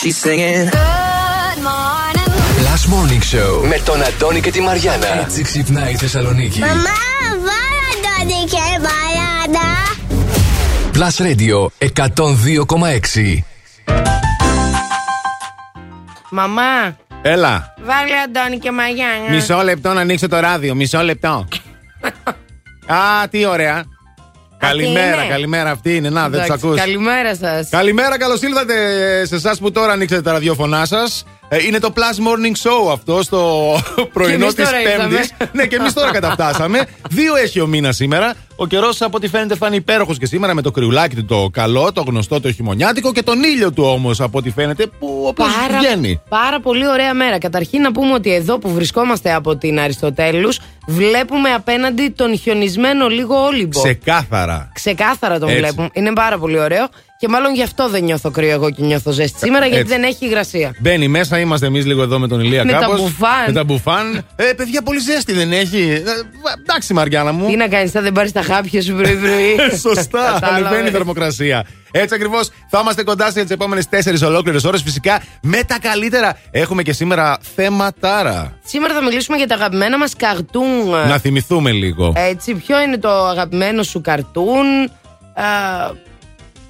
[0.00, 0.64] She's singing.
[0.70, 2.28] Good morning.
[2.66, 5.20] Last Morning Show με τον Αντώνη και τη Μαριάνα.
[5.20, 6.58] Έτσι ξυπνάει η Θεσσαλονίκη.
[6.60, 6.72] Μαμά,
[7.46, 9.66] βάλε Αντώνη και Μαριάνα.
[10.94, 11.58] Plus Radio
[13.36, 13.42] 102,6.
[16.30, 17.74] Μαμά, Έλα.
[17.84, 19.30] βάλε Αντώνη και Μαγιάννα.
[19.30, 20.74] Μισό λεπτό να ανοίξω το ράδιο.
[20.74, 21.48] Μισό λεπτό.
[22.96, 23.84] Α, τι ωραία.
[24.66, 25.70] Καλημέρα, είναι; καλημέρα.
[25.70, 26.10] Αυτή είναι.
[26.10, 26.78] Να, δεν τους Εντάξει, ακούς.
[26.80, 27.68] Καλημέρα σας.
[27.68, 28.74] Καλημέρα, καλώς ήρθατε
[29.26, 31.24] σε εσάς που τώρα ανοίξατε τα ραδιόφωνά σας.
[31.66, 33.72] Είναι το Plus Morning Show αυτό στο
[34.12, 35.14] πρωινό εμείς της τώρα ήρθαμε.
[35.14, 35.50] Πέμπτη.
[35.52, 36.86] ναι, και εμείς τώρα καταφτάσαμε.
[37.10, 38.34] Δύο έχει ο μήνας σήμερα.
[38.56, 41.48] Ο καιρός από ό,τι φαίνεται θα είναι υπέροχος και σήμερα με το κρυουλάκι του το
[41.52, 45.46] καλό, το γνωστό το χειμωνιάτικο και τον ήλιο του όμως από ό,τι φαίνεται που όπως
[45.78, 46.20] βγαίνει.
[46.28, 47.38] πάρα πολύ ωραία μέρα.
[47.38, 53.44] Καταρχήν να πούμε ότι εδώ που βρισκόμαστε από την Αριστοτέλους βλέπουμε απέναντι τον χιονισμένο λίγο
[53.44, 53.82] Όλυμπο.
[53.82, 54.70] Ξεκάθαρα.
[54.74, 55.60] Ξεκάθαρα τον Έτσι.
[55.60, 55.88] βλέπουμε.
[55.92, 56.86] Είναι πάρα πολύ ωραίο.
[57.22, 59.92] Και μάλλον γι' αυτό δεν νιώθω κρύο εγώ και νιώθω ζέστη σήμερα, γιατί Έτσι.
[59.94, 60.74] δεν έχει υγρασία.
[60.78, 63.00] Μπαίνει μέσα, είμαστε εμείς λίγο εδώ με τον Ηλία Με τα κάπως.
[63.00, 63.44] μπουφάν.
[63.46, 64.26] Με τα μπουφάν.
[64.36, 65.80] Ε, παιδιά, πολύ ζέστη δεν έχει.
[65.90, 66.02] Ε,
[66.62, 67.46] εντάξει, Μαριάννα μου.
[67.46, 69.56] Τι να κάνεις, θα δεν πάρεις τα χάπια σου πρωί-πρωί.
[69.72, 70.66] Ε, Σωστά, Κατάλαβες.
[70.66, 71.66] ανεβαίνει η θερμοκρασία.
[71.90, 74.82] Έτσι ακριβώς θα είμαστε κοντά σε τις επόμενες 4 ολόκληρες ώρες.
[74.82, 76.38] Φυσικά με τα καλύτερα.
[76.50, 78.58] Έχουμε και σήμερα θέματάρα.
[78.64, 80.88] Σήμερα θα μιλήσουμε για τα αγαπημένα μας καρτούν.
[81.08, 82.12] Να θυμηθούμε λίγο.
[82.16, 84.90] Έτσι, ποιο είναι το αγαπημένο σου καρτούν.
[85.34, 86.10] Α,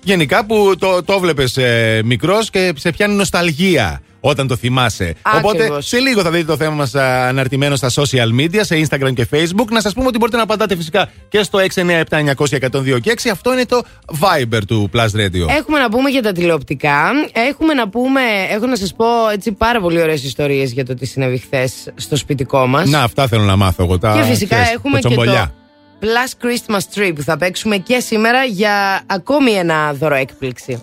[0.03, 5.15] Γενικά που το, το βλέπεις ε, μικρός και σε πιάνει νοσταλγία όταν το θυμάσαι.
[5.23, 5.53] Ακριβώς.
[5.53, 9.27] Οπότε σε λίγο θα δείτε το θέμα μας αναρτημένο στα social media, σε Instagram και
[9.31, 9.67] Facebook.
[9.71, 12.99] Να σας πούμε ότι μπορείτε να απαντάτε φυσικά και στο 697-900-1026.
[13.33, 13.83] Αυτό είναι το
[14.21, 15.49] Viber του Plus Radio.
[15.59, 17.11] Έχουμε να πούμε για τα τηλεοπτικά.
[17.33, 21.07] Έχουμε να πούμε, έχω να σας πω έτσι πάρα πολύ ωραίες ιστορίες για το τι
[21.07, 22.91] συνέβη χθες στο σπιτικό μας.
[22.91, 23.99] Να, αυτά θέλω να μάθω εγώ.
[23.99, 25.55] Τα, Και φυσικά ξέρεις, έχουμε και το κοτσομπολιά.
[26.03, 30.83] Plus Christmas Tree που θα παίξουμε και σήμερα για ακόμη ένα δώρο έκπληξη.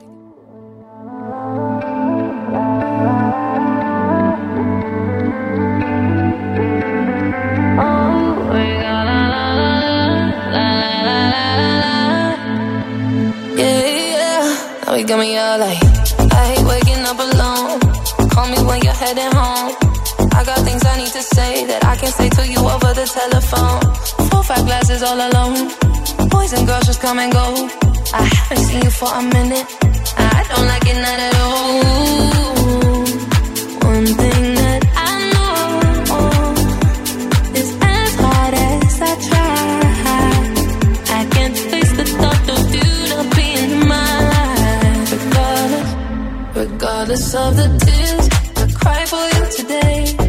[13.57, 14.85] Yeah, yeah.
[14.85, 15.83] Now you got me all like,
[16.37, 17.79] I hate waking up alone.
[18.33, 19.71] Call me when you're heading home.
[20.37, 23.07] I got things I need to say that I can say to you over the
[23.19, 23.88] telephone.
[24.49, 25.69] Five glasses all alone.
[26.29, 27.69] Boys and girls just come and go.
[28.11, 29.67] I haven't seen you for a minute.
[30.17, 31.83] I don't like it not at all.
[33.93, 35.69] One thing that I know
[37.59, 39.53] is as hard as I try,
[41.19, 44.99] I can't face the thought of you not being mine.
[45.13, 45.89] Regardless,
[46.55, 48.25] regardless of the tears
[48.57, 50.28] I cry for you today.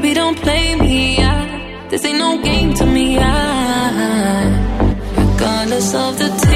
[0.00, 1.18] baby, don't play me.
[1.18, 3.18] I, this ain't no game to me.
[3.18, 3.32] I,
[5.16, 6.49] regardless of the tears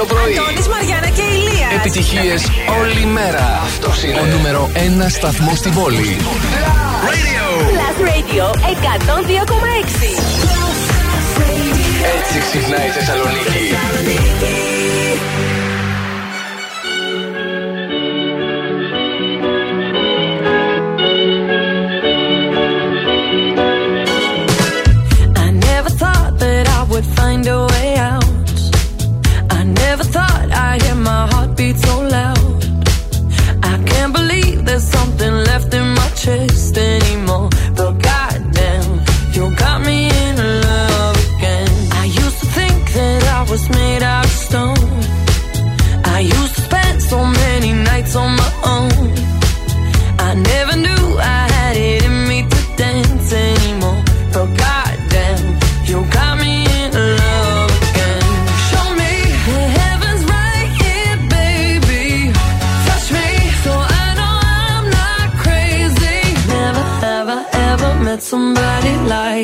[0.00, 0.34] το πρωί.
[0.38, 1.68] Αντώνης, Μαριάνα και Ηλία.
[1.78, 2.40] Επιτυχίες
[2.80, 3.60] όλη μέρα.
[3.64, 6.16] Αυτός είναι ο νούμερο 1 σταθμός στην πόλη.
[7.10, 7.44] Radio.
[7.72, 10.10] Plus Radio 102,6.
[12.16, 14.79] Έτσι ξυπνάει η Θεσσαλονίκη.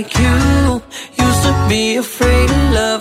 [0.07, 0.83] Like you.
[1.25, 2.96] Used to be afraid of love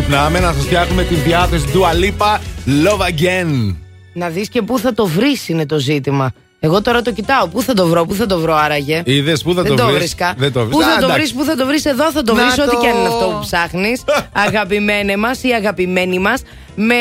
[0.00, 3.74] ξυπνάμε να σας φτιάχνουμε τη διάθεσης του Αλίπα Love Again.
[4.12, 6.32] Να δεις και πού θα το βρεις είναι το ζήτημα.
[6.60, 7.46] Εγώ τώρα το κοιτάω.
[7.46, 9.84] Πού θα το βρω, πού θα το βρω άραγε; Είδες πού θα Δεν το το
[9.86, 10.34] βρεις; βρίσκα.
[10.38, 10.76] Δεν το βρεις.
[10.76, 11.14] Πού Α, θα το εντάξει.
[11.20, 12.80] βρεις, πού θα το βρεις, εδώ θα το Να βρεις, ό,τι το.
[12.80, 14.02] και αν είναι αυτό που ψάχνεις.
[14.46, 16.42] Αγαπημένε μας ή αγαπημένοι μας.
[16.74, 16.94] Με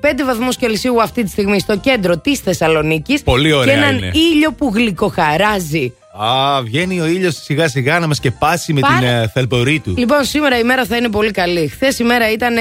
[0.00, 3.22] 5 βαθμούς Κελσίου αυτή τη στιγμή στο κέντρο της Θεσσαλονίκης.
[3.22, 4.10] Πολύ ωραία Και έναν είναι.
[4.32, 5.92] ήλιο που γλυκοχαράζει.
[6.24, 9.94] Α, βγαίνει ο ήλιος σιγά σιγά να μας σκεπάσει με Πάρα- την ε, θελπορή του.
[9.96, 11.68] Λοιπόν, σήμερα η μέρα θα είναι πολύ καλή.
[11.68, 12.54] Χθες η μέρα ήταν.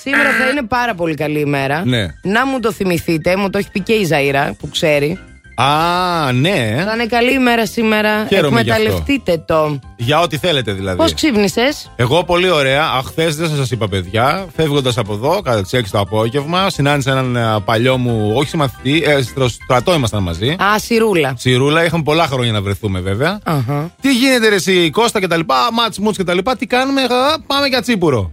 [0.00, 1.84] Σήμερα θα είναι πάρα πολύ καλή ημέρα.
[1.84, 2.06] Ναι.
[2.22, 5.18] Να μου το θυμηθείτε, μου το έχει πει και η Ζαήρα που ξέρει.
[5.54, 6.82] Α, ναι.
[6.86, 8.26] Θα είναι καλή ημέρα σήμερα.
[8.28, 8.82] Χαίρομαι γι' αυτό.
[8.82, 9.78] Εκμεταλλευτείτε το.
[9.96, 10.96] Για ό,τι θέλετε δηλαδή.
[10.96, 12.84] Πώς ξύπνησες, Εγώ πολύ ωραία.
[12.90, 14.46] Αχθέ δεν σας είπα, παιδιά.
[14.56, 19.02] Φεύγοντας από εδώ, κατά τις 6 το απόγευμα, συνάντησα έναν ε, παλιό μου, όχι συμμαθητή,
[19.06, 20.48] ε, στο στρατό ήμασταν μαζί.
[20.48, 21.34] Α, σιρούλα.
[21.34, 23.38] Τσιρούλα, είχαμε πολλά χρόνια να βρεθούμε βέβαια.
[23.44, 23.90] Αχα.
[24.00, 27.02] Τι γίνεται, ρε, εσύ, Κώστα και τα λοιπά, ματς μουτς και τα λοιπά, τι κάνουμε,
[27.02, 28.32] α, πάμε για τσίπουρο.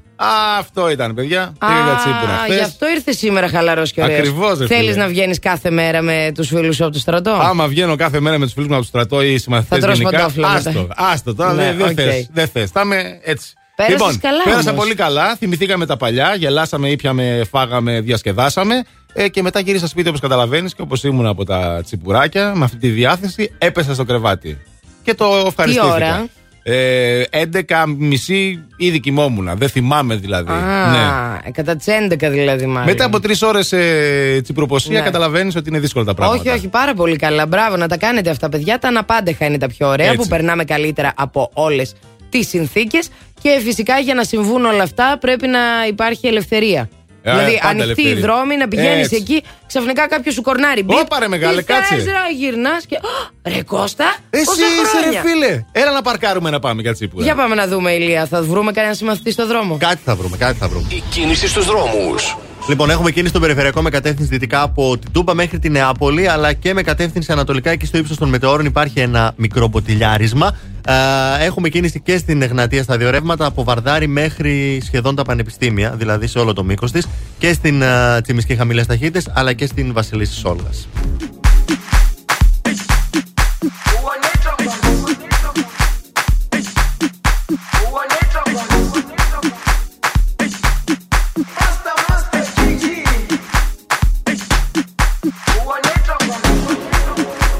[0.59, 1.41] Αυτό ήταν, παιδιά.
[1.41, 2.55] Α, Πήγα τσίπουρα.
[2.55, 4.19] γι' αυτό ήρθε σήμερα χαλαρός και ωραίος.
[4.19, 5.03] Ακριβώς, ρε Θέλεις φίλε.
[5.03, 8.37] να βγαίνεις κάθε μέρα με τους φίλους σου από το στρατό; Άμα βγαίνω κάθε μέρα
[8.37, 10.17] με τους φίλους μου από το στρατό ή συμμαθητές Θα τρως γενικά.
[10.17, 10.69] παντόφλα μετά.
[10.69, 11.53] Άστο, άστο τώρα.
[11.53, 11.93] Ναι, δεν δεν οκ.
[11.95, 12.69] θες, Δεν θες.
[12.71, 13.53] Θα είμαι έτσι.
[13.75, 14.83] Πέρασες λοιπόν, καλά πέρασα όμως.
[14.83, 15.35] πολύ καλά.
[15.35, 16.35] Θυμηθήκαμε τα παλιά.
[16.35, 18.83] Γελάσαμε, ήπιαμε, φάγαμε, διασκεδάσαμε.
[19.13, 22.77] Ε, και μετά γύρισα σπίτι όπως καταλαβαίνεις και όπως ήμουν από τα τσιπουράκια, με αυτή
[22.77, 24.57] τη διάθεση, έπεσα στο κρεβάτι.
[25.03, 25.93] Και το ευχαριστήθηκα.
[25.93, 26.25] ώρα;
[26.63, 27.23] Ε,
[27.67, 29.49] 11 μισή ήδη κοιμόμουν.
[29.57, 30.51] Δεν θυμάμαι δηλαδή.
[30.51, 31.51] Α, ναι.
[31.51, 32.87] κατά τις 11 δηλαδή μάλλον.
[32.89, 35.05] Μετά από τρεις ώρες ε, τσιπροποσία, Ναι.
[35.05, 36.41] καταλαβαίνεις ότι είναι δύσκολα τα πράγματα.
[36.41, 37.45] Όχι, όχι, πάρα πολύ καλά.
[37.47, 38.79] Μπράβο, να τα κάνετε αυτά, παιδιά.
[38.79, 40.17] Τα αναπάντεχα είναι τα πιο ωραία, Έτσι.
[40.17, 41.93] που περνάμε καλύτερα από όλες
[42.29, 43.09] τις συνθήκες.
[43.41, 46.89] Και φυσικά για να συμβούν όλα αυτά πρέπει να υπάρχει ελευθερία.
[47.23, 48.21] Ε, δηλαδή, πάντα ανοιχτοί οι ελευθερία.
[48.33, 49.15] δρόμοι, να πηγαίνεις Έτσι.
[49.15, 50.83] εκεί, ξαφνικά κάποιος σου κορνάρει.
[50.83, 50.97] μπιπ.
[50.97, 51.95] Όπα, ρε, μεγάλε, Τι θες, κάτσε.
[51.95, 52.95] ρε, γυρνάς και.
[52.95, 55.21] «Α, Ρε Κώστα, Εσύ πόσα είσαι ρε χρόνια».
[55.21, 55.63] φίλε.
[55.71, 57.23] Έλα να παρκάρουμε να πάμε για τσίπουρα.
[57.23, 58.25] Για πάμε να δούμε, Ηλία.
[58.25, 59.77] Θα βρούμε κανένα συμμαθητή στο δρόμο.
[59.79, 60.87] Κάτι θα βρούμε, κάτι θα βρούμε.
[60.89, 62.37] Η κίνηση στους δρόμους.
[62.69, 66.53] Λοιπόν, έχουμε κίνηση στον περιφερειακό με κατεύθυνση δυτικά από την Τούμπα μέχρι την Νεάπολη, αλλά
[66.53, 70.57] και με κατεύθυνση ανατολικά εκεί στο ύψος των μετεώρων υπάρχει ένα μικρό μποτιλιάρισμα.
[70.87, 75.95] Ε, έχουμε κίνηση και στην Εγνατία στα δύο ρεύματα, από Βαρδάρη μέχρι σχεδόν τα πανεπιστήμια,
[75.97, 77.07] δηλαδή σε όλο το μήκος της,
[77.37, 80.87] και στην ε, Τσιμισκή χαμηλές ταχύτητες, αλλά και στην Βασιλίση Σόλγας.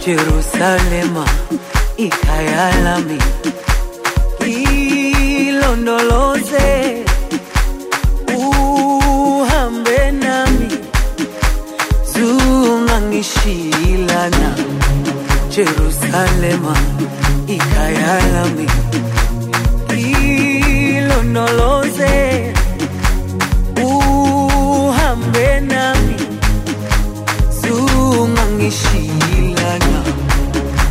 [0.10, 1.26] Jerusalema
[1.98, 3.20] ikhaya lami
[5.48, 6.68] ilondoloze
[8.38, 10.68] uhambe nami.
[12.14, 14.50] Zungangishilana
[15.56, 16.74] Jerusalema
[17.48, 18.68] ikhaya lami
[20.98, 22.14] ilondoloze
[23.84, 26.16] uhambe nami.
[27.62, 29.19] Zungangishilana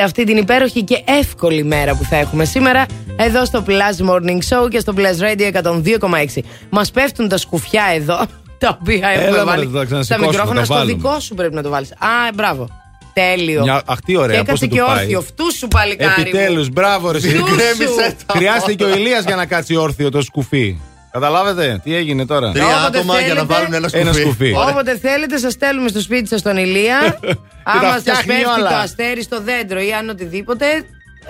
[0.00, 2.86] σε αυτή την υπέροχη και εύκολη μέρα που θα έχουμε σήμερα
[3.16, 6.42] εδώ στο Plus Morning Show και στο Plus Radio 102,6.
[6.70, 8.18] Μας πέφτουν τα σκουφιά εδώ,
[8.58, 9.66] τα οποία έχουμε Έλα, βάλει.
[9.66, 10.92] μωρέ, θα τα ξανασηκώσουμε, μικρόφωνα τα στο βάλουμε.
[10.92, 11.92] δικό σου πρέπει να το βάλεις.
[11.92, 12.68] Α, μπράβο.
[13.12, 13.62] Τέλειο.
[13.62, 15.02] Μια- αχ, τι ωραία, Και πώς έκατσε θα και του πάει.
[15.04, 15.20] όρθιο.
[15.20, 16.20] Φτού σου παλικάρι.
[16.20, 17.18] Επιτέλους, μπράβο, ρε.
[17.18, 17.28] εσύ.
[17.28, 17.54] Φτού σου.
[17.54, 18.34] Γκρέμισε τα.
[18.36, 20.78] Χρειάστηκε και ο Ηλίας για να κάτσει όρθιο το σκουφί.
[21.12, 24.02] Καταλάβετε τι έγινε τώρα; Τρία Όποτε άτομα για να θέλετε, βάλουν ένα σκουφί.
[24.02, 24.52] ένα σκουφί.
[24.70, 27.18] Όποτε θέλετε, σας στέλνουμε στο σπίτι σας τον Ηλία.
[27.70, 28.68] Άμα σας φτιάχνει πέφτει όλα.
[28.68, 30.66] το αστέρι στο δέντρο ή αν οτιδήποτε,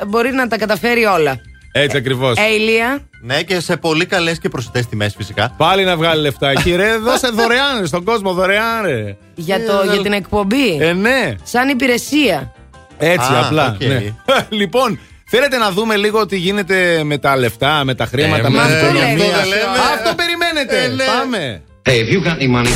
[0.06, 1.40] μπορεί να τα καταφέρει όλα.
[1.72, 2.36] Έτσι ακριβώς.
[2.38, 2.98] Ε, Ηλία.
[3.22, 5.54] Ναι, και σε πολύ καλές και προσιτές τιμές φυσικά.
[5.56, 6.54] Πάλι να βγάλει λεφτά.
[6.54, 9.16] Κύριε, δώσε δωρεάν ρε, στον κόσμο, δωρεάν ρε.
[9.34, 11.34] Για, το, για την εκπομπή; Ε, ναι.
[11.42, 12.52] Σαν υπηρεσία.
[12.98, 13.76] Έτσι, Α, απλά.
[13.80, 13.86] οκ.
[13.86, 14.02] ναι.
[14.60, 14.98] λοιπόν,
[15.28, 18.66] θέλετε να δούμε λίγο τι γίνεται με τα λεφτά, με τα χρήματα, Ε, με μα
[18.66, 19.24] την αυτό οικονομία; λέμε.
[19.24, 19.78] Αυτό δεν λέμε.
[19.94, 20.82] Αυτό περιμένετε.
[20.84, 21.04] Ε, ναι.
[21.04, 21.62] Πάμε.
[21.86, 22.74] Hey, if you got any money;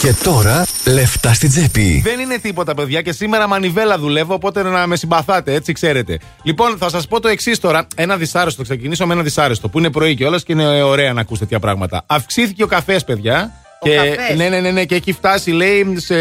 [0.00, 2.00] Και τώρα, λεφτά στην τσέπη.
[2.04, 6.18] Δεν είναι τίποτα, παιδιά, και σήμερα μανιβέλα δουλεύω, οπότε να με συμπαθάτε, έτσι ξέρετε.
[6.42, 7.86] Λοιπόν, θα σας πω το εξής τώρα.
[7.94, 11.20] Ένα δυσάρεστο, θα ξεκινήσω με ένα δυσάρεστο που είναι πρωί κιόλας και είναι ωραία να
[11.20, 12.02] ακούσετε τέτοια πράγματα.
[12.06, 13.52] Αυξήθηκε ο καφές, παιδιά.
[13.80, 14.36] Ο και, καφές.
[14.36, 16.14] ναι, ναι, ναι, ναι, και έχει φτάσει, λέει, σε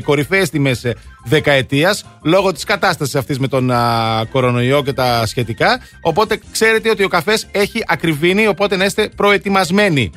[0.00, 0.92] κορυφαίες τιμές
[1.24, 5.80] δεκαετίας λόγω της κατάστασης αυτής με τον α, κορονοϊό και τα σχετικά.
[6.00, 10.10] Οπότε ξέρετε ότι ο καφές έχει ακριβήνει, οπότε να είστε προετοιμασμένοι.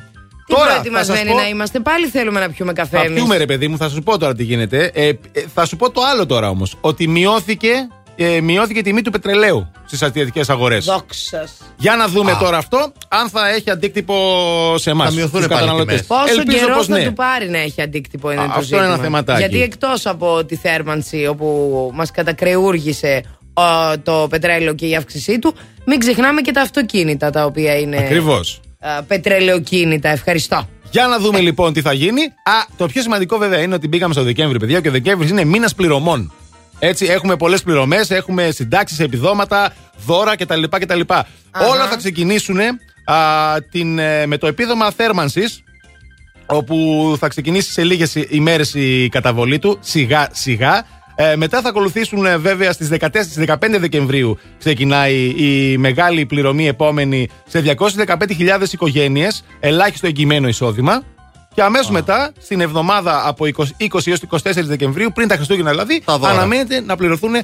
[0.46, 2.96] Τι θα σας προετοιμασμένοι πω- να είμαστε, πάλι θέλουμε να πιούμε καφέ.
[2.96, 3.14] θα εμείς.
[3.14, 4.90] πιούμε ρε παιδί μου, θα σου πω τώρα τι γίνεται.
[4.94, 5.14] Ε, ε,
[5.54, 6.76] θα σου πω το άλλο τώρα όμως.
[6.80, 7.72] Ότι μειώθηκε,
[8.16, 10.84] ε, μειώθηκε η τιμή του πετρελαίου στις ασιατικέ αγορές.
[10.84, 11.44] Δόξα.
[11.76, 14.14] Για να δούμε τώρα αυτό, αν θα έχει αντίκτυπο
[14.78, 15.08] σε εμάς.
[15.08, 16.04] Θα μειωθούν πάλι οι τιμές.
[16.04, 17.04] Πόσο Ελπίζω καιρό πως θα ναι.
[17.04, 18.84] του πάρει να έχει αντίκτυπο είναι Α, το αυτό ζήτημα.
[18.84, 19.38] είναι ένα θεματάκι.
[19.40, 23.22] Γιατί εκτός από τη θέρμανση όπου μας κατακρεούργησε
[23.54, 23.62] ο,
[24.02, 25.54] το πετρέλαιο και η αύξησή του,
[25.86, 28.60] μην ξεχνάμε και τα αυτοκίνητα τα οποία είναι Ακριβώς.
[28.88, 30.08] Α, πετρελαιοκίνητα.
[30.08, 30.68] Ευχαριστώ.
[30.90, 32.22] Για να δούμε λοιπόν τι θα γίνει.
[32.22, 35.44] Α, το πιο σημαντικό βέβαια είναι ότι μπήκαμε στο Δεκέμβρη, παιδιά, και ο Δεκέμβρης είναι
[35.44, 36.32] μήνας πληρωμών.
[36.78, 39.74] Έτσι, έχουμε πολλές πληρωμές, έχουμε συντάξεις, επιδόματα,
[40.06, 40.62] δώρα κτλ.
[40.70, 41.00] κτλ.
[41.70, 42.58] Όλα θα ξεκινήσουν
[43.04, 43.16] α,
[43.70, 45.62] την, ε, με το επίδομα θέρμανσης,
[46.46, 50.86] όπου θα ξεκινήσει σε λίγες ημέρες η καταβολή του, σιγά σιγά.
[51.16, 56.66] Ε, μετά θα ακολουθήσουν ε, βέβαια στις 14, στις 15 Δεκεμβρίου ξεκινάει η μεγάλη πληρωμή
[56.68, 61.02] επόμενη σε 215.000 οικογένειες, ελάχιστο εγγυημένο εισόδημα.
[61.54, 66.02] Και αμέσως μετά, στην εβδομάδα από 20, 20 έως 24 Δεκεμβρίου, πριν τα Χριστούγεννα δηλαδή,
[66.04, 66.32] Τα δώρα.
[66.32, 67.34] αναμένεται να πληρωθούν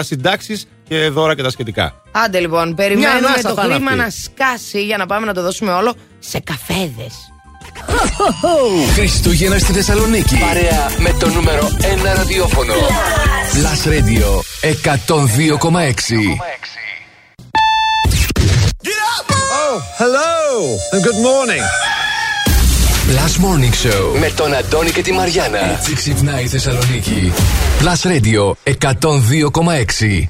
[0.00, 1.94] συντάξεις και δώρα και τα σχετικά.
[2.12, 4.02] Άντε λοιπόν, περιμένουμε ανάσα το θα είναι χρήμα αυτή.
[4.02, 7.33] να σκάσει για να πάμε να το δώσουμε όλο σε καφέδες.
[8.94, 10.36] Χριστούγεννα στη Θεσσαλονίκη.
[10.36, 12.74] Παρέα με το νούμερο 1 ραδιόφωνο.
[13.52, 14.28] Plus Radio
[15.06, 16.38] 102,6.
[19.98, 21.64] Hello and good morning.
[23.08, 25.58] Plus Morning Show με τον Αντώνη και τη Μαριάνα.
[25.78, 27.32] Έτσι ξυπνάει η Θεσσαλονίκη.
[27.80, 30.28] Plus Radio 102,6.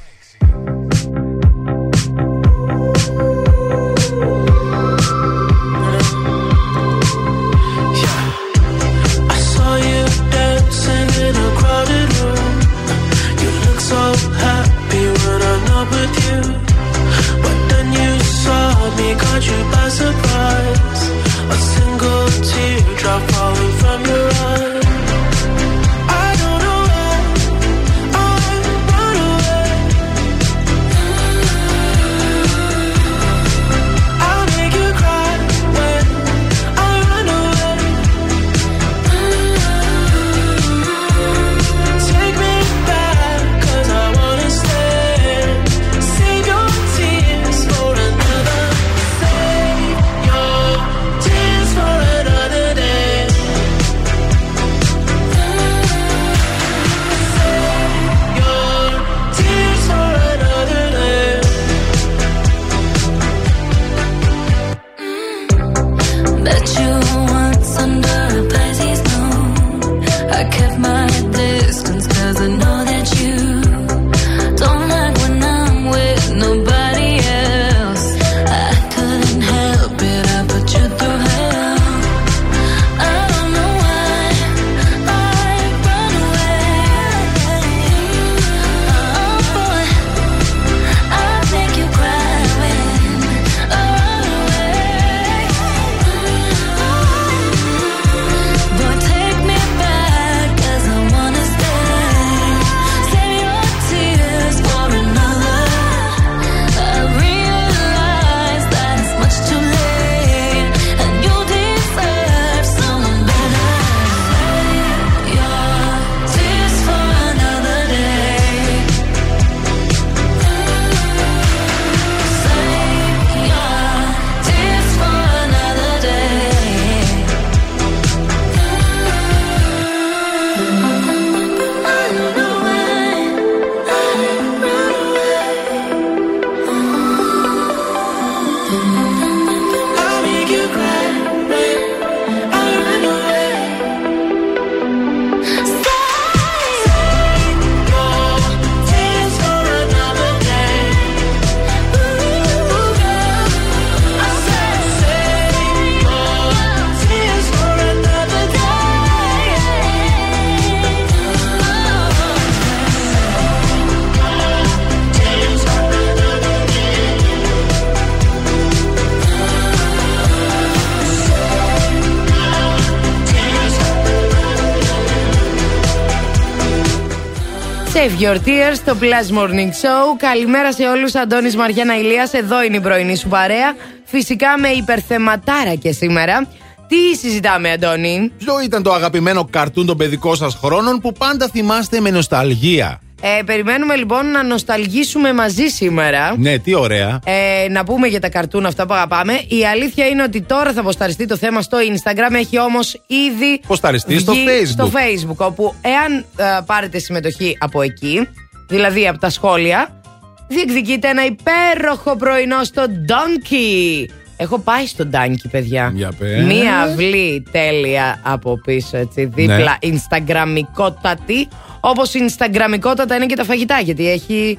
[178.05, 180.17] Save your tears στο Plus Morning Show.
[180.17, 181.15] Καλημέρα σε όλους.
[181.15, 183.75] Αντώνης Μαριάννα Ηλίας, εδώ είναι η πρωινή σου παρέα.
[184.03, 186.47] Φυσικά με υπερθεματάρα και σήμερα.
[186.87, 191.99] Τι συζητάμε, Αντώνη; Ποιο ήταν το αγαπημένο καρτούν των παιδικών σας χρόνων που πάντα θυμάστε
[191.99, 196.35] με νοσταλγία; Ε, περιμένουμε λοιπόν να νοσταλγήσουμε μαζί σήμερα.
[196.37, 197.19] Ναι, τι ωραία.
[197.25, 199.33] Ε, να πούμε για τα καρτούν αυτά που αγαπάμε.
[199.47, 202.33] Η αλήθεια είναι ότι τώρα θα αποσταριστεί το θέμα στο Instagram.
[202.33, 203.61] Έχει όμως ήδη.
[203.67, 204.67] Ποσταριστεί στο βγει Facebook.
[204.67, 205.47] Στο Facebook.
[205.47, 208.27] Όπου εάν ε, πάρετε συμμετοχή από εκεί,
[208.67, 210.01] δηλαδή από τα σχόλια,
[210.47, 214.05] διεκδικείτε ένα υπέροχο πρωινό στο Donkey.
[214.37, 215.91] Έχω πάει στο Donkey, παιδιά.
[215.95, 216.43] Για πες.
[216.43, 219.27] Μία αυλή τέλεια από πίσω, έτσι, Ναι.
[219.35, 219.77] δίπλα.
[219.81, 221.47] Instagramικότατη.
[221.79, 224.57] Όπως Instagramικότατα είναι και τα φαγητά, γιατί έχει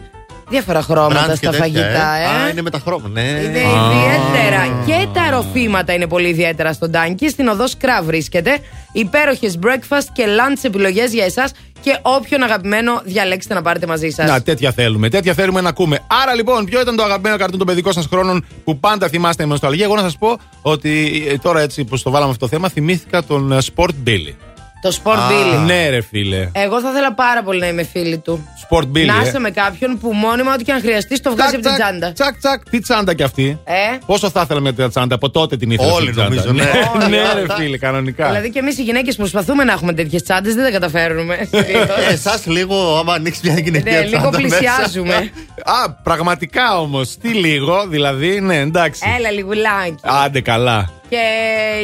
[0.48, 2.24] διάφορα χρώματα Brands και στα τέτοια, φαγητά, ε.
[2.44, 3.08] Α, είναι με τα χρώματα.
[3.08, 3.20] Ναι.
[3.20, 4.82] Είναι ιδιαίτερα.
[4.86, 7.28] Και τα ροφήματα είναι πολύ ιδιαίτερα στον Τάνκι.
[7.28, 8.58] Στην οδό Σκρά βρίσκεται.
[8.92, 11.52] Υπέροχες breakfast και lunch επιλογές για εσάς
[11.86, 14.30] και όποιον αγαπημένο διαλέξετε να πάρετε μαζί σας.
[14.30, 15.08] Να, τέτοια θέλουμε.
[15.08, 16.00] Τέτοια θέλουμε να ακούμε.
[16.22, 19.52] Άρα λοιπόν, ποιο ήταν το αγαπημένο καρτούν των παιδικών σας χρόνων που πάντα θυμάστε με
[19.52, 22.68] νοσταλγία; Εγώ να σας πω ότι ε, τώρα έτσι που το βάλαμε αυτό το θέμα,
[22.68, 24.34] θυμήθηκα τον ε, Sport Billy.
[24.80, 25.66] Το Sport Billy.
[25.66, 26.48] Ναι, ρε φίλε.
[26.52, 28.48] Εγώ θα ήθελα πάρα πολύ να είμαι φίλη του.
[28.68, 29.06] Sport Billy.
[29.06, 29.26] να ε.
[29.26, 32.12] είσαι με κάποιον που μόνιμα, ό,τι και αν χρειαστείς, το βγάζει από την τσάντα.
[32.12, 33.74] Τσακ, τσακ, τι τσάντα κι αυτή; Ε;
[34.06, 35.92] Πόσο θα ήθελα με την τσάντα, από τότε την ήθελα.
[35.92, 36.28] Όλοι την τσάντα.
[36.28, 36.70] νομίζω, ναι.
[36.94, 37.46] Όλοι, ναι, όλοι.
[37.46, 38.26] ρε φίλε, κανονικά.
[38.26, 41.48] Δηλαδή και εμείς οι γυναίκες προσπαθούμε να έχουμε τέτοιες τσάντες, δεν τα καταφέρνουμε.
[42.10, 44.56] Εσάς λίγο, άμα ανοίξεις μια γυναικεία ναι, λίγο τσάντα μέσα.
[44.58, 45.14] πλησιάζουμε.
[45.84, 47.16] Α, πραγματικά όμως.
[47.16, 49.02] Τι λίγο, δηλαδή, ναι, εντάξει.
[49.18, 49.94] Έλα λιγουλάκι.
[50.02, 50.90] Άντε καλά.
[51.08, 51.18] Και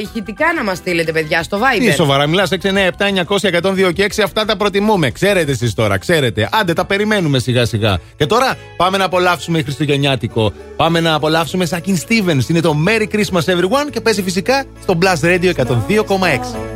[0.02, 1.78] ηχητικά να μας στείλετε, παιδιά, στο Viber.
[1.78, 4.22] Τι σοβαρά, μιλάς 6, 9, 7, 900, 102 και 6.
[4.22, 5.10] Αυτά τα προτιμούμε.
[5.10, 6.48] Ξέρετε εσείς τώρα, ξέρετε.
[6.52, 8.00] Άντε, τα περιμένουμε σιγά σιγά.
[8.16, 10.52] Και τώρα πάμε να απολαύσουμε Χριστουγεννιάτικο.
[10.76, 12.48] Πάμε να απολαύσουμε Σάκιν Stevens.
[12.48, 16.72] Είναι το Merry Christmas Everyone και παίζει φυσικά στο Blast Radio 102,6.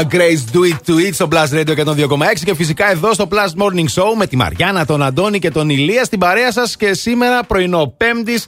[0.00, 3.62] A Grace Do It To It στο Plus Radio 102,6 και φυσικά εδώ στο Plus
[3.62, 7.44] Morning Show με τη Μαριάννα, τον Αντώνη και τον Ηλία στην παρέα σας και σήμερα
[7.44, 8.38] πρωινό 5η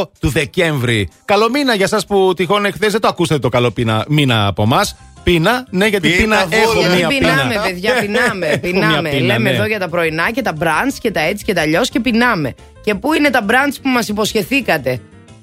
[0.00, 1.08] 2 του Δεκέμβρη.
[1.24, 4.62] Καλό μήνα για εσά που τυχόν εχθές δεν το ακούσατε το καλό πίνα, μήνα από
[4.62, 4.96] εμάς.
[5.22, 6.86] Πίνα, ναι, γιατί Πίνα, πίνα, βόλια.
[6.88, 7.28] έχω μία πίνα.
[7.28, 8.46] πεινάμε, παιδιά, πεινάμε.
[8.46, 9.00] Έχω πεινάμε.
[9.00, 9.56] μια πείνα, Λέμε ναι.
[9.56, 12.54] εδώ για τα πρωινά και τα brunch και τα έτσι και τα αλλιώς και πεινάμε.
[12.84, 15.00] Και πού είναι τα brunch που μας υποσχεθήκατε;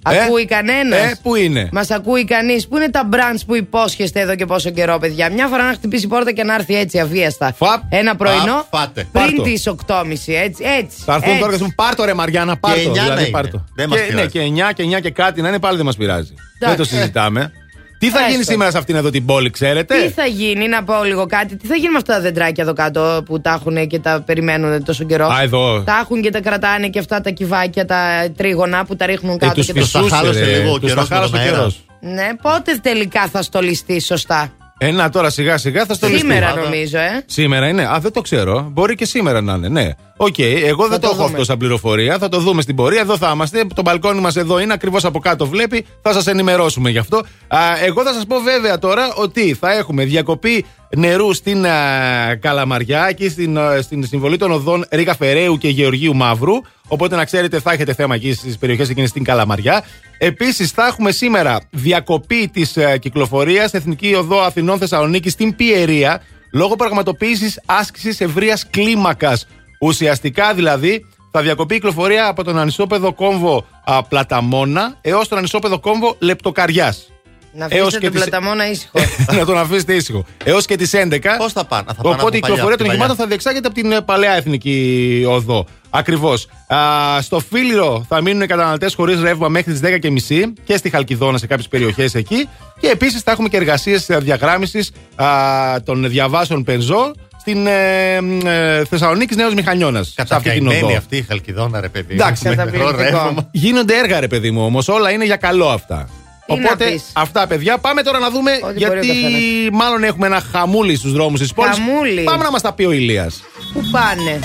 [0.09, 4.19] Ε, Ακούει κανένας; ε, πού είναι; Μας ακούει κανείς; Πού είναι τα brunch που υπόσχεστε
[4.19, 6.99] εδώ και πόσο καιρό, παιδιά; Μια φορά να χτυπήσει η πόρτα και να έρθει έτσι
[6.99, 7.53] αβίαστα.
[7.57, 7.81] Φαπ.
[7.89, 9.07] Ένα πρωινό Α, πάτε.
[9.11, 9.43] Πάρ' πριν το.
[9.43, 10.05] τις 8.30.
[10.09, 10.33] Έτσι.
[10.33, 10.63] έτσι
[11.05, 11.39] Θα έρθουν έτσι.
[11.39, 12.85] τώρα και θα μου πάρ' το ρε Μαριάννα, πάρ' Και το.
[12.85, 13.31] εννιά να Δηλαδή, είναι.
[13.31, 13.63] πάρ' το.
[13.75, 14.29] Δεν μας και, ναι, πειράζει.
[14.29, 16.33] και 9 και 9 και κάτι να είναι πάλι δεν μας πειράζει.
[16.59, 16.95] Δεν το Εντάξει.
[16.95, 17.51] συζητάμε.
[18.03, 18.31] Τι θα Έστω.
[18.31, 21.55] γίνει σήμερα σε αυτήν εδώ την πόλη, ξέρετε; Τι θα γίνει, να πω λίγο κάτι.
[21.55, 24.83] Τι θα γίνει με αυτά τα δεντράκια εδώ κάτω που τα έχουν και τα περιμένουν
[24.83, 25.81] τόσο καιρό; Α, εδώ.
[25.85, 29.37] Τα έχουν και τα κρατάνε και αυτά τα κυβάκια, τα τρίγωνα που τα ρίχνουν Ε,
[29.37, 30.57] κάτω τους και τα φυσούσε, τα χάλασε ρε.
[30.57, 31.57] λίγο ο Τους καιρός τα με χάλασε τον ο αέρα.
[31.57, 31.81] καιρός.
[31.99, 36.59] Ναι, πότε τελικά θα στολιστεί σωστά; Ένα τώρα σιγά σιγά θα στο Σήμερα ληστεί.
[36.69, 37.23] νομίζω, ε.
[37.25, 37.83] Σήμερα είναι.
[37.83, 38.67] Α, δεν το ξέρω.
[38.71, 39.89] Μπορεί και σήμερα να είναι, ναι.
[40.17, 41.25] Οκ, εγώ δεν το, το έχω δούμε.
[41.25, 42.17] αυτό σαν πληροφορία.
[42.17, 43.01] Θα το δούμε στην πορεία.
[43.01, 43.65] Εδώ θα είμαστε.
[43.75, 45.85] Το μπαλκόνι μας εδώ είναι ακριβώς από κάτω βλέπει.
[46.01, 47.17] Θα σας ενημερώσουμε γι' αυτό.
[47.47, 51.71] Α, εγώ θα σας πω βέβαια τώρα ότι θα έχουμε διακοπή νερού στην α,
[52.39, 56.53] Καλαμαριά, εκεί στην, α, στην συμβολή των οδών Ρήγα Φεραίου και Γεωργίου Μαύρου.
[56.87, 59.83] Οπότε να ξέρετε, θα έχετε θέμα εκεί στις περιοχές εκείνες στην Καλαμαριά.
[60.17, 66.21] Επίσης, θα έχουμε σήμερα διακοπή της κυκλοφορίας Εθνική Οδό Αθηνών Θεσσαλονίκης στην Πιερία
[66.53, 69.47] λόγω πραγματοποίησης άσκησης ευρείας κλίμακας.
[69.87, 75.79] Ουσιαστικά δηλαδή θα διακοπεί η κυκλοφορία από τον ανισόπεδο κόμβο α, Πλαταμόνα έως τον ανισόπεδο
[75.79, 77.07] κόμβο Λεπτοκαριάς.
[77.55, 78.99] Να Έως αφήσετε και τον τις- πλαταμόνα ήσυχο.
[79.39, 80.25] να τον αφήσετε ήσυχο.
[80.43, 81.19] Έως και τις 11.
[81.37, 83.15] Πώς θα πάνε, θα πάνε από Οπότε η παλιά, κυκλοφορία από των την οχημάτων παλιά.
[83.23, 85.65] θα διεξάγεται από την ε, παλαιά εθνική οδό.
[85.89, 86.47] Ακριβώς.
[87.21, 91.47] Στο Φίλιρο θα μείνουν οι καταναλωτές χωρίς ρεύμα μέχρι τις 10.30 και στη Χαλκιδόνα σε
[91.47, 92.49] κάποιες περιοχές εκεί.
[92.79, 94.91] Και επίσης θα έχουμε και εργασίες διαγράμμισης
[95.83, 97.11] των διαβάσεων πενζό
[97.43, 100.07] στην ε, ε, Θεσσαλονίκης Νέος Μηχανιώνας.
[100.07, 100.69] Σε αυτή την οδό.
[100.69, 102.13] Κατακαημένη αυτή η χαλκιδόνα, ρε παιδί.
[102.13, 102.91] Εντάξει, με καταπληκτικό.
[102.91, 103.47] νεκρό ρεύμα.
[103.51, 106.09] Γίνονται έργα, ρε παιδί μου, όμως όλα είναι για καλό αυτά.
[106.45, 107.03] Τι να Οπότε πεις.
[107.13, 108.51] αυτά, παιδιά, πάμε τώρα να δούμε.
[108.51, 109.41] Ό,τι μπορεί γιατί ο καθένας.
[109.71, 111.77] μάλλον έχουμε ένα χαμούλι στους δρόμους της πόλης.
[111.77, 112.23] Χαμούλι.
[112.23, 113.41] Πάμε να μας τα πει ο Ηλίας
[113.73, 114.39] Πού πάνε;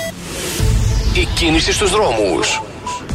[1.13, 2.61] Η κίνηση στους δρόμους.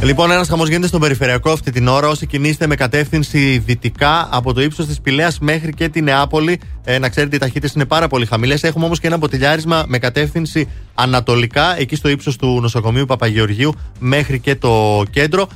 [0.05, 2.07] Λοιπόν, ένας χαμός γίνεται στον περιφερειακό αυτή την ώρα.
[2.07, 6.99] Όσοι κινείστε με κατεύθυνση δυτικά από το ύψος της Πηλαία μέχρι και τη Νεάπολη, ε,
[6.99, 8.63] να ξέρετε οι ταχύτητες είναι πάρα πολύ χαμηλές.
[8.63, 14.39] Έχουμε όμως και ένα μποτιλιάρισμα με κατεύθυνση ανατολικά, εκεί στο ύψος του νοσοκομείου Παπαγεωργίου μέχρι
[14.39, 15.47] και το κέντρο.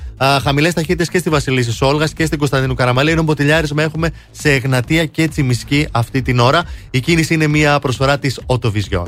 [0.43, 3.11] Χαμηλές ταχύτητες και στη Βασιλίση Σόλγα και στην Κωνσταντίνου Καραμαλή.
[3.11, 6.63] Ενώ μποτιλιάρισμα έχουμε σε Εγνατία και Τσιμισκή αυτή την ώρα.
[6.91, 9.07] Η κίνηση είναι μια προσφορά της Autovision.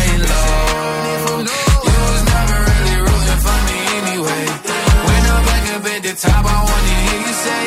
[7.45, 7.65] say,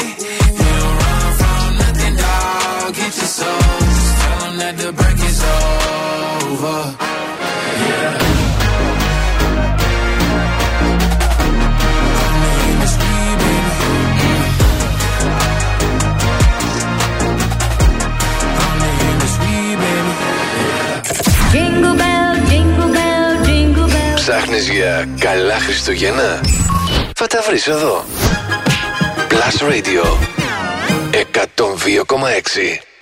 [0.58, 2.88] You don't run from nothing, dog.
[2.98, 3.62] Get your soul.
[3.96, 6.80] Just tell 'em that the break is over.
[7.88, 8.34] Yeah.
[21.52, 24.14] Jingle bell, jingle bell, jingle bell.
[24.14, 26.40] Ψάχνεις για καλά Χριστούγεννα?
[27.14, 28.04] Θα τα βρεις εδώ.
[29.44, 30.02] Plus Radio.
[31.12, 32.93] 102,6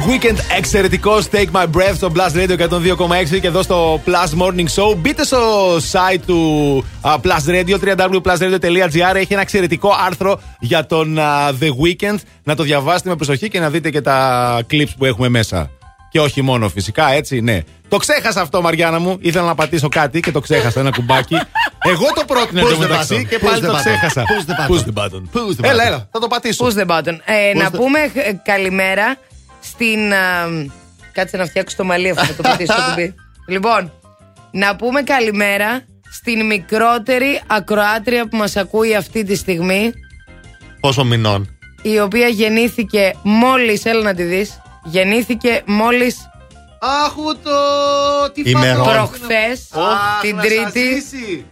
[0.00, 4.66] The Weekend εξαιρετικό Take My Breath στο Plus Radio 102,6 και εδώ στο Plus Morning
[4.74, 4.96] Show.
[4.96, 9.14] Μπείτε στο site του uh, Plus Radio, www.plusradio.gr.
[9.14, 12.16] Έχει ένα εξαιρετικό άρθρο για τον uh, The Weekend.
[12.42, 15.70] Να το διαβάσετε με προσοχή και να δείτε και τα clips που έχουμε μέσα.
[16.10, 17.60] Και όχι μόνο φυσικά, έτσι, ναι.
[17.88, 19.16] Το ξέχασα αυτό, Μαριάννα μου.
[19.20, 21.34] Ήθελα να πατήσω κάτι και το ξέχασα ένα κουμπάκι.
[21.82, 23.28] Εγώ το πρότεινα Push the εντωμεταξύ button.
[23.28, 23.78] και Push πάλι the το button.
[23.78, 24.22] ξέχασα.
[24.24, 24.70] Push the button.
[24.76, 25.22] Push the button.
[25.34, 25.86] Push the Έλα, button.
[25.86, 26.66] έλα, θα το πατήσω.
[26.66, 27.16] Push the button.
[27.24, 29.16] Ε, να the- πούμε ε, καλημέρα
[29.60, 30.12] στην.
[30.12, 30.48] α,
[31.12, 33.14] κάτσε να φτιάξω το μαλλί αυτό, θα το πατήσω το κουμπί.
[33.48, 33.92] Λοιπόν,
[34.50, 39.92] να πούμε καλημέρα στην μικρότερη ακροάτρια που μας ακούει αυτή τη στιγμή,
[40.80, 46.30] Πόσο μηνών; η οποία γεννήθηκε μόλις, έλα να τη δεις, γεννήθηκε μόλις
[47.04, 47.50] Άχου το.
[48.32, 48.84] Τι Ημερών.
[48.84, 48.90] φάτο.
[48.90, 51.46] προχθές, Αχ, την να Τρίτη.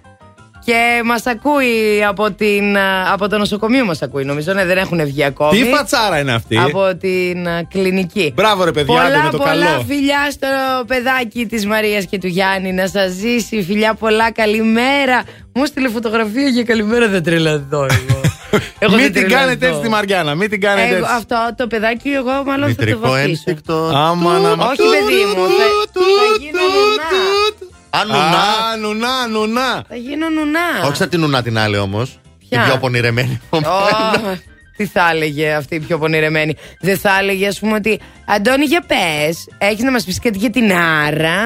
[0.69, 0.97] Σας ζήσει.
[0.99, 5.05] Και μας ακούει από, την, α, από το νοσοκομείο μας ακούει νομίζω, ναι, δεν έχουν
[5.05, 5.61] βγει ακόμη.
[5.63, 8.33] Τι φατσάρα είναι αυτή; Από την α, κλινική.
[8.35, 9.85] Μπράβο, ρε παιδιά, άντε πολλά, με το πολλά καλό.
[9.89, 10.47] φιλιά στο
[10.87, 12.73] παιδάκι της Μαρίας και του Γιάννη.
[12.73, 13.63] Να σας ζήσει.
[13.63, 14.33] Φιλιά πολλά.
[14.33, 15.23] Καλημέρα.
[15.55, 17.09] Μου στείλε φωτογραφία για καλημέρα.
[17.09, 18.21] Δεν τρελαθώ εγώ.
[18.79, 19.35] εγώ Μην δεν την τρελαθώ.
[19.41, 21.13] κάνετε έτσι τη Μαριάννα, μην την κάνετε Εγώ, έτσι.
[21.17, 23.29] αυτό το παιδάκι εγώ μάλλον θα το Μητρικό βαθίσω.
[23.29, 23.75] ένστικτο.
[23.95, 25.45] Άμα να Όχι παιδί μου.
[25.59, 27.09] Θα, θα γίνω νουνά.
[27.11, 27.78] Ανουνά.
[27.91, 28.05] Α,
[28.81, 29.85] νουνά, νουνά.
[29.89, 30.87] Θα γίνω νουνά.
[30.87, 32.19] Όχι σαν την Νουνά την άλλη όμως.
[32.39, 33.41] Την Ποια; πιο πονηρεμένη.
[33.51, 33.59] Ω,
[34.77, 36.57] τι θα έλεγε αυτή η πιο πονηρεμένη.
[36.81, 40.51] Δεν θα έλεγε, ας πούμε, ότι Αντώνη, για πες, έχεις να μας πεις κάτι για
[40.51, 41.37] την Άρα.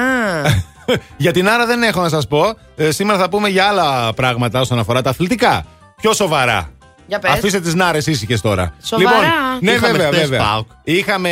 [1.17, 2.57] Για την Άρα δεν έχω να σας πω.
[2.75, 5.65] Ε, σήμερα θα πούμε για άλλα πράγματα όσον αφορά τα αθλητικά.
[6.01, 6.69] Πιο σοβαρά.
[7.07, 7.31] Για πες.
[7.31, 8.73] Αφήστε τις νάρες ήσυχες τώρα.
[8.83, 9.09] Σοβαρά.
[9.15, 9.29] Λοιπόν,
[9.59, 10.39] ναι, Είχαμε βέβαια, χθες βέβαια.
[10.39, 10.67] ΠΑΟΚ.
[10.83, 11.29] Είχαμε,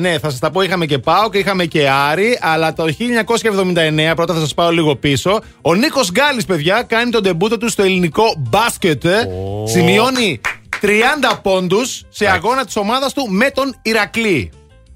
[0.00, 4.34] ναι, θα σας τα πω, είχαμε και Πάοκ, είχαμε και Άρη, αλλά το 1979, πρώτα
[4.34, 5.40] θα σας πάω λίγο πίσω.
[5.62, 9.04] Ο Νίκος Γκάλης, παιδιά, κάνει τον τεμπούτο του στο ελληνικό μπάσκετ.
[9.64, 10.40] Σημειώνει
[10.80, 14.50] 30 πόντους σε αγώνα της ομάδας του με τον Ηρακλή.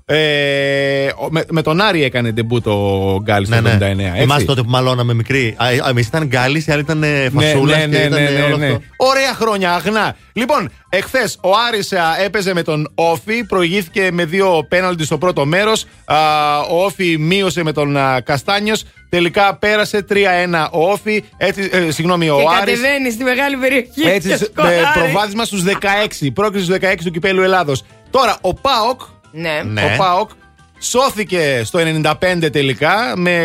[0.05, 2.73] Ε, ο- με, με τον Άρη έκανε τεμπούτο
[3.15, 3.79] ο Γκάλης Ναι, το 79.
[3.97, 4.05] ναι.
[4.09, 4.21] έτσι.
[4.23, 5.57] Εμά τότε που μαλώναμε μικροί.
[5.89, 7.77] Εμείς ήταν γκάλι, οι άλλοι ήταν ε, φασούλα.
[7.79, 8.67] Ναι, ναι, ναι, και ήταν ναι, ναι, όλο ναι.
[8.67, 8.81] αυτό.
[8.97, 10.17] Ωραία χρόνια, αγνά.
[10.33, 15.47] Λοιπόν, εχθές ο Άρης α, έπαιζε με τον Όφη, προηγήθηκε με δύο πέναλτι στο πρώτο
[15.47, 15.85] μέρος.
[16.71, 18.85] Ο Όφη μείωσε με τον Καστάνιος.
[19.09, 21.25] Τελικά πέρασε 3-1 ο Όφη.
[21.37, 22.81] Έτσι, ε, συγγνώμη, ο και Άρης.
[22.81, 24.03] κατεβαίνεις στη μεγάλη περιοχή.
[24.15, 24.77] Έτσι, και σε- σκοράρει.
[24.77, 26.31] με προβάδισμα στους 16.
[26.35, 27.85] Πρόκριση στους 16 του κυπέλου Ελλάδος.
[28.11, 29.01] Τώρα, ο Πάοκ.
[29.33, 29.63] Ναι.
[29.65, 29.83] Ναι.
[29.83, 30.31] Ο Πάοκ
[30.79, 33.39] σώθηκε στο 95 τελικά με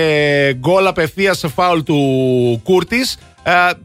[0.60, 1.98] γκολ απευθείας φάουλ του
[2.64, 3.18] Κούρτης.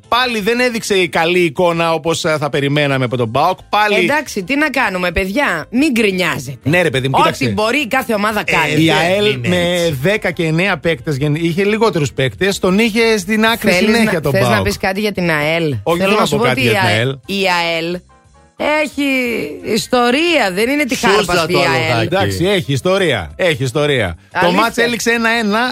[0.08, 3.58] πάλι δεν έδειξε η καλή εικόνα όπως θα περιμέναμε από τον Πάοκ.
[3.68, 3.94] Πάλι.
[4.04, 6.68] Εντάξει, τι να κάνουμε, παιδιά; Μην γκρινιάζετε.
[6.68, 7.48] Ναι, ρε παιδί μου, Ό,τι κοίταξε.
[7.54, 8.82] μπορεί η κάθε ομάδα κάνει.
[8.82, 12.58] Η δεν ΑΕΛ είναι με 10 και 9 παίκτες είχε λιγότερους παίκτες.
[12.58, 14.56] Τον είχε στην άκρη Θέλεις συνέχεια να, τον θες Πάοκ.
[14.56, 16.60] να πεις κάτι για την ΑΕΛ; Όχι, Θέλω δεν να θα σου πω πω κάτι
[16.60, 17.08] ότι για την η ΑΕΛ.
[17.26, 17.98] η ΑΕΛ
[18.56, 19.04] έχει
[19.64, 20.50] ιστορία.
[20.52, 21.82] Δεν είναι τη Σούζα χάρπαστη το η ΑΕΛ.
[21.92, 22.04] αλογάκι.
[22.14, 23.30] Εντάξει, έχει ιστορία.
[23.36, 24.16] Έχει ιστορία.
[24.32, 24.60] Το Αλήθεια.
[24.60, 25.10] μάτς έληξε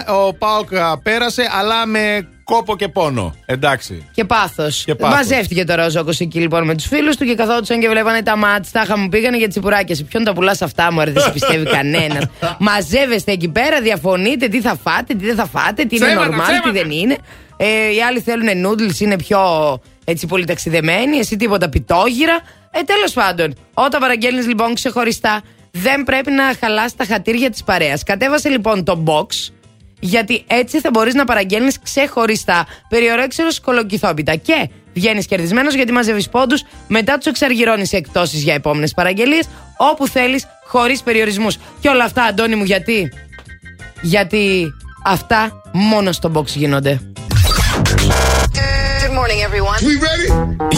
[0.07, 0.13] 1-1.
[0.15, 3.35] Ο Πάοκ α, πέρασε, αλλά με κόπο και πόνο.
[3.45, 4.09] Εντάξει.
[4.13, 4.83] Και πάθος.
[4.85, 5.15] Και πάθος.
[5.17, 8.35] Μαζεύτηκε τώρα ο Ζώκο εκεί λοιπόν με τους φίλους του και καθόντουσαν και βλέπανε τα
[8.35, 8.71] μάτς.
[8.71, 9.95] Τα είχαμε πήγανε για τσιπουράκια.
[9.95, 12.23] Σε ποιον τα πουλάς αυτά, μου δεν σε πιστεύει κανένας.
[12.59, 16.35] Μαζεύεστε εκεί πέρα, διαφωνείτε τι θα φάτε, τι δεν θα φάτε, τι είναι Ψέματα, normal,
[16.35, 16.71] τι ψέματα.
[16.71, 17.17] δεν είναι.
[17.57, 17.65] Ε,
[17.95, 19.39] οι άλλοι θέλουν noodles, είναι πιο
[20.05, 21.17] έτσι πολύ ταξιδεμένοι.
[21.17, 22.39] Εσύ τίποτα πιτόγυρα.
[22.71, 25.41] Ε, τέλος πάντων, όταν παραγγέλνεις λοιπόν ξεχωριστά,
[25.71, 28.03] δεν πρέπει να χαλάσει τα χατήρια της παρέας.
[28.03, 29.51] Κατέβασε λοιπόν το box
[30.01, 34.35] γιατί έτσι θα μπορείς να παραγγέλνεις ξεχωριστά περιορέξεω κολοκυθόπιτα.
[34.35, 39.47] Και βγαίνεις κερδισμένος γιατί μαζεύεις πόντους, μετά τους εξαργυρώνεις σε εκτόσει για επόμενες παραγγελίες,
[39.77, 41.57] όπου θέλεις, χωρίς περιορισμούς.
[41.79, 43.11] Και όλα αυτά, Αντώνη μου, γιατί;
[44.01, 44.73] Γιατί
[45.05, 47.01] αυτά μόνο στο box γίνονται.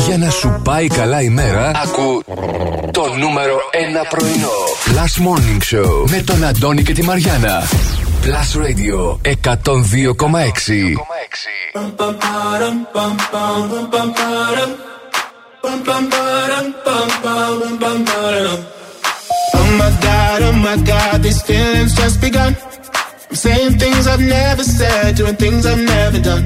[0.08, 2.24] Για να σου πάει καλά η μέρα, ακού
[2.92, 3.56] το νούμερο
[4.04, 4.50] 1 πρωινό.
[4.96, 7.64] Last Morning Show με τον Αντώνη και τη Μαριάνα.
[8.24, 10.96] Plus Radio 102,6.
[19.56, 22.52] Oh my god, oh my god, these feelings just begun.
[23.30, 26.46] I'm saying things I've never said, doing things I've never done.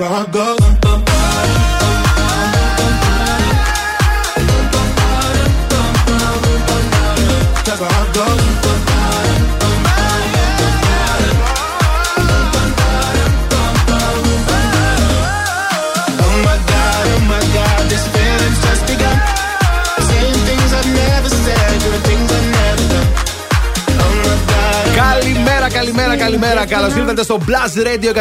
[0.00, 0.59] how I go.
[26.20, 26.66] Καλημέρα, καλημέρα.
[26.66, 28.14] Καλώς ήρθατε στο Plus Radio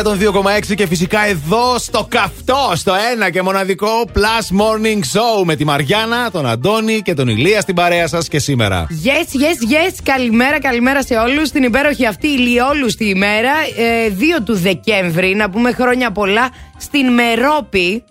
[0.70, 5.66] 102,6 και φυσικά εδώ στο καυτό, στο ένα και μοναδικό Plus Morning Show με τη
[5.66, 8.88] Μαριάννα, τον Αντώνη και τον Ηλία στην παρέα σας και σήμερα.
[8.90, 9.96] Yes, yes, yes.
[10.04, 11.50] Καλημέρα, καλημέρα σε όλους.
[11.50, 15.36] Την υπέροχη αυτή ηλιόλουστη ημέρα, ε, 2 του Δεκέμβρη.
[15.36, 18.04] Να πούμε χρόνια πολλά στην Μερόπη,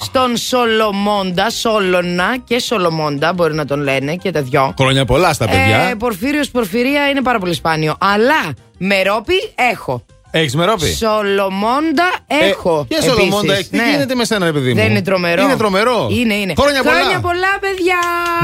[0.00, 4.74] στον Σολομόντα, Σόλωνα και Σολομόντα, μπορεί να τον λένε και τα δυο.
[4.78, 5.78] Χρόνια πολλά στα παιδιά.
[5.90, 7.94] Ε, Πορφύριος Πορφυρία είναι πάρα πολύ σπάνιο.
[7.98, 10.04] Αλλά Μερόπι έχω.
[10.30, 10.92] Έχεις μερόπι.
[10.92, 12.86] Σολομόντα έχω.
[12.90, 13.72] Ε, και Σολομόντα επίσης.
[13.72, 13.84] έχεις.
[13.84, 15.42] Τι γίνεται με σένα, ρε παιδί μου; Δεν είναι τρομερό.
[15.42, 16.08] Είναι τρομερό.
[16.10, 16.52] Είναι, είναι.
[16.58, 16.96] Χρόνια πολλά.
[16.96, 17.98] Χρόνια πολλά, παιδιά.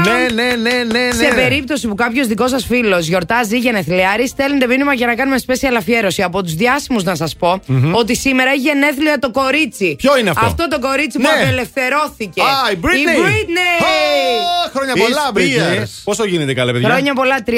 [0.05, 1.07] Ναι, ναι, ναι, ναι.
[1.13, 1.27] ναι.
[1.27, 5.73] Σε περίπτωση που κάποιος δικός σας φίλος γιορτάζει γενεθλιάρη, στέλνετε μήνυμα για να κάνουμε special
[5.77, 6.21] αφιέρωση.
[6.21, 7.59] Από τους διάσημους να σας πω
[7.91, 9.95] ότι σήμερα έχει γενέθλια το κορίτσι.
[9.97, 11.43] Ποιο είναι αυτό; Αυτό το κορίτσι που Ναι.
[11.43, 12.41] απελευθερώθηκε.
[12.41, 12.87] Α, η Britney.
[12.87, 13.83] Η Britney.
[13.83, 15.37] Α, Χρόνια Η πολλά, Spears.
[15.37, 15.83] Britney.
[16.03, 17.51] Πόσο γίνεται καλά, παιδιά; Χρόνια πολλά, 39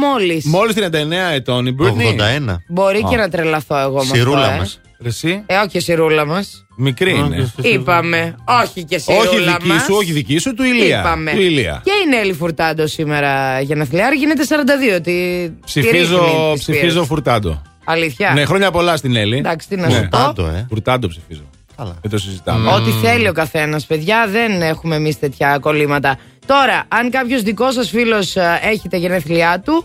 [0.00, 0.44] μόλις.
[0.44, 2.04] Μόλις 39 ετών η Britney.
[2.48, 2.62] 81.
[2.68, 4.58] Μπορεί και να τρελαθώ εγώ με Σιρούλα αυτό, ε.
[4.58, 4.80] μας.
[5.02, 6.66] Ρε Εσύ, Ε, όχι η σιρούλα μας.
[6.76, 7.52] μικρή είναι.
[7.62, 8.34] Είπαμε.
[8.62, 9.82] Όχι και Όχι σιρούλα δική μας.
[9.82, 11.00] σου, όχι δική σου, του Ηλία.
[11.00, 11.30] Είπαμε.
[11.32, 11.80] Του Ηλία.
[11.84, 15.00] Και η Νέλη Φουρτάντο σήμερα γενεθλιάρη γίνεται 42.
[15.02, 15.02] Τη...
[15.02, 17.06] τη Ψηφίζω, ρίχνει της ψηφίζω Spears.
[17.06, 17.62] φουρτάντο.
[17.84, 18.32] Αλήθεια.
[18.32, 19.36] Ναι, χρόνια πολλά στην Έλλη.
[19.36, 19.92] Εντάξει, τι να Ναι.
[19.94, 20.16] σου πω.
[20.16, 20.66] Τάντο, ε.
[20.68, 21.42] Φουρτάντο ψηφίζω.
[21.76, 21.96] Καλά.
[22.02, 22.70] Δεν το συζητάμε.
[22.72, 26.18] Ό,τι θέλει ο καθένας, παιδιά, δεν έχουμε εμείς τέτοια κολλήματα.
[26.46, 29.84] Τώρα, αν κάποιος δικός σας φίλος έχει τα γενέθλιά του,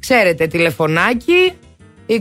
[0.00, 1.52] ξέρετε, τηλεφωνάκι
[2.08, 2.12] 26126,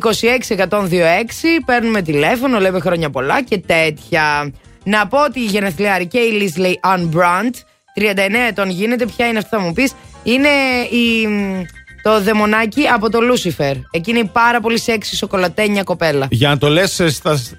[1.65, 4.53] παίρνουμε τηλέφωνο, λέμε χρόνια πολλά και τέτοια.
[4.83, 7.53] Να πω ότι η γενεθλιάρη και η Λίσλεϊ Unbrand,
[7.95, 10.49] 39 ετών γίνεται, ποια είναι αυτή θα μου πεις, είναι
[10.89, 11.27] η,
[12.03, 13.75] το δαιμονάκι από το Λούσιφερ.
[13.91, 16.27] Εκείνη η πάρα πολύ σεξι σοκολατένια κοπέλα.
[16.29, 16.99] Για να το λες,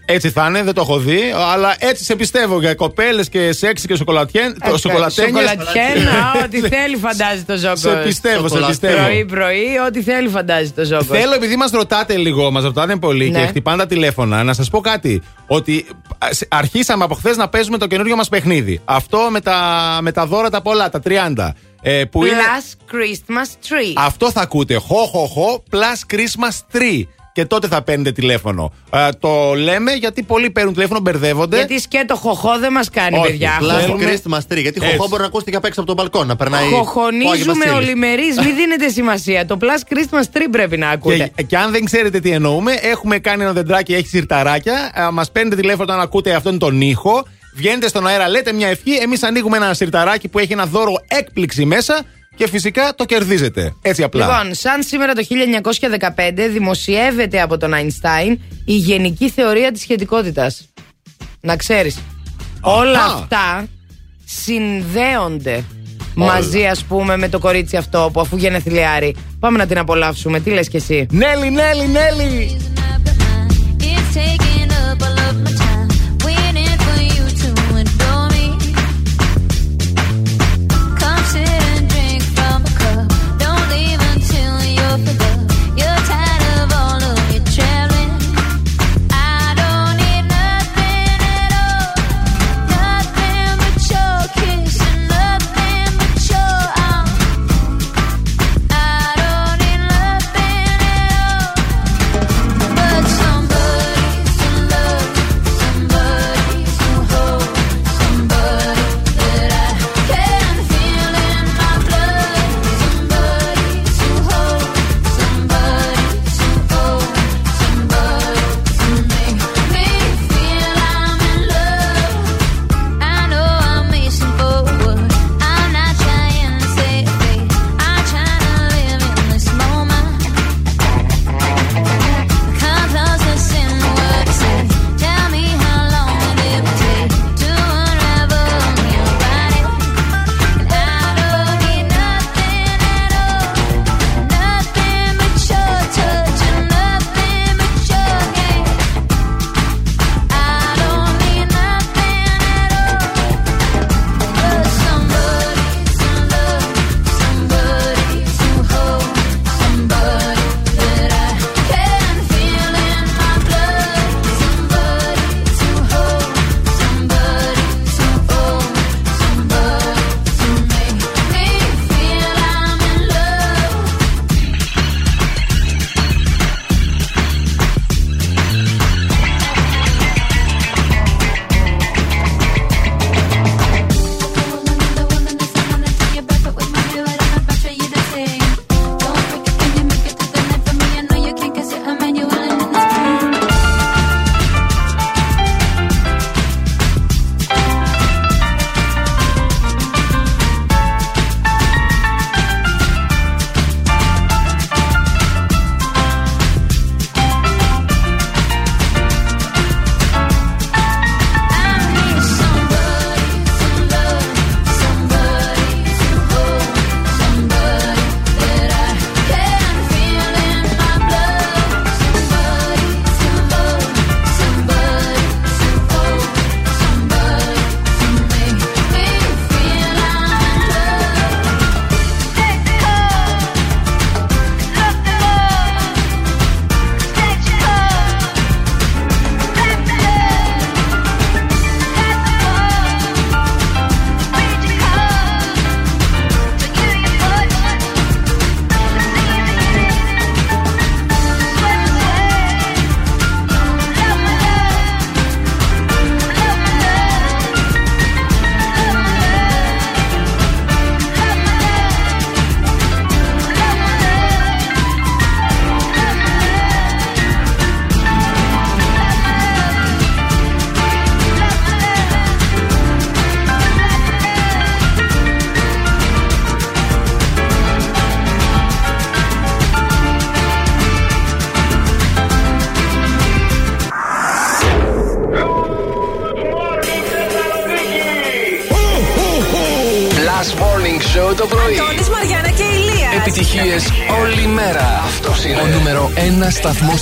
[0.05, 1.21] έτσι θα είναι, δεν το έχω δει,
[1.53, 4.57] αλλά έτσι σε πιστεύω για κοπέλες και σεξ και σοκολατιέν.
[4.71, 5.31] Το σοκολατένιε.
[5.31, 7.77] Σοκολατιέν, α, ό,τι θέλει φαντάζει το Ζόκο.
[7.77, 8.71] Σε πιστεύω, σε Σοκολατέ.
[8.71, 9.03] πιστεύω.
[9.05, 11.05] Πρωί-πρωί, ό,τι θέλει φαντάζει το Ζόκο.
[11.05, 13.41] Θέλω, επειδή μας ρωτάτε λίγο, μας ρωτάτε πολύ Ναι.
[13.41, 15.23] και χτυπάνε τα τηλέφωνα, να σας πω κάτι.
[15.47, 15.87] Ότι
[16.19, 18.81] α, σε- αρχίσαμε από χθες να παίζουμε το καινούριο μας παιχνίδι.
[18.85, 19.59] Αυτό με τα,
[20.01, 21.53] με τα δώρα τα πολλά, τα 30.
[21.87, 23.93] Ε, που είναι, Plus Christmas Tree.
[23.97, 24.75] αυτό θα ακούτε.
[24.75, 27.03] Χο, χο, χο, plus Christmas tree.
[27.33, 28.73] Και τότε θα παίρνετε τηλέφωνο.
[28.93, 31.57] Ε, το λέμε γιατί πολλοί παίρνουν τηλέφωνο, μπερδεύονται.
[31.57, 33.57] Γιατί σκέτο χο χο δεν μας κάνει, Όχι, παιδιά.
[33.59, 34.61] plus- Χοχο- plus Christmas tree.
[34.61, 34.97] Γιατί Έτσι.
[34.97, 36.27] χο χο μπορεί να ακούστηκε απ' έξω από τον μπαλκόν.
[36.27, 36.65] Να περνάει.
[36.73, 37.73] ο Χοχονίζουμε Άγιος Βασίλης.
[37.73, 39.47] ολημερίς, μην δίνετε σημασία.
[39.47, 41.33] Το Plus Christmas Tree πρέπει να ακούτε.
[41.35, 45.11] Και, και αν δεν ξέρετε τι εννοούμε, έχουμε κάνει ένα δεντράκι, έχει σιρταράκια.
[45.13, 47.27] Μας παίρνετε τηλέφωνο όταν ακούτε αυτόν τον ήχο.
[47.55, 48.95] Βγαίνετε στον αέρα, λέτε μια ευχή.
[48.95, 52.03] Εμείς ανοίγουμε ένα σιρταράκι που έχει ένα δώρο έκπληξη μέσα
[52.37, 53.75] και φυσικά το κερδίζετε.
[53.83, 54.27] Έτσι απλά.
[54.27, 55.23] Λοιπόν, σαν σήμερα το
[56.17, 60.69] 1915 δημοσιεύεται από τον Αϊνστάιν η γενική θεωρία της σχετικότητας.
[61.41, 61.99] Να ξέρεις.
[62.61, 63.15] Όλα Αχα.
[63.15, 63.67] αυτά
[64.25, 65.65] συνδέονται
[66.15, 69.17] μαζί ας πούμε με το κορίτσι αυτό που αφού γενεθλιάρει.
[69.41, 70.41] Πάμε να την απολαύσουμε.
[70.41, 72.57] Τι λες και εσύ; Νέλη, Νέλη, Νέλη!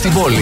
[0.03, 0.42] Στην πόλη.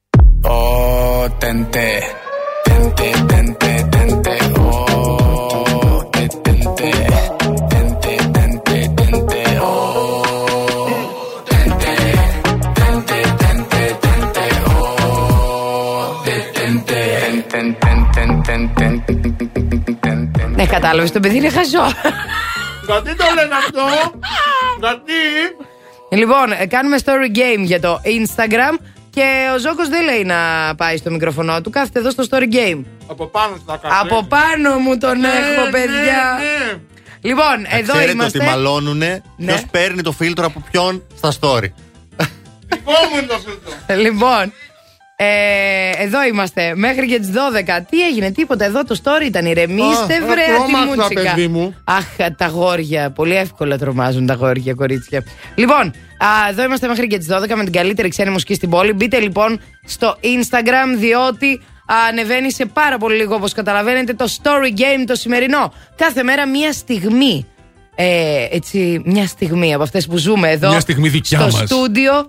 [20.91, 21.11] Κατάλαβες.
[21.11, 21.85] Το παιδί είναι χαζό.
[22.85, 23.81] Γιατί το λένε αυτό,
[24.79, 25.13] Γιατί;
[26.09, 28.77] λοιπόν, ε, κάνουμε story game για το Instagram
[29.09, 30.35] και ο Ζόκος δεν λέει να
[30.75, 31.69] πάει στο μικροφωνό του.
[31.69, 32.81] Κάθεται εδώ στο story game.
[33.07, 33.95] Από πάνω στα καφέ.
[34.01, 36.37] Από πάνω μου τον Ναι, έχω, ναι, παιδιά.
[36.39, 36.79] ναι.
[37.21, 38.37] Λοιπόν, εδώ Ξέρετε είμαστε.
[38.37, 39.45] ότι μαλώνουνε Ναι.
[39.45, 41.67] ποιος παίρνει το φίλτρο από ποιον στα story.
[42.67, 44.01] Δικό μου είναι το φίλτρο.
[44.01, 44.53] Λοιπόν,
[45.23, 47.79] ε, εδώ είμαστε μέχρι και τις 12.
[47.89, 48.65] Τι έγινε, τίποτα.
[48.65, 49.45] Εδώ το story ήταν.
[49.45, 51.21] Ηρεμήστε, Α, βρε, τρόμαξα, ατιμούτσικα.
[51.33, 51.75] παιδί μου.
[51.83, 52.05] Αχ,
[52.37, 53.11] τα γόρια.
[53.11, 55.23] Πολύ εύκολα τρομάζουν τα γόρια, κορίτσια.
[55.55, 55.81] Λοιπόν,
[56.17, 58.93] α, εδώ είμαστε μέχρι και τις 12 με την καλύτερη ξένη μουσική στην πόλη.
[58.93, 61.61] Μπείτε λοιπόν στο Instagram, διότι
[62.09, 65.73] ανεβαίνει σε πάρα πολύ λίγο, όπως καταλαβαίνετε, το story game το σημερινό.
[65.95, 67.45] Κάθε μέρα μία στιγμή.
[67.95, 70.69] Ε, έτσι, μια στιγμή από αυτές που ζούμε εδώ.
[70.69, 71.69] Μια στιγμή δικιά στο μας.
[71.69, 72.27] στούντιο.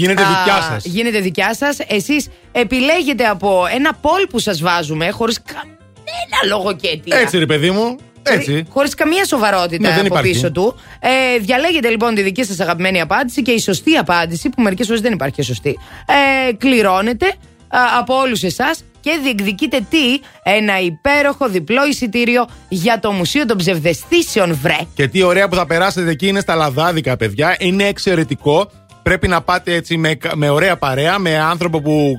[0.00, 0.84] Γίνεται Α, δικιά σας.
[0.84, 1.78] Γίνεται δικιά σας.
[1.88, 7.18] Εσείς επιλέγετε από ένα poll που σας βάζουμε χωρίς κανένα λόγο και αιτία.
[7.18, 7.96] Έτσι, ρε παιδί μου.
[8.22, 8.64] Έτσι.
[8.68, 10.32] Χωρί καμία σοβαρότητα Ναι, δεν από υπάρχει.
[10.32, 10.74] πίσω του.
[11.00, 15.00] Ε, διαλέγετε λοιπόν τη δική σας αγαπημένη απάντηση και η σωστή απάντηση, που μερικές φορές
[15.00, 15.78] δεν υπάρχει και σωστή,
[16.48, 17.26] ε, κληρώνεται
[17.68, 23.56] α, από όλους εσάς και διεκδικείτε τι, ένα υπέροχο διπλό εισιτήριο για το Μουσείο των
[23.56, 24.76] Ψευδεστήσεων, βρε.
[24.94, 27.56] Και τι ωραία που θα περάσετε εκεί είναι στα λαδάδικα, παιδιά.
[27.58, 28.70] Είναι εξαιρετικό.
[29.02, 32.12] Πρέπει να πάτε έτσι με, με ωραία παρέα, με άνθρωπο που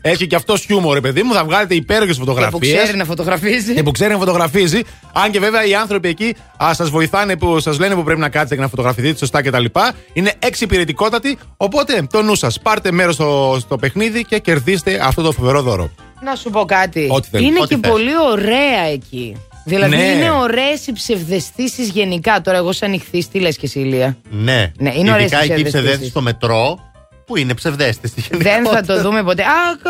[0.00, 1.32] έχει και αυτός χιούμορ, ρε παιδί μου.
[1.34, 2.82] Θα βγάλετε υπέροχες Και που φωτογραφίες.
[2.82, 3.74] ξέρει να φωτογραφίζει.
[3.74, 4.80] Και που ξέρει να φωτογραφίζει.
[5.12, 6.34] Αν και βέβαια οι άνθρωποι εκεί
[6.72, 9.64] σας βοηθάνε, που σας λένε που πρέπει να κάτσετε και να φωτογραφηθείτε σωστά κτλ.
[10.12, 11.38] Είναι εξυπηρετικότατοι.
[11.56, 12.60] Οπότε το νου σας.
[12.60, 15.90] Πάρτε μέρος στο, στο παιχνίδι και κερδίστε αυτό το φοβερό δώρο.
[16.24, 17.08] Να σου πω κάτι.
[17.10, 17.90] Ό,τι θέλεις, είναι ό,τι και θες.
[17.90, 19.36] πολύ ωραία εκεί.
[19.68, 20.02] Δηλαδή Ναι.
[20.02, 22.40] είναι ωραίες οι ψευδεστήσεις γενικά.
[22.40, 24.16] Τώρα, εγώ σαν ηχθή, τι λες και εσύ, Ηλία.
[24.30, 25.70] Ναι, Ναι, είναι ωραίες Ειδικά οι εκεί η ψευδαισθήσεις.
[25.72, 26.78] ψευδέστηση στο μετρό,
[27.26, 28.24] που είναι ψευδέστηση.
[28.32, 29.42] Δεν θα το δούμε ποτέ.
[29.42, 29.46] Α,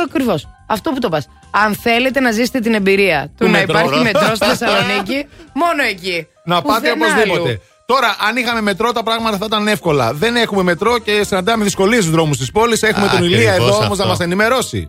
[0.06, 0.48] ακριβώς.
[0.66, 1.28] Αυτό που το πας.
[1.50, 3.78] Αν θέλετε να ζήσετε την εμπειρία του, Του να μετρό.
[3.78, 5.26] υπάρχει μετρό στη Θεσσαλονίκη,
[5.62, 6.26] μόνο εκεί.
[6.44, 7.48] Να πάτε Πουθενά οπωσδήποτε.
[7.48, 7.60] αλλού.
[7.86, 10.12] Τώρα, αν είχαμε μετρό, τα πράγματα θα ήταν εύκολα.
[10.12, 12.82] Δεν έχουμε μετρό και συναντάμε δυσκολίες στους δρόμους της πόλης.
[12.82, 14.06] Έχουμε Α, τον Ηλία ακριβώς εδώ όμως να αυτό.
[14.06, 14.88] μας ενημερώσει.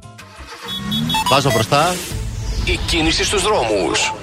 [1.30, 1.96] Βάζω μπροστά.
[2.66, 4.14] Η κίνηση στους δρόμους.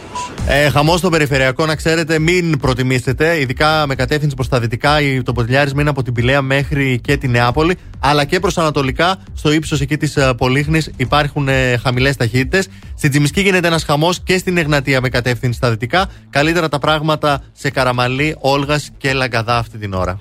[0.49, 3.40] Ε, Χαμός στο περιφερειακό, να ξέρετε, μην προτιμήσετε.
[3.40, 7.28] Ειδικά με κατεύθυνση προς τα δυτικά, το ποτηλιάρισμα είναι από την Πηλαία μέχρι και τη
[7.28, 7.76] Νεάπολη.
[7.99, 12.68] Αλλά και προς ανατολικά, στο ύψος εκεί της ε, Πολύχνης, υπάρχουν ε, χαμηλές ταχύτητες.
[12.97, 16.11] Στην Τσιμισκή γίνεται ένας χαμός και στην Εγνατία με κατεύθυνση στα δυτικά.
[16.30, 20.20] Καλύτερα τα πράγματα σε Καραμαλή, Όλγας και Λαγκαδά αυτή την ώρα.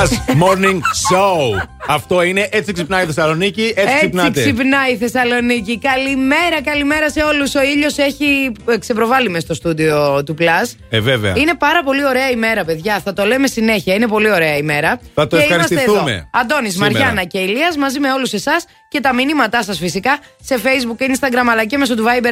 [0.00, 0.12] Plus
[0.42, 1.66] Morning Show.
[1.88, 4.40] Αυτό είναι έτσι ξυπνάει η Θεσσαλονίκη, έτσι, Έτσι ξυπνάτε.
[4.40, 5.78] ξυπνάει η Θεσσαλονίκη.
[5.78, 7.54] Καλημέρα, καλημέρα σε όλους.
[7.54, 10.74] Ο ήλιος έχει ε, ξεπροβάλει μες στο στούντιο του Plus.
[10.90, 11.34] Ε, βέβαια.
[11.36, 13.00] Είναι πάρα πολύ ωραία ημέρα, παιδιά.
[13.04, 13.94] Θα το λέμε συνέχεια.
[13.94, 15.00] Είναι πολύ ωραία ημέρα.
[15.14, 16.28] Θα το και είμαστε ευχαριστηθούμε εδώ.
[16.32, 16.92] Αντώνης, σήμερα.
[16.92, 21.46] Μαριάννα και Ηλίας μαζί με όλους εσάς και τα μηνύματά σας φυσικά σε Facebook, Instagram
[21.50, 22.30] αλλά και μέσω του Viber 697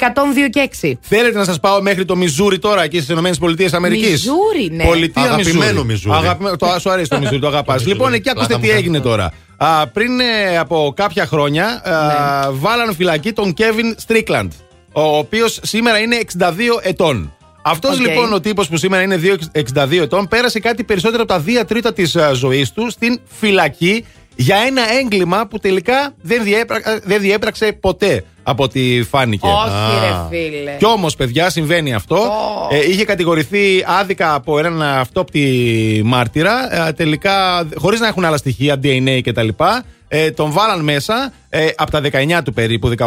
[0.50, 0.92] και 6.
[1.02, 3.80] Θέλετε να σας πάω μέχρι το Μιζούρι τώρα εκεί στις ΗΠΑ.
[3.80, 4.84] Μιζούρι, ναι.
[4.84, 6.16] Πολιτεία Αγαπημένο Μιζούρι.
[6.18, 7.76] Αγαπημένο, το, σου αρέσει το Μιζούρι, το αγαπάς.
[7.76, 7.92] Μιζούρι.
[7.94, 9.10] λοιπόν, εκεί ακούστε Πλάκα τι μου έγινε κάνει.
[9.10, 9.34] τώρα.
[9.58, 12.52] Α, πριν ε, από κάποια χρόνια α, Ναι.
[12.60, 14.52] βάλαν φυλακή τον Κέβιν Στρίκλαντ,
[14.92, 16.44] ο οποίος σήμερα είναι 62
[16.82, 17.32] ετών.
[17.62, 18.06] Αυτός Οκ.
[18.08, 19.36] λοιπόν ο τύπος που σήμερα είναι 2
[19.74, 24.06] 62 ετών πέρασε κάτι περισσότερο από τα 2 τρίτα της ζωής του στην φυλακή
[24.38, 29.48] για ένα έγκλημα που τελικά δεν, διέπρα- δεν διέπραξε ποτέ από ό,τι φάνηκε.
[29.48, 30.72] Όχι, ρε φίλε.
[30.78, 32.16] Κι όμως, παιδιά, συμβαίνει αυτό.
[32.16, 32.76] Ω.
[32.76, 36.88] Ε, είχε κατηγορηθεί άδικα από έναν αυτόπτη μάρτυρα.
[36.88, 39.48] Ε, τελικά, χωρίς να έχουν άλλα στοιχεία, DNA κτλ.
[40.08, 43.06] Ε, τον βάλαν μέσα ε, από τα 19 του περίπου, 18-19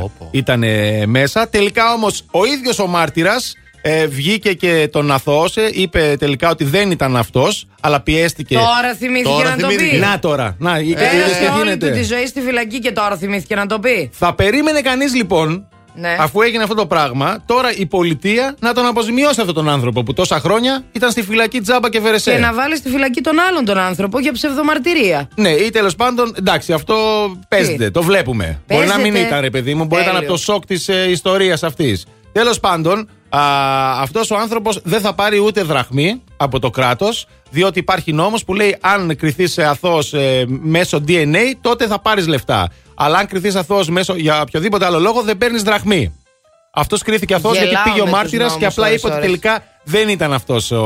[0.00, 0.28] Πω, πω.
[0.30, 1.48] ήταν ε, μέσα.
[1.48, 5.70] Τελικά όμως ο ίδιος ο μάρτυρας ε, βγήκε και τον αθώωσε.
[5.72, 8.54] Είπε τελικά ότι δεν ήταν αυτός, αλλά πιέστηκε.
[8.54, 9.74] Τώρα θυμήθηκε Τώρα να το πει.
[9.74, 9.98] θυμήθηκε.
[10.06, 10.56] Να τώρα.
[10.58, 11.86] Να, είδες τι Πέρασε όλη γίνεται.
[11.90, 14.10] του τη ζωή στη φυλακή και τώρα θυμήθηκε να το πει.
[14.12, 16.16] Θα περίμενε κανείς λοιπόν, Ναι.
[16.20, 20.12] αφού έγινε αυτό το πράγμα, τώρα η πολιτεία να τον αποζημιώσει αυτόν τον άνθρωπο που
[20.12, 22.32] τόσα χρόνια ήταν στη φυλακή τζάμπα και βερεσέ.
[22.32, 25.28] Και να βάλει στη φυλακή τον άλλον τον άνθρωπο για ψευδομαρτυρία.
[25.36, 26.96] Ναι, ή τέλος πάντων, εντάξει, αυτό
[27.48, 28.60] παίζεται, το βλέπουμε.
[28.66, 29.28] Μπορεί να μην Παίζεται.
[29.28, 30.44] ήταν, ρε παιδί μου, μπορεί να ήταν από Τέλειος.
[30.44, 32.06] το σοκ της ε, ιστορίας αυτής.
[32.32, 33.08] Τέλος πάντων,
[34.00, 38.54] αυτός ο άνθρωπος δεν θα πάρει ούτε δραχμή από το κράτος, διότι υπάρχει νόμος που
[38.54, 42.68] λέει αν κρυθεί αθώος ε, μέσω DNA, τότε θα πάρεις λεφτά.
[42.94, 46.14] Αλλά αν κρυθεί αθώος μέσω για οποιοδήποτε άλλο λόγο, δεν παίρνεις δραχμή.
[46.74, 49.14] Αυτός κρίθηκε αθώος γιατί Γελάω πήγε ο με τους μάρτυρας και νόμους απλά είπε ότι
[49.14, 49.26] ώρες-ώρες.
[49.26, 50.82] τελικά δεν ήταν αυτός ο,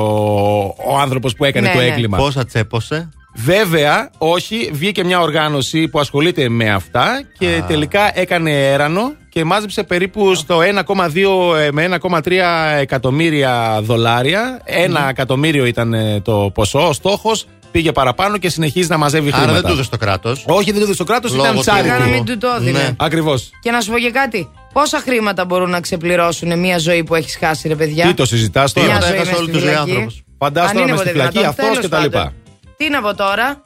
[0.87, 1.87] ο άνθρωπος που έκανε Ναι, το ναι.
[1.87, 2.17] έγκλημα.
[2.17, 9.13] Πόσα τσέπωσε; Βέβαια, όχι, βγήκε μια οργάνωση που ασχολείται με αυτά και τελικά έκανε έρανο
[9.37, 12.33] και μάζεψε περίπου στο 1,2 ε, με 1,3
[12.81, 14.61] εκατομμύρια δολάρια.
[14.65, 16.89] Ένα εκατομμύριο ήταν ε, το ποσό.
[16.89, 19.55] Ο στόχος πήγε παραπάνω και συνεχίζει να μαζεύει Άρα χρήματα.
[19.61, 20.45] δεν του έδωσε το κράτος.
[20.47, 22.11] Όχι, δεν το έδωσε στο κράτος, Λόγω ήταν του- Για να charity.
[22.11, 22.79] μην του το έδινε.
[22.79, 22.91] Ναι.
[22.97, 23.51] Ακριβώς.
[23.61, 24.49] Και να σου πω και κάτι.
[24.73, 28.75] Πόσα χρήματα μπορούν να ξεπληρώσουν μια ζωή που έχει χάσει, ρε παιδιά; Τι το συζητάς
[28.75, 29.91] Μια τώρα; Τίποτα, ζωή έχασε μες όλη στη τη ζωή φυλακή.
[29.91, 30.23] άνθρωπος.
[30.39, 32.19] Φαντάσου Αν τώρα είναι μες στη ποτέ φυλακή, δυνατόν, αθώος τέλος και τα λοιπά.
[32.19, 32.33] πάντων.
[32.77, 33.63] Τι να πω τώρα;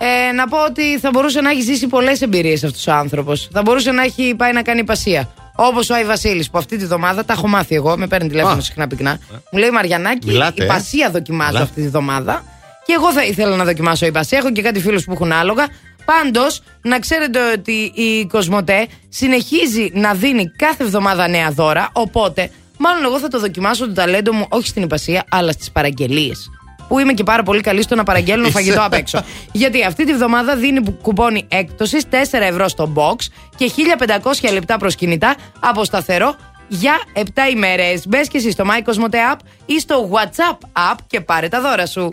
[0.00, 3.48] Ε, να πω ότι θα μπορούσε να έχει ζήσει πολλές εμπειρίες αυτός ο άνθρωπος.
[3.52, 5.28] Θα μπορούσε να έχει πάει να κάνει υπασία.
[5.56, 8.56] Όπως ο Άι Βασίλης που αυτή τη βδομάδα τα έχω μάθει εγώ, με παίρνει τηλέφωνο
[8.56, 8.60] Α.
[8.60, 9.18] συχνά πυκνά.
[9.50, 10.64] Μου λέει Μαριανάκη, Μιλάτε, ε.
[10.64, 11.64] υπασία δοκιμάζω Μιλάτε.
[11.68, 12.44] αυτή τη βδομάδα.
[12.86, 14.38] Και εγώ θα ήθελα να δοκιμάσω υπασία.
[14.38, 15.66] Έχω και κάτι φίλους που έχουν άλογα.
[16.04, 21.88] Πάντως, να ξέρετε ότι η Κοσμοτέ συνεχίζει να δίνει κάθε εβδομάδα νέα δώρα.
[21.92, 26.50] Οπότε, μάλλον εγώ θα το δοκιμάσω το ταλέντο μου όχι στην υπασία, αλλά στις παραγγελίες.
[26.88, 28.52] Που είμαι και πάρα πολύ καλή στο να παραγγέλνω Είσαι.
[28.52, 29.22] φαγητό απ' έξω.
[29.52, 33.16] Γιατί αυτή τη βδομάδα δίνει που- κουπόνι έκπτωσης 4 ευρώ στο box
[33.56, 36.34] και 1500 λεπτά προσκυνητά από σταθερό
[36.68, 37.22] για 7
[37.54, 38.06] ημέρες.
[38.08, 40.58] Μπες και εσύ στο My Cosmote App ή στο WhatsApp
[40.92, 42.12] App και πάρε τα δώρα σου.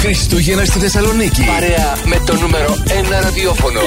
[0.00, 1.44] Χριστούγεννα στη Θεσσαλονίκη.
[1.44, 3.80] Παρέα με το νούμερο 1 ραδιόφωνο.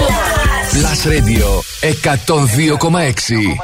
[0.74, 3.58] Plus Radio 102,6.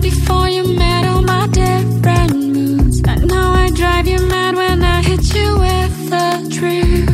[0.00, 3.02] Before you met all my different moods?
[3.06, 7.10] I drive you mad when I hit you with the truth.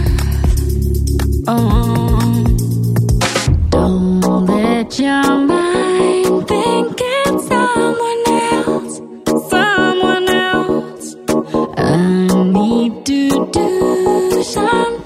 [1.46, 2.44] Oh,
[3.70, 8.22] don't let your mind think it's someone
[8.56, 8.94] else,
[9.50, 11.16] someone else.
[11.76, 11.96] I
[12.52, 14.99] need to do something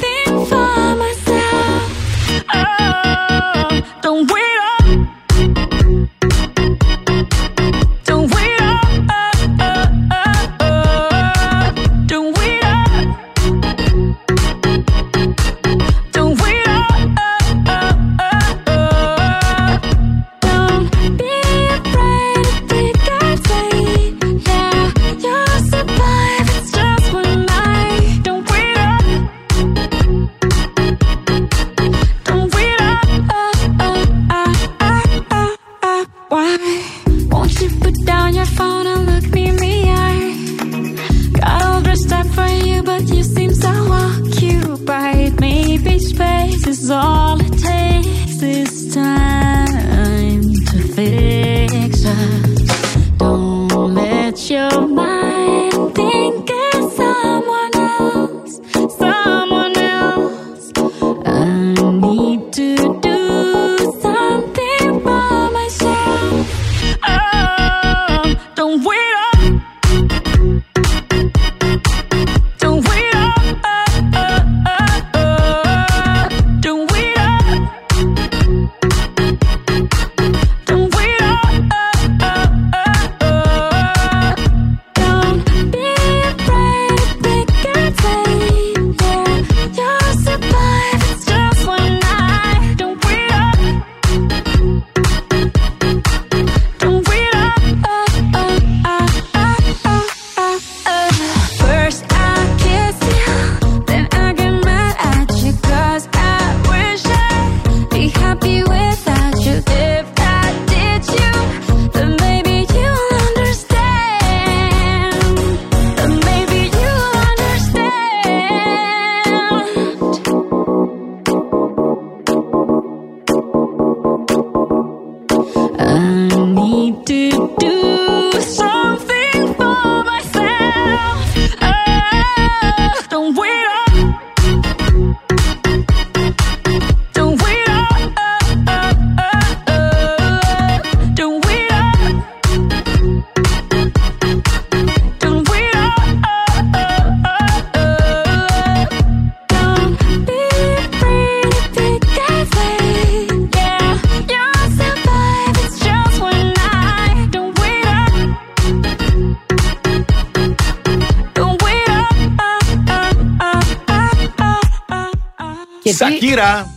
[166.35, 166.74] Και τι, Σακύρα.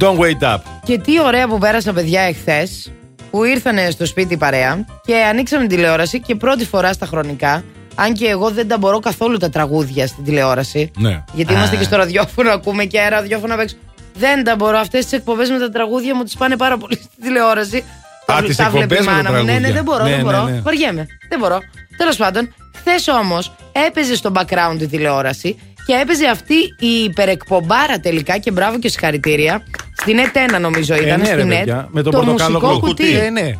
[0.00, 0.58] Don't wait up.
[0.84, 2.92] και τι ωραία που πέρασα, παιδιά, εχθές.
[3.30, 7.64] Που ήρθανε στο σπίτι η παρέα και ανοίξαμε την τηλεόραση και πρώτη φορά στα χρονικά.
[7.94, 10.90] Αν και εγώ δεν τα μπορώ καθόλου τα τραγούδια στην τηλεόραση.
[10.98, 11.24] Ναι.
[11.32, 13.76] Γιατί είμαστε και στο ραδιόφωνο, ακούμε και ραδιόφωνο απ' έξω.
[14.14, 14.78] Δεν τα μπορώ.
[14.78, 17.76] Αυτές τις εκπομπές με τα τραγούδια μου τις πάνε πάρα πολύ στην τηλεόραση.
[17.76, 17.82] Α,
[18.26, 19.44] Τα- τις τα βλέπει η εκπομπές με τα μάνα μου.
[19.44, 19.72] Ναι, ναι, τραγούδια.
[19.74, 20.44] δεν μπορώ, Ναι, δεν ναι, μπορώ.
[20.44, 20.60] ναι.
[20.60, 21.06] Βαριέμαι.
[21.28, 21.58] Δεν μπορώ.
[21.96, 23.52] Τέλος πάντων, χθες όμως
[23.86, 29.62] έπαιζε στο background τη τηλεόραση και έπαιζε αυτή η υπερεκπομπάρα τελικά και μπράβο και συγχαρητήρια.
[29.96, 31.20] Στην ΕΤ1 νομίζω Ε, ήταν.
[31.20, 31.58] ναι, ρε, στην ΕΤ.
[31.58, 33.02] παιδιά, με το το πορτοκάλο μουσικό κουτί.
[33.04, 33.18] κουτί.
[33.18, 33.52] Ε, ναι.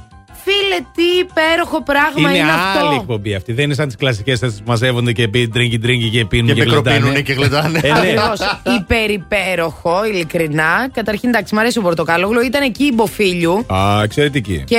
[0.45, 2.87] Φίλε, τι υπέροχο πράγμα είναι, Είναι αυτό.
[2.87, 3.53] άλλη εκπομπή αυτή.
[3.53, 6.61] Δεν είναι σαν τις κλασικές που μαζεύονται και πει τρίγκι τρίγκι και πίνουν Και και,
[6.61, 7.21] μικροπίνουν γλεντάνε.
[7.21, 7.81] και γλεντάνε.
[7.83, 7.99] Ε, ναι.
[7.99, 8.41] Ακριβώς.
[8.81, 10.89] Υπερυπέροχο, ειλικρινά.
[10.93, 12.41] Καταρχήν, εντάξει, μου αρέσει ο Πορτοκάλογλου.
[12.41, 13.67] Ήταν εκεί η Μποφίλιου.
[13.75, 14.63] Α, εξαιρετική.
[14.67, 14.79] Και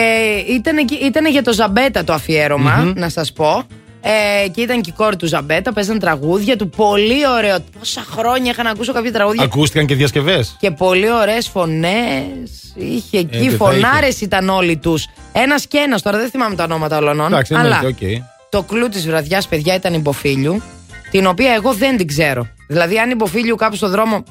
[0.49, 3.63] ήταν, εκεί- ήταν για το Ζαμπέτα το αφιέρωμα να σας πω.
[4.03, 6.69] Ε, και ήταν και η κόρη του Ζαμπέτα, παίζαν τραγούδια του.
[6.69, 7.57] Πολύ ωραίο.
[7.79, 9.43] Πόσα χρόνια είχα να ακούσω κάποια τραγούδια.
[9.43, 10.55] Ακούστηκαν και διασκευές.
[10.59, 12.73] Και πολύ ωραίες φωνές.
[12.75, 15.07] Είχε εκεί Ε, τι θα φωνάρες ήταν όλοι τους.
[15.31, 17.19] Ένας και ένας, τώρα δεν θυμάμαι τα ονόματα όλων.
[17.19, 18.23] Εντάξει, αλλά εννοείται, οκ.
[18.49, 20.61] το κλου της βραδιάς, παιδιά, ήταν η Μποφίλιου,
[21.11, 22.47] την οποία εγώ δεν την ξέρω.
[22.67, 24.23] Δηλαδή, αν η Μποφίλιου κάπου στον δρόμο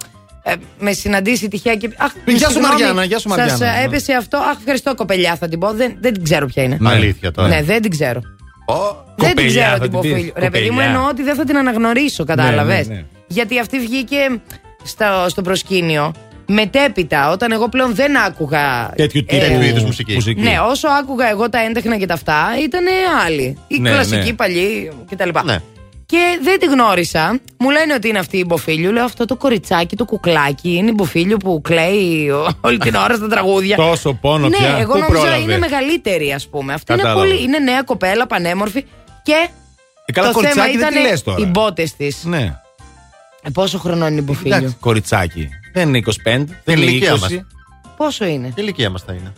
[0.42, 1.90] ε, με συναντήσει τυχαία και.
[1.96, 3.56] Αχ, Γεια σου, συγγνώμη, Μαριάννα, γεια σου, Μαριάννα.
[3.56, 4.36] Σας ε, έπεσε αυτό.
[4.36, 5.72] Αχ, ευχαριστώ, κοπελιά, θα την πω.
[5.72, 6.76] Δεν, δεν την ξέρω ποια είναι.
[6.80, 6.90] Ναι.
[6.90, 7.48] Αλήθεια τώρα.
[7.48, 8.20] Ναι, δεν την ξέρω.
[9.16, 10.32] Δεν την κοπελιά ξέρω θα την την πεις, Μποφίλιου.
[10.36, 10.90] Ρε, παιδί μου, κοπελιά.
[10.94, 12.88] εννοώ ότι δεν θα την αναγνωρίσω, κατάλαβες.
[12.88, 13.04] ναι, ναι.
[13.26, 14.40] Γιατί αυτή βγήκε
[14.82, 16.12] στο, στο προσκήνιο
[16.46, 18.90] μετέπειτα, όταν εγώ πλέον δεν άκουγα.
[18.96, 20.34] Τέτοιου ε, τύπου τέτοιου είδους μουσική.
[20.40, 22.84] ναι, όσο άκουγα εγώ τα έντεχνα και τα αυτά, ήταν
[23.26, 23.58] άλλοι.
[23.66, 24.32] Η Ναι, κλασική, ναι.
[24.32, 25.28] παλιή κτλ.
[25.44, 25.58] Ναι.
[26.10, 27.40] Και δεν τη γνώρισα.
[27.58, 28.92] Μου λένε ότι είναι αυτή η Μποφίλιου.
[28.92, 32.30] Λέω αυτό το κοριτσάκι, το κουκλάκι, είναι η Μποφίλιου που κλαίει
[32.60, 33.76] όλη την ώρα στα τραγούδια.
[33.76, 34.76] Τόσο πόνο ναι, πια.
[34.80, 36.72] εγώ Πού νόμιζα πρόλαβε; είναι μεγαλύτερη, ας πούμε.
[36.72, 37.26] Αυτή είναι, Κατάλαβα.
[37.28, 38.84] πολύ, είναι νέα κοπέλα, πανέμορφη.
[39.22, 39.48] Και
[40.06, 41.38] Ε, καλά, το θέμα κοριτσάκι δεν ήταν τι λες τώρα.
[41.40, 42.24] οι μπότες της.
[42.24, 42.54] Ναι.
[43.52, 45.48] Πόσο χρονών είναι η Μποφίλιου, Εντάξει, κοριτσάκι.
[45.72, 47.18] Δεν είναι 25, δεν Την είναι ηλικία 20.
[47.20, 47.30] μας.
[47.96, 49.32] Πόσο είναι; Τι ηλικία μας θα είναι.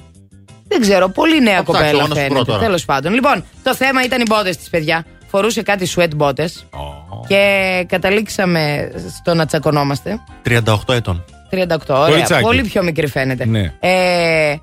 [0.68, 2.44] Δεν ξέρω, πολύ νέα Θα ψάξω, κοπέλα εγώ να σου βρω φαίνεται.
[2.44, 2.58] τώρα.
[2.64, 3.12] Τέλος πάντων.
[3.14, 5.04] Λοιπόν, το θέμα ήταν οι μπότες της, παιδιά.
[5.32, 6.50] Φορούσε κάτι sweat μπότε.
[7.28, 10.20] Και καταλήξαμε στο να τσακωνόμαστε.
[10.46, 11.24] 38 ετών.
[11.50, 11.56] 38,
[11.88, 12.08] ωραία.
[12.08, 12.42] Κοριτσάκι.
[12.42, 13.46] Πολύ πιο μικρή φαίνεται.
[13.46, 13.72] Ναι.
[13.80, 14.56] Ε,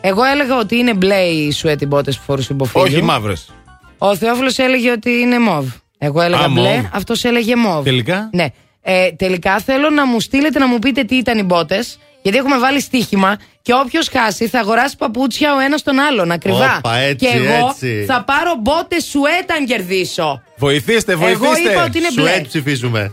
[0.00, 2.84] εγώ έλεγα ότι είναι μπλε οι sweat μπότε που φορούσε η Μποφίλιου.
[2.86, 3.50] Όχι μαύρες.
[3.98, 5.66] Ο Θεόφιλος έλεγε ότι είναι μοβ.
[5.98, 6.84] Εγώ έλεγα Α, μπλε, μοβ.
[6.92, 7.84] αυτός έλεγε μοβ.
[7.84, 8.46] Τελικά; Ναι.
[8.82, 11.84] Ε, τελικά θέλω να μου στείλετε να μου πείτε τι ήταν οι μπότε.
[12.24, 16.76] Γιατί έχουμε βάλει στοίχημα και όποιος χάσει θα αγοράσει παπούτσια ο ένας τον άλλον ακριβά.
[16.76, 18.04] Όπα, έτσι, και εγώ έτσι.
[18.08, 20.42] θα πάρω μπότες σουέτ αν κερδίσω.
[20.56, 21.70] Βοηθήστε, βοηθήστε.
[21.70, 22.30] είπα ότι είναι Σου μπλε.
[22.30, 23.12] έτσι ψηφίζουμε.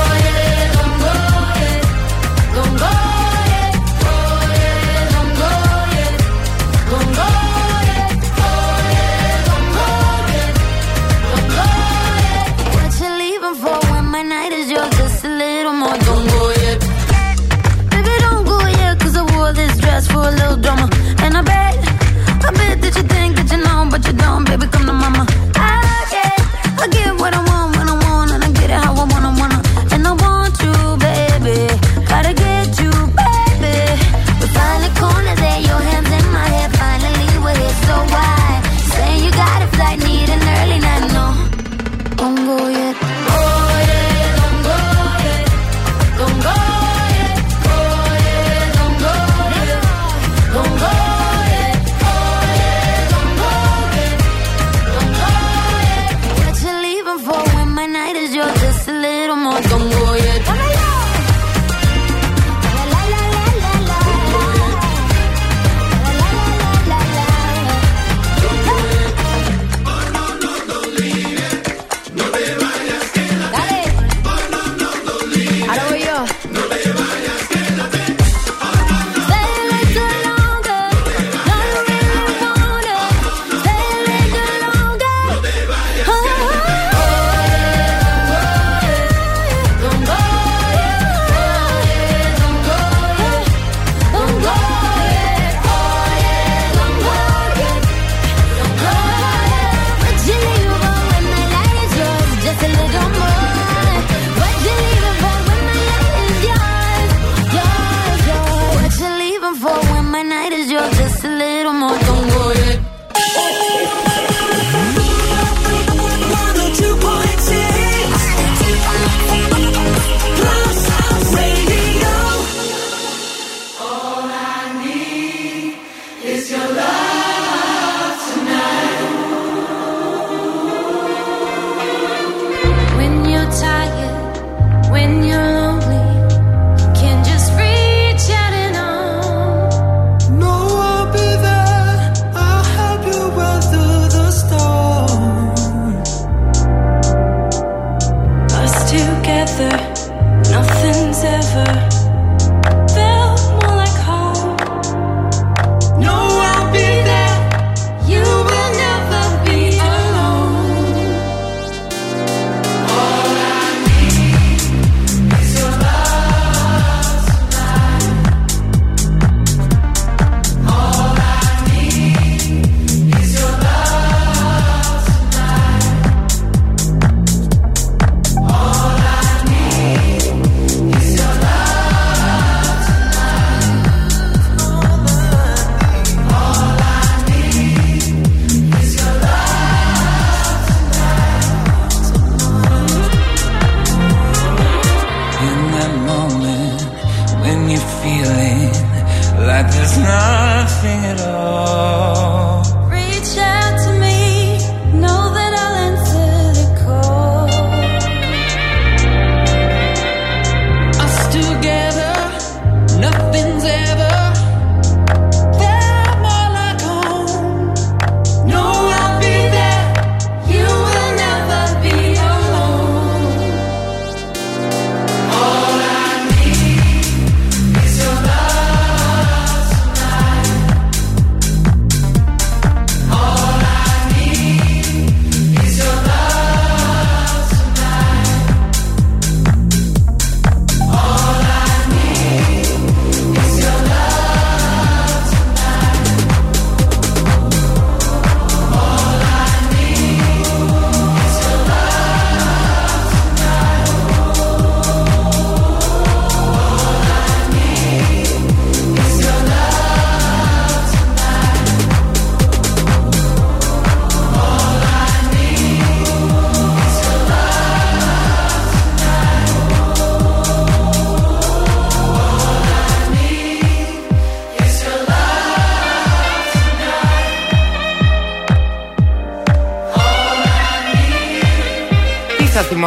[24.45, 25.50] baby, come to mama.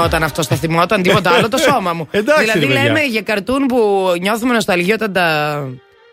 [0.05, 2.09] Θυμόταν αυτό, θα θυμόταν τίποτα άλλο το σώμα μου.
[2.11, 2.83] Εντάξει, δηλαδή ρε παιδιά.
[2.83, 5.59] λέμε για καρτούν που νιώθουμε νοσταλγία όταν τα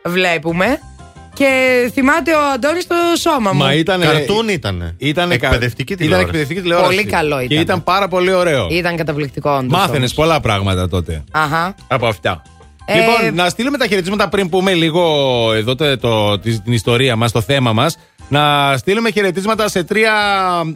[0.06, 0.80] βλέπουμε.
[1.34, 3.60] Και θυμάται ο Αντώνης το σώμα μου.
[3.60, 4.02] Μα ήταν.
[4.02, 4.96] Καρτούν ήτανε.
[4.98, 6.26] Ήταν Εκπαιδευτική Ήταν τηλεόραση.
[6.28, 6.96] εκπαιδευτική τηλεόραση.
[6.96, 7.58] Πολύ καλό Και ήταν.
[7.60, 8.68] ήταν πάρα πολύ ωραίο.
[8.72, 10.14] Ήταν καταπληκτικό όντως Μάθαινες όμως.
[10.14, 11.24] πολλά πράγματα τότε.
[11.32, 11.76] Αχα.
[11.88, 12.42] Από αυτά.
[12.86, 15.04] Ε, Λοιπόν, να στείλουμε τα χαιρετίσματα πριν πούμε λίγο
[15.56, 17.98] εδώ το, το- τη- την ιστορία μας, το θέμα μας.
[18.30, 20.14] Να στείλουμε χαιρετίσματα σε τρία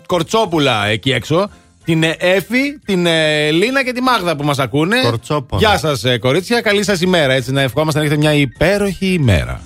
[0.06, 1.50] κορτσόπουλα εκεί έξω.
[1.86, 5.00] Την ε, Έφη, την ε, Λίνα και τη Μάγδα που μας ακούνε.
[5.04, 5.62] Κορτσόπονα.
[5.68, 6.62] Γεια σας, κορίτσια.
[6.62, 7.34] Καλή σας ημέρα.
[7.34, 9.62] Έτσι, να ευχόμαστε να έχετε μια υπέροχη ημέρα.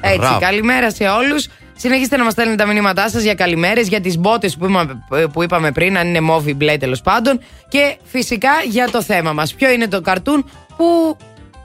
[0.00, 0.38] Έτσι, Μπράβο.
[0.40, 1.46] καλημέρα σε όλους.
[1.76, 4.98] Συνεχίστε να μας στέλνετε τα μηνύματά σας για καλημέρες, για τις μπότες που, είπαμε-
[5.32, 7.40] που είπαμε πριν, αν είναι μόβι μπλε τέλος πάντων.
[7.68, 9.54] Και φυσικά για το θέμα μας.
[9.54, 11.16] Ποιο είναι το καρτούν που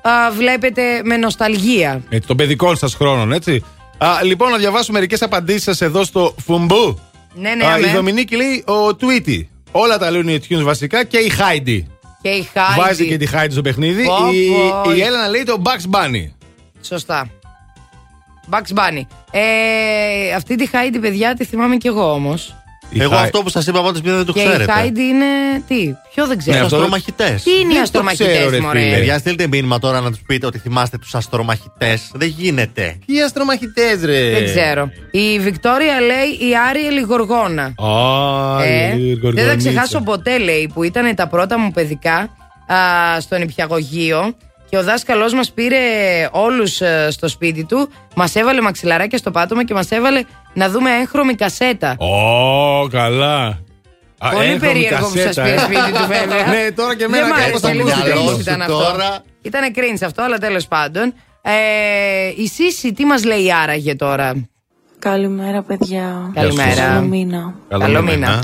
[0.02, 2.02] α, βλέπετε με νοσταλγία.
[2.10, 3.64] Ε, των παιδικών σας χρόνων, έτσι.
[3.98, 7.00] Α, λοιπόν, να διαβάσω μερικές απαντήσεις σας εδώ στο Φουμπού.
[7.36, 7.94] Ναι, ναι, Α, η αμέ.
[7.96, 9.46] Δομινίκη λέει ο Tweety.
[9.76, 11.84] Όλα τα Looney Tunes βασικά και η Heidi.
[12.22, 12.80] Και η Χάιντι.
[12.80, 14.06] Βάζει και τη Heidi στο παιχνίδι.
[14.06, 14.50] Πω, η,
[14.84, 14.94] πω.
[14.94, 16.32] η Έλενα λέει το Bugs Bunny.
[16.82, 17.30] Σωστά.
[18.52, 19.02] Bugs Bunny.
[19.32, 22.56] Ε, αυτή τη Χάιντι, παιδιά, τη θυμάμαι κι εγώ όμως.
[22.94, 24.72] Η Εγώ Heidi- αυτό που σας είπα πάντω πριν δεν το Και η ξέρετε.
[24.72, 25.26] Χάιντι είναι.
[25.68, 26.58] Τι, ποιο δεν ξέρω.
[26.58, 27.44] Ναι, αυτό- Αστρομαχητές.
[27.44, 28.96] Τι είναι οι Δεν το αστρομαχητές, ξέρω, ρε μωρέ; φίλε.
[28.96, 32.10] Παιδιά, στείλτε μήνυμα τώρα να τους πείτε ότι θυμάστε τους αστρομαχητές.
[32.14, 32.98] Δεν γίνεται.
[33.06, 34.90] Ποιοι αστρομαχητές, ρε; Δεν ξέρω.
[35.12, 37.64] Η Βικτόρια λέει η Άριελ η Γοργόνα.
[37.64, 39.56] Α, Ε, η δεν θα Γοργονίτσα.
[39.56, 42.18] ξεχάσω ποτέ, λέει, που ήταν τα πρώτα μου παιδικά
[42.68, 44.36] α, στον υπηαγωγείο
[44.74, 45.78] και ο δάσκαλός μας πήρε
[46.32, 50.24] όλους στο σπίτι του, μας έβαλε μαξιλαράκια στο πάτωμα και μας έβαλε
[50.54, 51.96] να δούμε έγχρωμη κασέτα.
[52.00, 53.46] Ω, καλά.
[54.18, 55.60] Α, Πολύ έγχρωμη περίεργο που σας κασέτα, πήρε ε.
[55.60, 56.46] σπίτι του, βέβαια.
[56.54, 58.62] Ναι, τώρα και εμένα Δεν μ' κάπως άρεσε θα λίγο μου μυαλό cringe σου ήταν
[58.62, 58.78] αυτό.
[58.78, 59.24] τώρα.
[59.42, 61.14] Ήταν cringe αυτό, αλλά τέλος πάντων.
[61.42, 61.52] Ε,
[62.36, 64.48] η Σύση, τι μας λέει άραγε τώρα;
[65.00, 66.32] Καλημέρα, παιδιά.
[66.34, 66.82] Καλημέρα.
[66.82, 67.54] Καλό μήνα.
[67.70, 68.44] Καλό μήνα.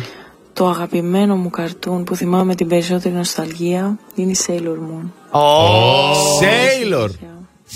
[0.60, 5.10] Το αγαπημένο μου καρτούν που θυμάμαι την περισσότερη νοσταλγία είναι η Sailor Moon.
[6.42, 7.10] Sailor.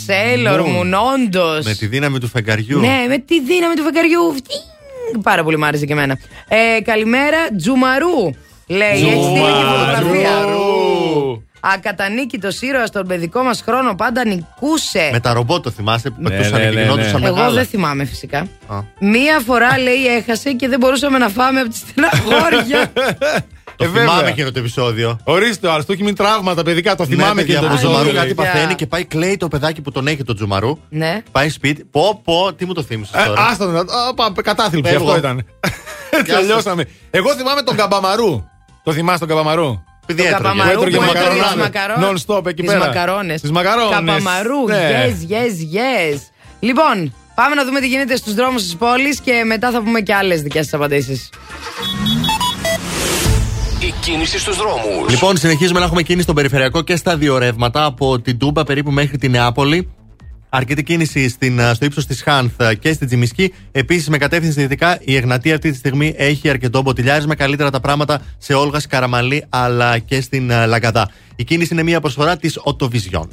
[0.07, 1.65] Sailor Moon, όντως.
[1.65, 2.79] Με τη δύναμη του φεγγαριού.
[2.79, 4.35] Ναι, με τη δύναμη του φεγγαριού.
[4.35, 6.17] Τι, Πάρα πολύ μ' άρεσε και εμένα.
[6.47, 8.29] Ε, καλημέρα, Τζουμαρού.
[8.67, 10.29] Λέει, έχει στείλει και φωτογραφία.
[10.29, 11.02] Τζουμαρού.
[11.65, 15.09] Ακατανίκητος ήρωας στον παιδικό μας χρόνο πάντα νικούσε.
[15.11, 17.27] Με τα ρομπότ το θυμάστε που Ναι, πετούσαν ναι, και ναι, γινόντουσαν ναι.
[17.27, 17.53] Εγώ μεγάλα.
[17.53, 18.37] δεν θυμάμαι φυσικά.
[18.67, 18.79] Α.
[18.99, 22.91] Μία φορά λέει έχασε και δεν μπορούσαμε να φάμε από τη στεναχώρια.
[23.75, 24.01] Το Ε, βέβαια.
[24.09, 25.19] θυμάμαι εκείνο το επεισόδιο.
[25.23, 26.95] Ορίστε, αλλά του έχει μείνει τραύματα, παιδικά.
[26.95, 28.35] Το θυμάμαι ναι, και παιδιά, το από τον επεισόδιο, Τζουμαρού επεισόδιο.
[28.35, 28.53] κάτι λέει.
[28.61, 30.77] παθαίνει και πάει κλαίει το παιδάκι που τον έχει τον Τζουμαρού.
[30.89, 31.21] ναι.
[31.31, 31.83] Πάει σπίτι.
[31.83, 33.41] Πω, πω, τι μου το θύμισες Ε, τώρα.
[33.41, 33.75] Άστα τον.
[33.77, 35.05] α, πάμε, Κατάθλιψη, Φεύγω.
[35.07, 35.45] αυτό ήταν.
[36.25, 36.85] Γεια Τελειώσαμε.
[37.09, 38.43] Εγώ θυμάμαι τον Καμπαμαρού.
[38.83, 40.43] Το θυμάσαι τον Καμπαμαρού; Επειδή Το έτρωγε.
[40.43, 41.37] καπαμαρού έτρωγε που μακαρονάδες.
[41.37, 41.97] έτρωγε τις μακαρό-
[42.37, 42.85] Non-stop εκεί τις πέρα.
[42.85, 43.41] μακαρόνες.
[43.41, 43.89] Τις μακαρόνες.
[43.95, 45.05] Καπαμαρού, Ναι.
[45.05, 46.19] yes, yes, yes.
[46.59, 50.13] Λοιπόν, πάμε να δούμε τι γίνεται στους δρόμους της πόλης και μετά θα πούμε και
[50.13, 51.29] άλλες δικές σας απαντήσεις.
[53.79, 55.09] Η κίνηση στους δρόμους.
[55.09, 58.91] Λοιπόν, συνεχίζουμε να έχουμε κίνηση στον περιφερειακό και στα δύο ρεύματα από την Τούμπα περίπου
[58.91, 59.89] μέχρι τη Νεάπολη.
[60.55, 63.53] Αρκετή κίνηση στην, α, στο ύψος της Χάνθ α, και στην Τζιμισκή.
[63.71, 67.35] Επίσης, με κατεύθυνση δυτικά, η Εγνατία αυτή τη στιγμή έχει αρκετό μποτιλιάρισμα.
[67.35, 71.09] Καλύτερα τα πράγματα σε Όλγας, Καραμαλή αλλά και στην α, Λαγκαδά.
[71.35, 73.29] Η κίνηση είναι μια προσφορά της Οτοβιζιόν.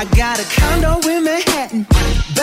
[0.00, 1.80] I got a condo in Manhattan.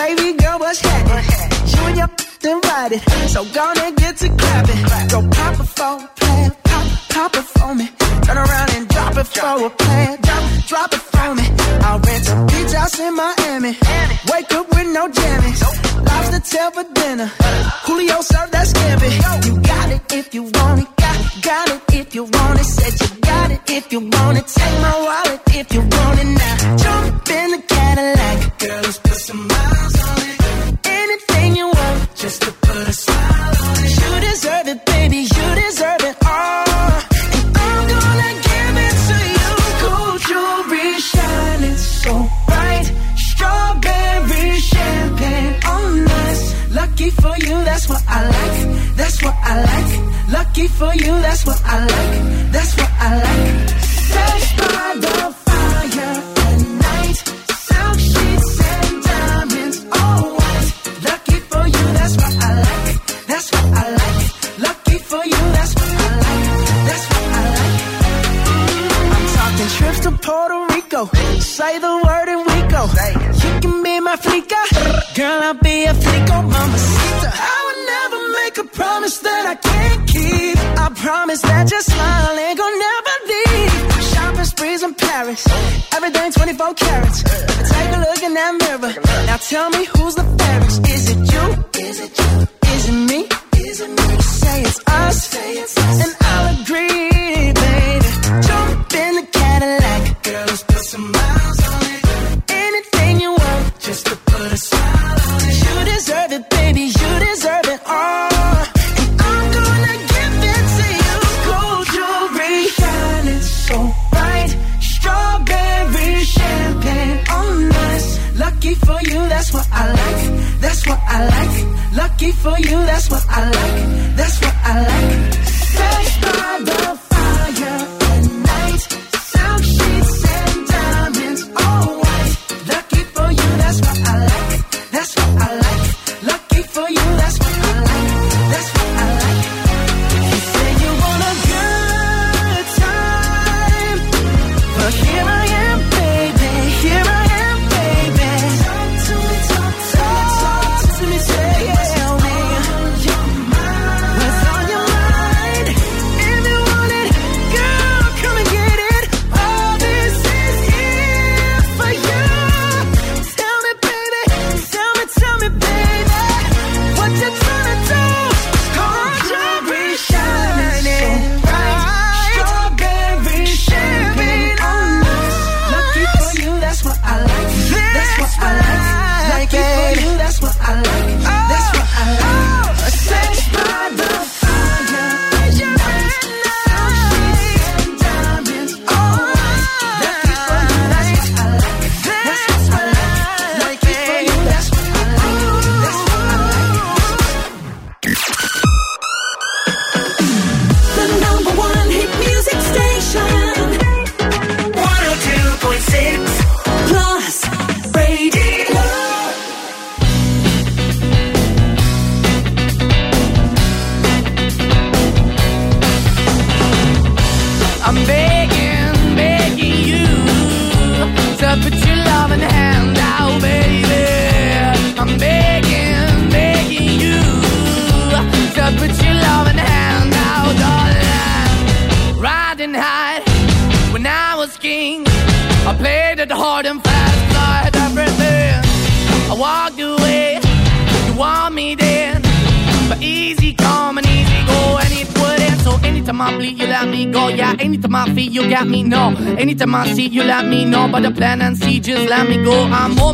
[0.00, 1.26] Baby girl, what's happening?
[1.72, 2.10] You and your
[2.54, 3.00] invited,
[3.34, 4.82] so gonna get to clapping.
[5.14, 6.86] Go pop it for a plan, pop,
[7.16, 7.86] pop it for me.
[8.26, 11.46] Turn around and drop it for a plan, drop, drop it for me.
[11.86, 13.72] I'll rent a beach house in Miami.
[14.30, 15.60] Wake up with no jammies.
[16.08, 17.28] Lobster tail for dinner.
[17.86, 19.10] Julio served that scampi.
[19.46, 20.88] You got it if you want it.
[21.02, 21.16] Got,
[21.48, 22.68] got it if you want it.
[22.76, 24.46] Said you got it if you want it.
[24.46, 24.95] Take my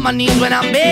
[0.02, 0.91] my knees when I'm big.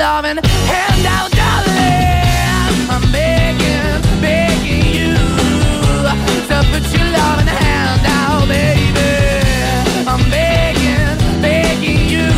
[0.00, 2.88] loving handout, darling.
[2.88, 5.14] I'm begging, begging you
[6.48, 9.12] to put your loving hand out, baby.
[10.08, 12.28] I'm begging, begging you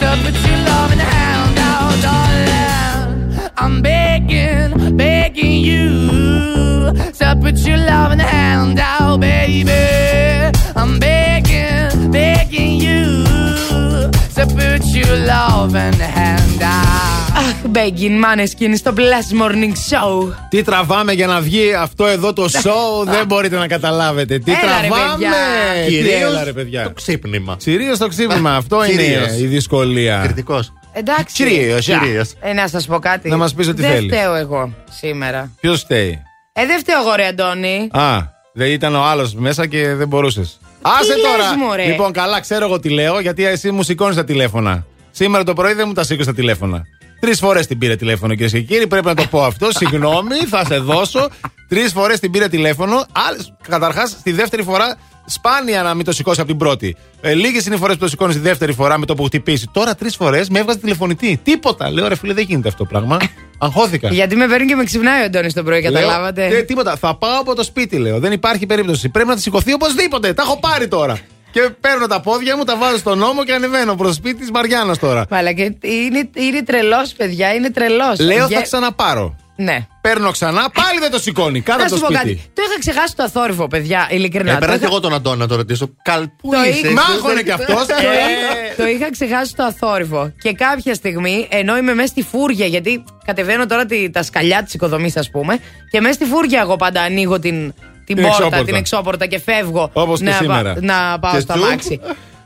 [0.00, 3.50] to put your loving hand out, darling.
[3.56, 9.72] I'm begging, begging you to put your loving hand out, baby.
[10.76, 13.24] I'm begging, begging you
[14.36, 15.95] to put your love and
[17.46, 20.32] Αχ, Μπέγκιν, Μάνεσκιν στο Plus Morning Show.
[20.48, 24.38] Τι τραβάμε για να βγει αυτό εδώ το show, δεν μπορείτε να καταλάβετε.
[24.38, 25.30] Τι Έλα, ρε, τραβάμε; παιδιά.
[25.86, 26.82] Τι Κυρίως έλα, ρε, παιδιά.
[26.82, 27.56] το ξύπνημα.
[27.58, 28.54] Κυρίως το ξύπνημα.
[28.60, 29.38] Αυτό είναι Κυρίως.
[29.38, 30.20] η δυσκολία.
[30.24, 30.72] Κριτικός.
[30.92, 31.34] Εντάξει.
[31.44, 32.32] Κυρίως, Κυρίως.
[32.40, 33.28] Ε, να σας πω κάτι.
[33.28, 34.12] Να μας πεις ό,τι δεν θέλεις.
[34.16, 35.50] φταίω εγώ σήμερα.
[35.60, 36.18] Ποιος στέει.
[36.52, 37.88] Ε, δεν φταίω εγώ, ρε Αντώνη.
[37.92, 38.18] Α,
[38.52, 40.58] δεν ήταν ο άλλος μέσα και δεν μπορούσες.
[40.82, 41.56] Άσε λες, τώρα!
[41.56, 44.86] μωρέ; Λοιπόν, καλά, ξέρω εγώ τι λέω, γιατί εσύ μου σηκώνεις τα τηλέφωνα.
[45.10, 46.82] Σήμερα το πρωί δεν μου τα σήκωσε τα τηλέφωνα.
[47.20, 48.86] Τρεις φορές την πήρε τηλέφωνο, κυρίες και κύριοι.
[48.86, 49.68] Πρέπει να το πω αυτό.
[49.78, 51.28] Συγγνώμη, θα σε δώσω.
[51.68, 53.04] Τρεις φορές την πήρε τηλέφωνο.
[53.68, 56.96] Καταρχάς, στη δεύτερη φορά, σπάνια να μην το σηκώσει από την πρώτη.
[57.20, 59.68] Ε, Λίγες είναι οι φορές που το σηκώνεις τη δεύτερη φορά με το που χτυπήσει.
[59.72, 61.40] Τώρα τρεις φορές με έβγαζε τηλεφωνητή.
[61.42, 61.90] Τίποτα.
[61.90, 63.16] Λέω ρε φίλε, δεν γίνεται αυτό το πράγμα.
[63.58, 64.08] Αγχώθηκα.
[64.08, 66.96] Γιατί με παίρνει και με ξυπνάει ο Αντώνης το πρωί, καταλάβατε; Λέω, «Ε, τίποτα.
[66.96, 68.18] Θα πάω από το σπίτι, λέω.
[68.18, 69.08] Δεν υπάρχει περίπτωση.
[69.08, 70.32] Πρέπει να τη σηκωθεί οπωσδήποτε.
[70.32, 71.18] Τα έχω πάρει τώρα.
[71.56, 74.50] Και παίρνω τα πόδια μου, τα βάζω στον νόμο και ανεβαίνω προς το σπίτι της
[74.50, 75.24] Μαριάννας τώρα.
[75.30, 78.18] Μαλά, και είναι, είναι τρελός, παιδιά, είναι τρελός.
[78.18, 79.36] Λέω θα ξαναπάρω.
[79.58, 79.86] Ναι.
[80.00, 81.60] Παίρνω ξανά, πάλι δεν το σηκώνει.
[81.60, 82.34] Κάτω Να από σου το πω σπίτι.
[82.34, 82.50] κάτι.
[82.54, 84.50] Το είχα ξεχάσει το αθόρυβο, παιδιά, ειλικρινά.
[84.50, 85.90] Ε, Το περάσει είχα- εγώ τον Αντώνη να το ρωτήσω.
[86.02, 86.68] Καλ, πού Το είσαι.
[86.68, 87.86] είχα- εσύ; Μάχωνε κι αυτός.
[87.86, 88.02] Το Ε.
[88.02, 90.32] είχα- Το είχα ξεχάσει το αθόρυβο.
[90.42, 94.74] Και κάποια στιγμή, ενώ είμαι μέσα στη φούρια, γιατί κατεβαίνω τώρα τη- τα σκαλιά της
[94.74, 95.58] οικοδομής, ας πούμε,
[95.90, 97.74] και μέσα στη φούρια εγώ πάντα ανοίγω την,
[98.06, 98.64] την, Την πόρτα, εξώπορτα.
[98.64, 100.74] την εξώπορτα και φεύγω Όπως και να, σήμερα.
[100.80, 101.64] να πάω Και στο τσουπ.
[101.66, 102.00] αμάξι.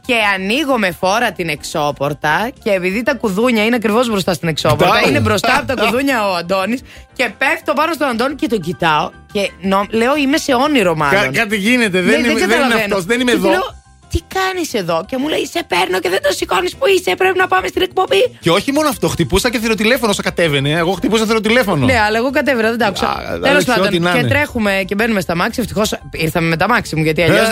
[0.06, 4.86] Και ανοίγω με φόρα την εξώπορτα και επειδή τα κουδούνια είναι ακριβώς μπροστά στην εξώπορτα,
[4.88, 5.08] Μπράβο.
[5.08, 6.80] είναι μπροστά από τα κουδούνια ο Αντώνης
[7.12, 11.22] και πέφτω πάνω στον Αντώνη και τον κοιτάω και νο- λέω είμαι σε όνειρο μάλλον.
[11.22, 12.80] Κα- κάτι γίνεται, δεν Ναι, είμαι- δεν είναι καταλαβαίνω.
[12.80, 13.46] αυτός, δεν είμαι Και εδώ.
[13.46, 13.80] του λέω,
[14.10, 17.38] τι κάνεις εδώ; Και μου λέει Σε παίρνω και δεν το σηκώνεις που είσαι; Πρέπει
[17.38, 18.36] να πάμε στην εκπομπή.
[18.40, 20.70] Και όχι μόνο αυτό, χτυπούσα και θηροτηλέφωνο όσο κατέβαινε.
[20.70, 21.86] Εγώ χτυπούσα θηροτηλέφωνο.
[21.86, 23.06] Ναι, αλλά εγώ κατέβαινα, δεν τα άκουσα.
[23.08, 24.28] Α, Τέλος εντάξει, πάντων, ό,τι να και είναι.
[24.28, 25.60] τρέχουμε και μπαίνουμε στα μάξι.
[25.60, 27.48] Ευτυχώς ήρθαμε με τα μάξι μου, γιατί αλλιώς.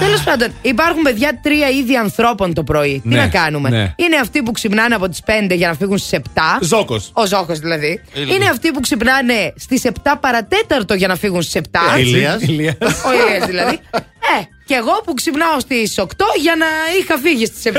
[0.00, 3.00] Τέλος πάντων, υπάρχουν παιδιά τρία είδη ανθρώπων το πρωί.
[3.02, 3.92] Τι Ναι, να κάνουμε; ναι.
[3.96, 5.20] Είναι αυτοί που ξυπνάνε από τις
[5.50, 6.40] 5 για να φύγουν στις 7.
[6.60, 7.00] Ζόκο.
[7.12, 8.00] Ο Ζόκο δηλαδή.
[8.14, 9.90] Ε, Είναι αυτοί που ξυπνάνε στις 7
[10.20, 11.98] παρατέταρτο για να φύγουν στις 7.
[11.98, 12.42] Ηλίας.
[12.42, 13.78] Ο Ηλίας δηλαδή.
[14.38, 16.04] Ε, και εγώ που ξυπνάω στι 8
[16.40, 16.66] για να
[16.98, 17.76] είχα φύγει στι 7.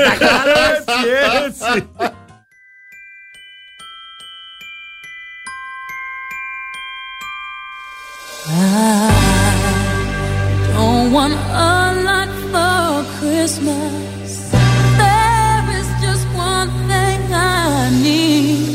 [1.46, 1.88] έτσι.
[10.74, 11.34] Don't want
[11.68, 14.30] a lot for Christmas.
[15.00, 18.65] There is just one thing I need.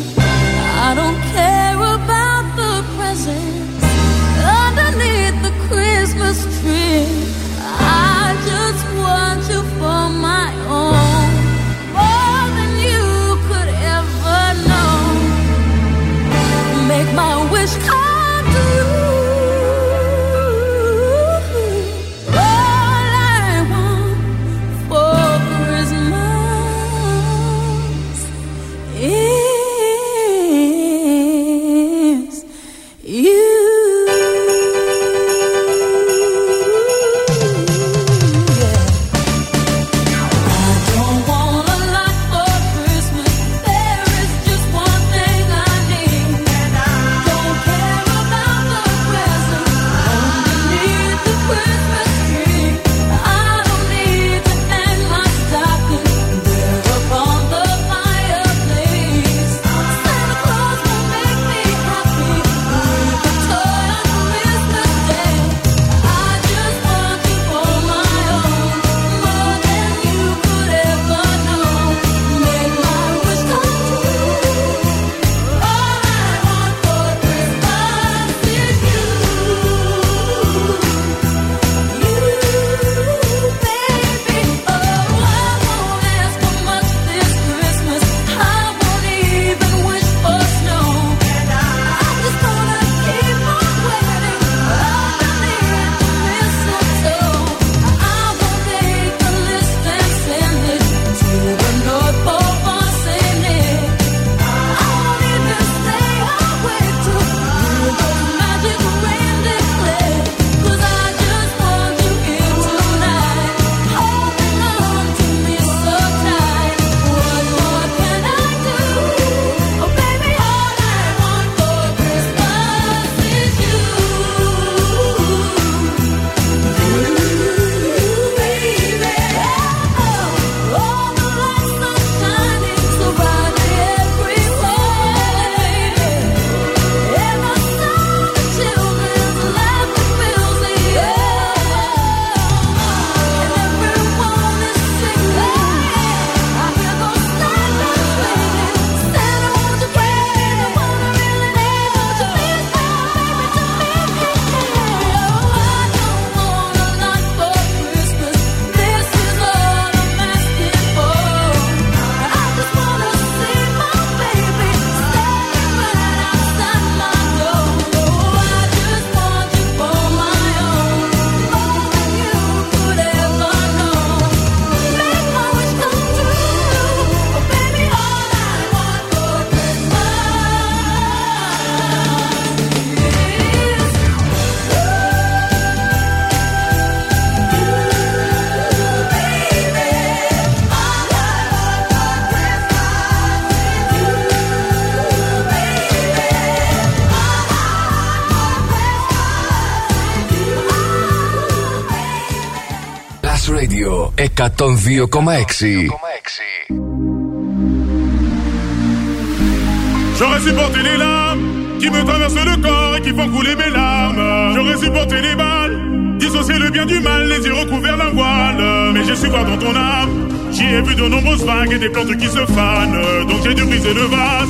[210.20, 211.40] J'aurais supporté les larmes
[211.80, 214.54] qui me traversent le corps et qui font couler mes larmes.
[214.54, 218.92] J'aurais supporté les balles, dissocier le bien du mal, les yeux recouverts d'un voile.
[218.94, 221.90] Mais j'ai su voir dans ton âme, j'y ai vu de nombreuses vagues et des
[221.90, 223.28] plantes qui se fanent.
[223.28, 224.50] Donc j'ai dû briser le vase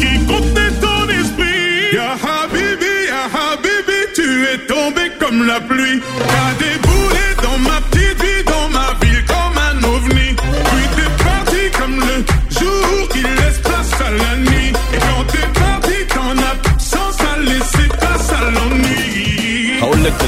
[0.00, 1.94] qui contenait ton esprit.
[1.94, 6.00] Ya Habibi, Ya Habibi, tu es tombé comme la pluie.
[6.18, 7.80] T'as déboulé dans ma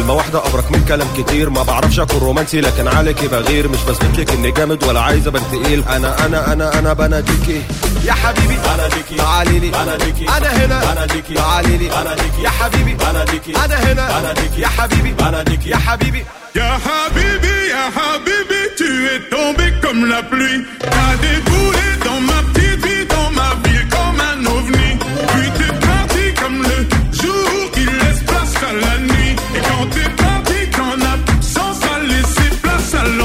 [0.07, 1.51] كلمة واحدة أبرك من كلام كتير.
[1.51, 3.69] ما بعرفش أكون رومانسي لكن عليكي بغير.
[3.69, 5.85] مش بثبت لك إني جامد ولا عايز أبان تقيل.
[5.89, 7.63] أنا أنا أنا أنا بناديكي.
[8.05, 9.17] يا حبيبي بناديكي.
[9.17, 9.71] تعالي لي.
[9.71, 10.25] بناديكي.
[10.29, 10.95] أنا هنا.
[10.95, 11.35] بناديكي.
[11.35, 11.89] تعالي لي.
[11.89, 12.43] بناديكي.
[12.43, 13.53] يا حبيبي بناديكي.
[13.65, 14.21] أنا هنا.
[14.21, 14.61] بناديكي.
[14.61, 15.71] يا حبيبي بناديكي.
[15.71, 16.25] يا حبيبي.
[16.61, 20.61] Ya Habibi, Ya Habibi, tu es tombé comme la pluie.
[20.93, 24.89] T'as déboulé dans ma petite vie, dans ma ville comme un ovni.
[25.31, 26.79] Puis t'es parti comme le
[27.21, 27.56] jour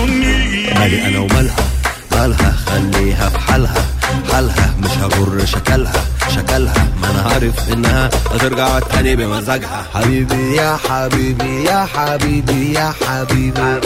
[0.05, 1.55] مالي أنا ومالها
[2.11, 3.85] مالها خليها في حالها
[4.31, 5.93] حالها مش هجر شكلها
[6.35, 13.79] شكلها ما أنا عارف انها هترجع تاني بمزاجها حبيبي يا حبيبي يا حبيبي يا حبيبي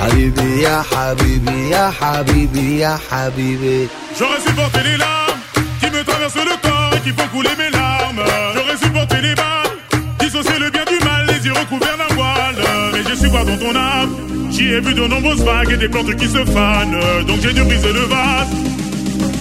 [0.00, 3.88] حبيبي يا حبيبي يا حبيبي يا حبيبي
[4.18, 5.40] J'aurais supporté les larmes
[5.80, 8.20] qui me traversent le corps et qui font couler mes larmes.
[8.54, 9.76] J'aurais supporté les balles,
[10.20, 12.56] dissocier le bien du mal, les yeux recouverts d'un voile.
[12.92, 14.10] Mais j'ai su voir dans ton âme,
[14.52, 17.00] j'y ai vu de nombreuses vagues et des plantes qui se fanent.
[17.26, 18.48] Donc j'ai dû briser le vase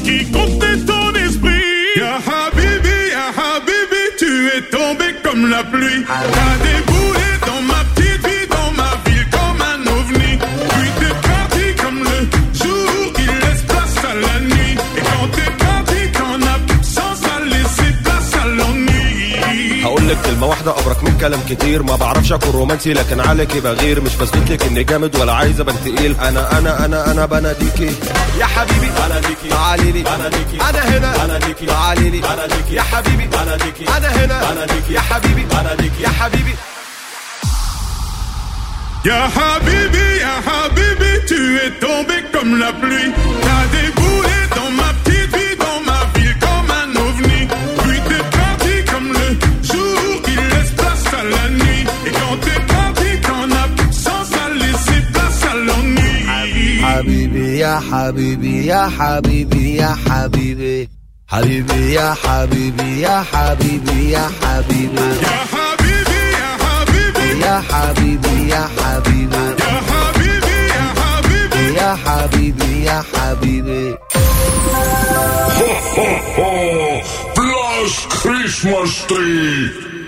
[0.04, 1.62] qui contenait ton esprit.
[1.98, 6.04] Ya Habibi, Ya Habibi, tu es tombé comme la pluie.
[6.08, 7.31] T'as déboulé
[20.12, 21.84] لك كلمة واحدة أبرك من كلام كتير.
[21.84, 24.02] ما بعرفش أكون رومانسي لكن عليكي بغير.
[24.02, 26.16] مش بثبت لك إني جامد ولا عايز أبان تقيل.
[26.20, 27.92] أنا أنا أنا أنا بناديكي
[28.40, 31.26] يا حبيبي بناديكي تعالي لي بناديكي أنا هنا.
[31.26, 33.28] بناديكي تعالي لي بناديكي يا حبيبي.
[33.28, 34.52] بناديكي أنا هنا.
[34.52, 35.44] بناديكي يا حبيبي.
[35.44, 36.56] بناديكي يا حبيبي.
[39.12, 43.12] Ya Habibi, Ya Habibi, tu es tombé comme la pluie.
[43.46, 44.41] T'as déboulé
[57.02, 60.90] حبيبي يا حبيبي يا حبيبي يا حبيبي.
[61.28, 65.10] حبيبي يا حبيبي يا حبيبي يا حبيبي.
[65.22, 70.54] Ya Habibi, Ya Habibi, يا حبيبي يا حبيبي.
[70.70, 71.78] Ya Habibi, Ya Habibi.
[71.80, 73.98] يا حبيبي يا حبيبي.
[77.36, 80.01] Plus Christmas tree.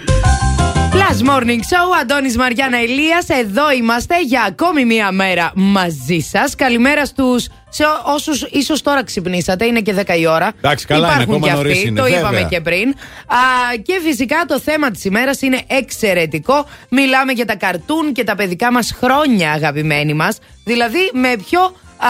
[1.14, 3.30] Plus Morning Show, Αντώνης Μαριάννα Ηλίας.
[3.30, 6.56] Εδώ είμαστε για ακόμη μία μέρα μαζί σας.
[6.56, 10.52] Καλημέρα στους σε όσους ίσως τώρα ξυπνήσατε, είναι και 10 η ώρα.
[10.58, 12.20] Εντάξει, καλά είναι, Υπάρχουν ακόμα και νωρίς αυτοί, είναι, το βέβαια.
[12.20, 12.90] είπαμε και πριν.
[12.90, 13.38] Α,
[13.84, 16.66] και φυσικά το θέμα της ημέρας είναι εξαιρετικό.
[16.90, 20.38] Μιλάμε για τα καρτούν και τα παιδικά μας χρόνια, αγαπημένοι μας.
[20.64, 22.08] Δηλαδή, με ποιο α,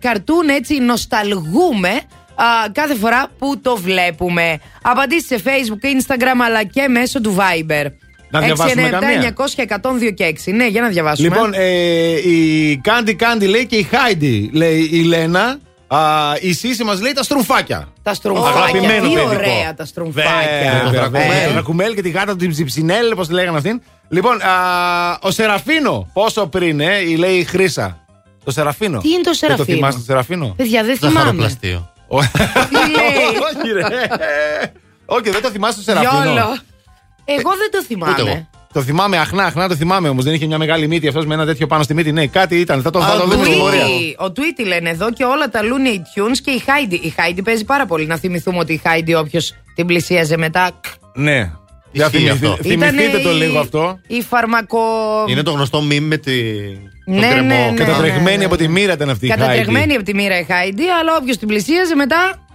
[0.00, 4.58] καρτούν έτσι νοσταλγούμε α, κάθε φορά που το βλέπουμε.
[4.82, 7.86] Απαντήστε σε Facebook, Instagram αλλά και μέσω του Viber.
[8.30, 9.62] Να διαβάσουμε 697 καμία; 900
[10.08, 10.52] 102 και 6.
[10.52, 11.28] Ναι, για να διαβάσουμε.
[11.28, 15.58] Λοιπόν, ε, η Κάντι Κάντι λέει και η Χάιντι λέει η Λένα.
[15.90, 15.98] Α,
[16.40, 17.88] η Σύση μας λέει τα στρουφάκια.
[18.02, 18.60] τα στρομφάκια.
[18.60, 19.28] Αγαπημένο Τι παιδικό.
[19.34, 20.82] ωραία τα στρομφάκια.
[20.84, 21.48] Βέβαια, βέβαια.
[21.48, 23.80] Το Ρακουμέλ και τη γάτα του την Ψιψινέλ, πώς τη λέγανε αυτήν.
[24.08, 28.04] Λοιπόν, α, ο Σεραφίνο, πόσο πριν, ε, η λέει η Χρύσα.
[28.44, 28.98] Το Σεραφίνο.
[29.00, 31.18] Τι είναι το Δεν Σεραφίνο; το θυμάστε το Σεραφίνο; Παιδιά, δεν θυμάμαι.
[31.18, 31.92] Ζαχαροπλαστείο.
[32.68, 33.82] Τι λέει; Όχι, ρε.
[35.06, 36.56] Όχι, δεν το θυμάστε το Σεραφίνο.
[37.28, 37.40] Γιόλο.
[37.40, 38.48] Εγώ δεν το θυμάμαι.
[38.72, 40.24] Το θυμάμαι αχνά, αχνά το θυμάμαι όμως.
[40.24, 42.12] Δεν είχε μια μεγάλη μύτη αυτός με ένα τέτοιο πάνω στη μύτη.
[42.12, 42.82] Ναι, κάτι ήταν.
[42.82, 43.84] Θα το, θα το δούμε στην πορεία.
[43.86, 46.92] Tweety, ο Tweety λένε εδώ και όλα τα Looney Tunes και η Heidi.
[46.92, 48.06] Η Heidi παίζει πάρα πολύ.
[48.06, 50.70] Να θυμηθούμε ότι η Heidi όποιος την πλησίαζε μετά.
[51.14, 51.52] Ναι.
[51.92, 52.62] Για Ισχύει θυμηθείτε, αυτό.
[52.62, 53.98] θυμηθείτε Ήτανε το η- λίγο αυτό.
[54.06, 54.80] Η φαρμακο.
[55.26, 56.32] Είναι το γνωστό μήνυμα με τη...
[57.06, 57.48] Ναι, τον κρεμό.
[57.48, 57.84] ναι, ναι.
[57.84, 61.36] Κατατρεγμένη από τη μοίρα ήταν αυτή η Κατατρεγμένη από τη μοίρα η Heidi, αλλά όποιος
[61.36, 62.46] την πλησίαζε μετά.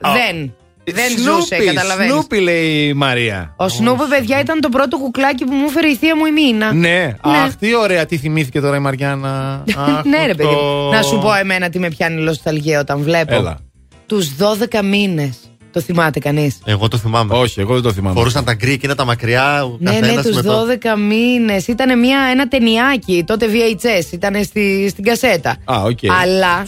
[0.00, 0.54] Δεν.
[0.92, 2.12] Δεν ζούσε, καταλαβαίνεις.
[2.12, 3.54] Σνούπι λέει η Μαρία.
[3.56, 6.72] Ο Σνούπι, παιδιά, ήταν το πρώτο κουκλάκι που μου έφερε η θεία μου η Μίνα.
[6.72, 9.64] Ναι, αχ, τι ωραία, τι θυμήθηκε τώρα η Μαριάννα.
[9.76, 10.34] Αχ, ναι, ρε αυτό.
[10.36, 10.54] παιδί.
[10.54, 10.90] μου.
[10.92, 13.34] Να σου πω εμένα τι με πιάνει νοσταλγία όταν βλέπω.
[13.34, 13.58] Έλα.
[14.06, 14.28] Τους
[14.72, 15.36] 12 μήνες
[15.72, 17.34] Το θυμάται κανείς; Εγώ το θυμάμαι.
[17.34, 18.14] Όχι, εγώ δεν το θυμάμαι.
[18.18, 19.64] Φορούσαν τα γκρι εκείνα τα μακριά.
[19.64, 21.66] ο Ναι, ναι, καθένας τους με 12 το- μήνες.
[21.66, 25.56] Ήταν μια, ένα ταινιάκι, τότε VHS, ήταν στη, στην κασέτα.
[25.64, 25.98] Α, οκ.
[26.22, 26.62] Αλλά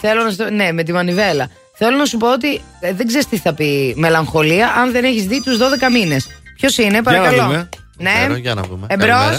[0.00, 0.54] θέλω να σου.
[0.54, 1.48] Ναι, με τη μανιβέλα.
[1.74, 5.26] Θέλω να σου πω ότι ε, δεν ξέρεις τι θα πει μελαγχολία αν δεν έχεις
[5.26, 5.62] δει τους 12
[5.92, 6.26] μήνες.
[6.56, 7.42] Ποιος είναι, παρακαλώ.
[7.42, 7.68] δούμε.
[7.98, 8.86] Ναι, Ξέρω, για να δούμε.
[8.90, 9.08] εμπρός.
[9.08, 9.38] Καλημέρα.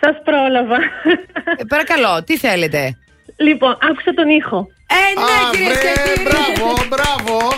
[0.00, 0.76] Σας πρόλαβα.
[1.56, 2.96] Ε, παρακαλώ, τι θέλετε;
[3.36, 4.66] λοιπόν, άκουσα τον ήχο.
[4.86, 6.28] Ε, ναι, Α, κυρίε και βρε, κύριοι.
[6.28, 7.48] μπράβο, μπράβο.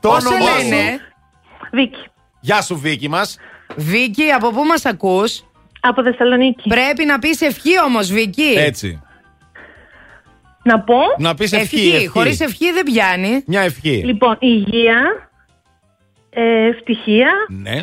[0.00, 0.68] Το Πώς σε όνομά σου.
[0.68, 1.00] λένε,
[1.72, 2.04] Βίκη.
[2.40, 3.36] Γεια σου, Βίκη μας.
[3.76, 5.44] Βίκη, από πού μας ακούς;
[5.80, 6.68] Από Θεσσαλονίκη.
[6.68, 8.54] Πρέπει να πεις ευχή όμως, Βίκη.
[8.56, 9.00] Έτσι.
[10.62, 11.76] Να πω; Να πεις ευχή.
[11.76, 11.90] Ευχή.
[11.94, 12.06] ευχή.
[12.06, 13.42] Χωρίς ευχή δεν πιάνει.
[13.46, 14.02] Μια ευχή.
[14.04, 15.00] Λοιπόν, υγεία,
[16.30, 17.82] ε, ευτυχία, Ναι.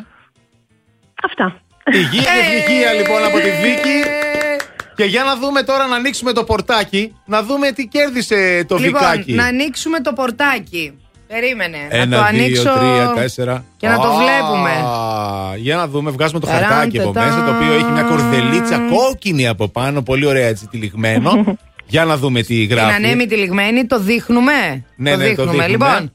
[1.23, 1.61] αυτά.
[1.93, 3.99] Υγεία και ευτυχία λοιπόν από τη Βίκη.
[4.95, 9.01] Και για να δούμε τώρα να ανοίξουμε το πορτάκι, να δούμε τι κέρδισε το λοιπόν,
[9.01, 9.33] Βικάκι.
[9.33, 10.97] να ανοίξουμε το πορτάκι.
[11.27, 11.77] Περίμενε.
[11.77, 12.61] να το Ένα, ανοίξω.
[12.61, 13.65] δύο, τρία, τέσσερα.
[13.77, 14.71] Και να το Α, βλέπουμε.
[15.57, 17.27] Για να δούμε, βγάζουμε το Ταραν, χαρτάκι από τετάν.
[17.27, 21.31] μέσα, το οποίο έχει μια κορδελίτσα κόκκινη από πάνω, πολύ ωραία έτσι τυλιγμένο.
[21.88, 22.93] για να δούμε τι Την γράφει.
[22.93, 24.84] ανέμη τυλιγμένη, το δείχνουμε.
[24.95, 25.68] Ναι, το ναι, το δείχνουμε.
[25.68, 26.11] Λοιπόν,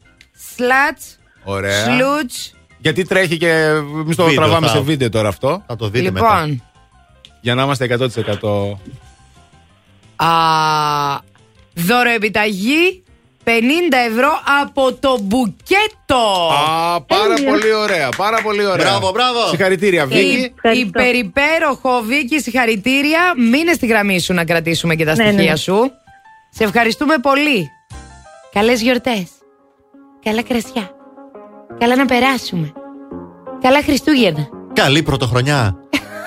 [0.55, 0.99] σλατ,
[1.45, 1.85] Ωραία.
[1.85, 2.31] σλούτ.
[2.79, 5.63] Γιατί τρέχει και εμεί το Βίντεο τραβάμε θα- σε βίντεο τώρα αυτό.
[5.67, 6.41] Θα το δείτε μετά.
[6.45, 6.63] Λοιπόν,
[7.41, 8.79] Για να είμαστε 100%.
[10.17, 10.27] α,
[11.75, 13.02] δώρο επιταγή
[13.45, 13.51] 50
[14.11, 14.31] ευρώ
[14.63, 16.51] από το μπουκέτο.
[16.53, 18.87] Α, πάρα πολύ ωραία, πάρα πολύ ωραία.
[18.87, 19.47] Μπράβο, μπράβο.
[19.49, 20.53] Συγχαρητήρια, Βίκη.
[20.75, 23.21] Η- Υπερυπέροχο Βίκη, συγχαρητήρια.
[23.37, 25.57] Μείνε στη γραμμή σου να κρατήσουμε και τα Ναι, ναι, στοιχεία ναι.
[25.57, 25.91] σου.
[26.51, 27.69] Σε ευχαριστούμε πολύ.
[28.53, 29.25] Καλές γιορτές.
[30.25, 30.91] Καλά κρασιά.
[31.79, 32.73] Καλά να περάσουμε.
[33.63, 34.49] Καλά Χριστούγεννα.
[34.73, 35.77] Καλή πρωτοχρονιά.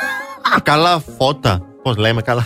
[0.64, 1.62] καλά φώτα.
[1.84, 2.46] Πώς λέμε, καλά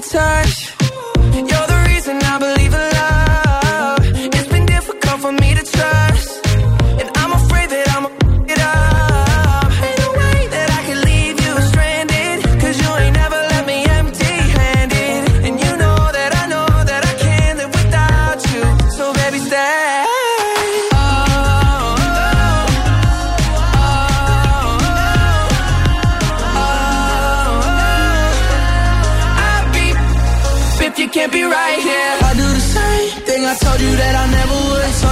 [0.00, 0.79] touch.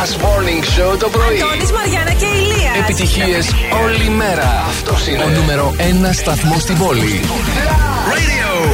[0.00, 1.40] Last Morning Show το πρωί.
[1.42, 2.72] Αντώνης, Μαριάννα και Ηλία.
[2.78, 4.64] Επιτυχίες όλη μέρα.
[4.68, 7.20] Αυτός είναι ο νούμερο 1 σταθμός στην πόλη.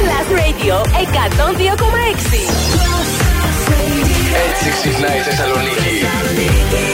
[0.03, 2.39] Plus Radio 102,6.
[4.47, 6.86] Έτσι ξυπνάει η Θεσσαλονίκη.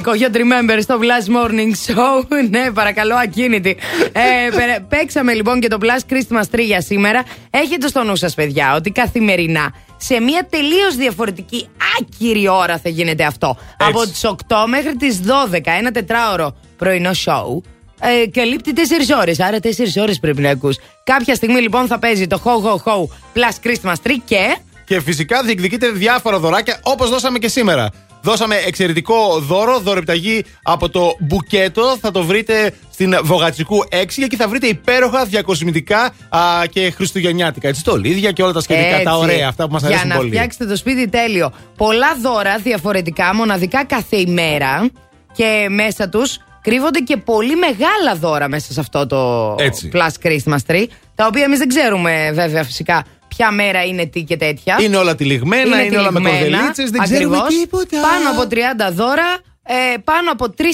[0.00, 0.28] Αυτά είναι.
[0.28, 2.26] Κόγιο Remember στο Blast Morning Show.
[2.50, 3.76] ναι, παρακαλώ, ακίνητη.
[4.12, 7.24] ε, πε- παίξαμε λοιπόν και το Blast Christmas Tree για σήμερα.
[7.50, 11.68] Έχετε στο νου σας, παιδιά, ότι καθημερινά σε μια τελείως διαφορετική
[12.00, 13.56] άκυρη ώρα θα γίνεται αυτό.
[13.78, 14.34] Από τις 8
[14.68, 15.20] μέχρι τις
[15.52, 17.60] 12, ένα τετράωρο πρωινό show.
[18.02, 18.80] Ε, καλύπτει 4
[19.20, 19.40] ώρες.
[19.40, 19.68] Άρα 4
[20.00, 20.76] ώρες πρέπει να ακούς.
[21.04, 23.02] Κάποια στιγμή λοιπόν θα παίζει το Ho Ho Ho
[23.34, 24.56] Plus Christmas Tree και.
[24.84, 27.90] Και φυσικά διεκδικείτε διάφορα δωράκια όπως δώσαμε και σήμερα.
[28.22, 31.96] Δώσαμε εξαιρετικό δώρο, δωρεπταγή από το μπουκέτο.
[32.00, 36.40] Θα το βρείτε στην Βογατσικού 6 και εκεί θα βρείτε υπέροχα διακοσμητικά α,
[36.70, 37.68] και χριστουγεννιάτικα.
[37.68, 38.86] Έτσι, στολίδια και όλα τα σχετικά.
[38.86, 39.04] Έτσι.
[39.04, 40.30] Τα ωραία, αυτά που μας αρέσουν Για να πολύ.
[40.30, 41.52] φτιάξετε το σπίτι τέλειο.
[41.76, 44.90] Πολλά δώρα διαφορετικά, μοναδικά κάθε ημέρα.
[45.32, 49.90] Και μέσα τους κρύβονται και πολύ μεγάλα δώρα μέσα σε αυτό το Έτσι.
[49.94, 50.86] Plus Christmas Tree.
[51.14, 53.04] Τα οποία εμείς δεν ξέρουμε βέβαια φυσικά
[53.36, 54.76] ποια μέρα είναι τι και τέτοια.
[54.80, 57.60] Είναι όλα τυλιγμένα, είναι, όλα με τυλιγμένα, κορδελίτσε, δεν ξέρουμε ακριβώς.
[57.60, 57.96] τίποτα.
[58.00, 58.48] Πάνω από
[58.90, 60.64] 30 δώρα, ε, πάνω από 3.000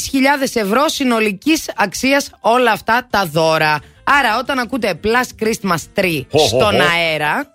[0.55, 3.79] ευρώ συνολικής αξίας όλα αυτά τα δώρα.
[4.19, 6.83] Άρα, όταν ακούτε Plus Christmas Tree Χω, χω, στον χω.
[6.97, 7.47] αέρα,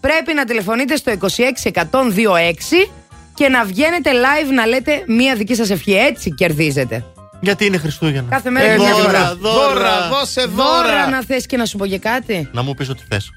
[0.00, 2.90] πρέπει να τηλεφωνείτε στο 26126
[3.34, 5.92] και να βγαίνετε live να λέτε μία δική σας ευχή.
[5.96, 7.04] Έτσι κερδίζετε.
[7.40, 9.34] Γιατί είναι Χριστούγεννα; Κάθε μέρα Ε, μια δώρα, διαφορά.
[9.40, 10.08] δώρα.
[10.08, 12.48] δώσε Δώρα να θες και να σου πω και κάτι.
[12.52, 13.30] Να μου πεις ό,τι θες.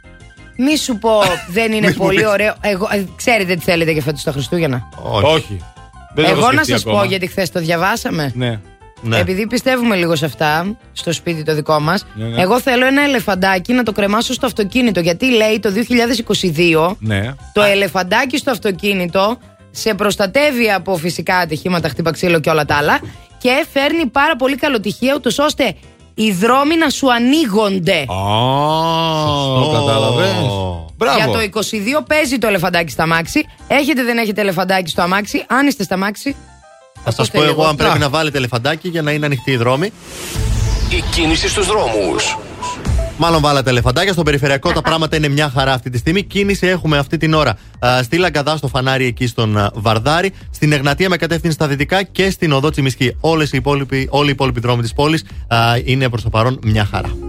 [0.57, 1.11] Μη σου πω,
[1.49, 2.27] δεν είναι Μη μου πολύ πεις.
[2.27, 2.53] ωραίο.
[2.61, 4.89] Εγώ, ε, ξέρετε τι θέλετε για φέτος τα Χριστούγεννα;
[5.23, 5.57] Όχι.
[6.15, 6.99] Δεν το έχω Εγώ να σκεφτεί σας ακόμα.
[7.01, 8.31] πω, γιατί χθες το διαβάσαμε.
[8.35, 8.59] Ναι.
[9.01, 9.17] Ναι.
[9.17, 12.41] Επειδή πιστεύουμε λίγο σε αυτά, στο σπίτι το δικό μας, Ναι, ναι.
[12.41, 14.99] εγώ θέλω ένα ελεφαντάκι να το κρεμάσω στο αυτοκίνητο.
[14.99, 17.34] Γιατί λέει το 2022 Ναι.
[17.53, 19.38] το ελεφαντάκι στο αυτοκίνητο
[19.71, 22.99] σε προστατεύει από φυσικά ατυχήματα, χτύπα ξύλο και όλα τα άλλα
[23.38, 25.75] και φέρνει πάρα πολύ καλοτυχία ούτως ώστε
[26.19, 27.99] οι δρόμοι να σου ανοίγονται.
[27.99, 28.06] Α,
[29.73, 30.35] κατάλαβες.
[30.98, 31.18] Μπράβο.
[31.18, 33.45] Για το 22 παίζει το ελεφαντάκι στα μάξι.
[33.68, 35.45] Έχετε δεν έχετε ελεφαντάκι στο αμάξι.
[35.48, 36.35] Αν είστε στα μάξι.
[37.03, 39.91] Θα σας πω εγώ αν πρέπει να βάλετε ελεφαντάκι για να είναι ανοιχτοί οι δρόμοι.
[40.89, 42.38] Η κίνηση στους δρόμους.
[43.18, 44.14] Μάλλον βάλατε ελεφαντάκια.
[44.14, 46.23] Στο περιφερειακό τα πράγματα είναι μια χαρά αυτή τη στιγμή.
[46.23, 50.34] Κίνηση έχουμε αυτή την ώρα α, στη Λαγκαδά, στο φανάρι εκεί στον α, Βαρδάρη.
[50.52, 53.15] Στην Εγνατία με κατεύθυνση στα δυτικά και στην οδό Τσιμισκή.
[53.19, 55.26] Όλες οι υπόλοιποι, όλοι οι υπόλοιποι δρόμοι της πόλης
[55.84, 57.26] είναι προς το παρόν μια χαρά.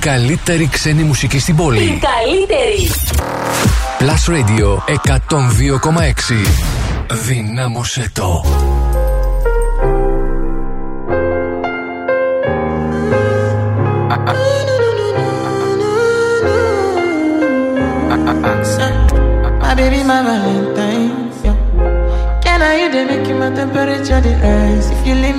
[0.00, 1.82] καλύτερη ξένη μουσική στην πόλη.
[1.82, 2.90] Η καλύτερη.
[3.98, 4.78] Plus Radio
[5.28, 6.36] 102,6.
[7.26, 8.44] Δυνάμωσε το.
[19.62, 21.28] My baby, my Valentine.
[22.44, 24.90] Can I hear making my temperature rise?
[24.94, 25.38] If you leave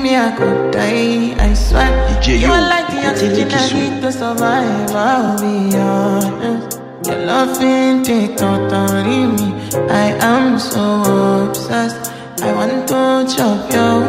[3.03, 6.79] you're teaching a to survive, I'll be honest.
[7.05, 9.53] Your loving take totally me.
[9.89, 12.11] I am so obsessed.
[12.41, 14.08] I want to chop your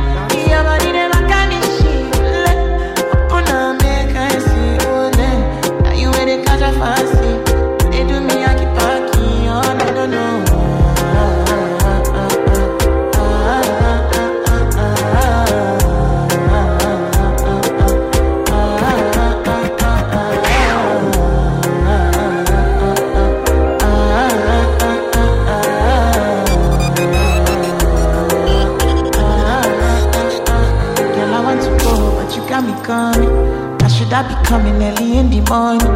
[34.11, 35.87] That be coming early in the morning.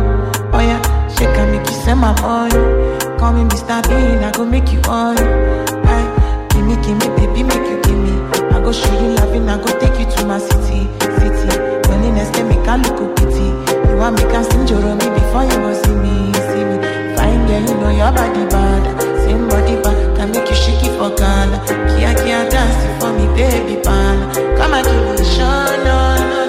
[0.56, 0.80] Oh yeah,
[1.12, 2.56] she can make you send my money.
[3.20, 3.84] Call me Mr.
[3.92, 5.20] Bean, I go make you on.
[5.20, 6.06] Hey,
[6.48, 8.16] give me, give me, baby, make you give me.
[8.56, 10.88] I go show you loving, I go take you to my city,
[11.20, 11.52] city.
[11.92, 13.52] Loneliness can make I look pity.
[13.92, 16.78] You want me can sing me before you go see me, see me.
[17.20, 18.84] Fine girl, you know your body bad.
[19.28, 21.60] Same body bad, can make you shake it for Ghana.
[21.92, 24.32] Kia, kia, dance for me, baby, pan.
[24.56, 26.40] Come and give me a show, oh, no, oh, no.
[26.40, 26.45] Oh.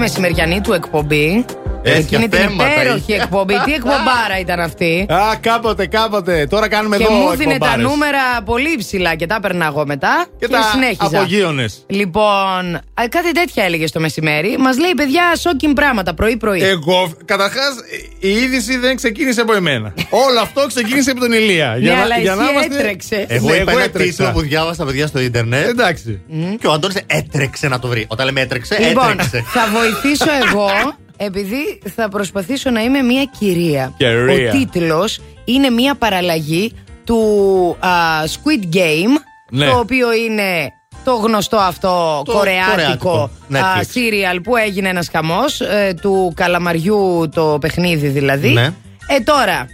[0.00, 1.44] μεσημεριανή του εκπομπή.
[1.82, 3.54] Εκείνη την θέματα υπέροχη εκπομπή.
[3.64, 6.46] Τι εκπομπάρα ήταν αυτή; Α, κάποτε, κάποτε.
[6.50, 7.84] Τώρα κάνουμε Και εδώ μου δίνει τα εκπομπάρες.
[7.84, 10.26] νούμερα πολύ ψηλά και τα έπαιρνα εγώ μετά.
[10.38, 11.18] Και τα συνέχιζα.
[11.18, 11.84] απογείωνες.
[11.86, 14.56] Λοιπόν, α, κάτι τέτοια έλεγε το μεσημέρι.
[14.58, 16.62] Μας λέει, παιδιά, σόκιν πράγματα πρωί-πρωί.
[16.62, 17.74] Εγώ, καταρχάς,
[18.18, 19.92] η είδηση δεν ξεκίνησε από εμένα.
[20.10, 21.76] Όλο αυτό ξεκίνησε από τον Ηλία.
[21.80, 23.24] Ναι, αλλά εσύ έτρεξες.
[23.28, 24.10] Εγώ Ναι, είπα ένα έτρεξα.
[24.10, 25.68] τίτλο που διάβασα παιδιά στο ίντερνετ.
[25.68, 26.20] Εντάξει.
[26.60, 28.04] Και ο Αντώνης έτρεξε να το βρει.
[28.08, 29.44] Όταν λέμε έτρεξε, Λοιπόν, έτρεξε.
[29.46, 30.68] θα βοηθήσω εγώ,
[31.22, 33.94] επειδή θα προσπαθήσω να είμαι μια κυρία.
[33.96, 34.48] Κυρία.
[34.54, 36.72] Ο τίτλος είναι μια παραλλαγή
[37.04, 37.20] του
[37.80, 37.88] α,
[38.24, 39.66] Squid Game, Ναι.
[39.66, 40.72] το οποίο είναι
[41.04, 43.84] το γνωστό αυτό Το κορεάτικο κορεάτικο α, Netflix.
[43.90, 48.48] σύριαλ που έγινε ένας χαμός ε, του καλαμαριού το παιχνίδι δηλαδή.
[48.48, 48.64] Ναι.
[49.06, 49.66] Ε τώρα,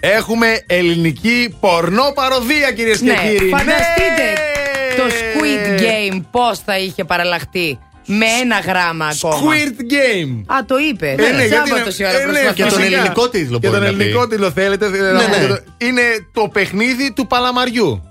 [0.00, 3.48] Έχουμε ελληνική πορνό παροδία, κυρίες ναι, και κύριοι.
[3.48, 4.96] φανταστείτε Ναι.
[4.96, 9.40] το Squid Game πώς θα είχε παραλλαχτεί με ένα γράμμα ακόμα.
[9.40, 10.42] Squirt Game.
[10.56, 11.10] Α, το είπε.
[11.10, 12.52] Ε, Ναι, ναι, γιατί Σάββατο είναι- η ώρα ε, ναι, προσπαθώ.
[12.54, 12.96] Και τον φυσικά.
[12.96, 14.02] ελληνικό τίτλο Και μπορεί τον να πει.
[14.02, 14.88] ελληνικό τίτλο θέλετε.
[14.88, 15.10] Ναι, Ναι,
[15.46, 15.56] ναι.
[15.78, 16.02] Είναι
[16.32, 18.02] το παιχνίδι του παλαμαριού.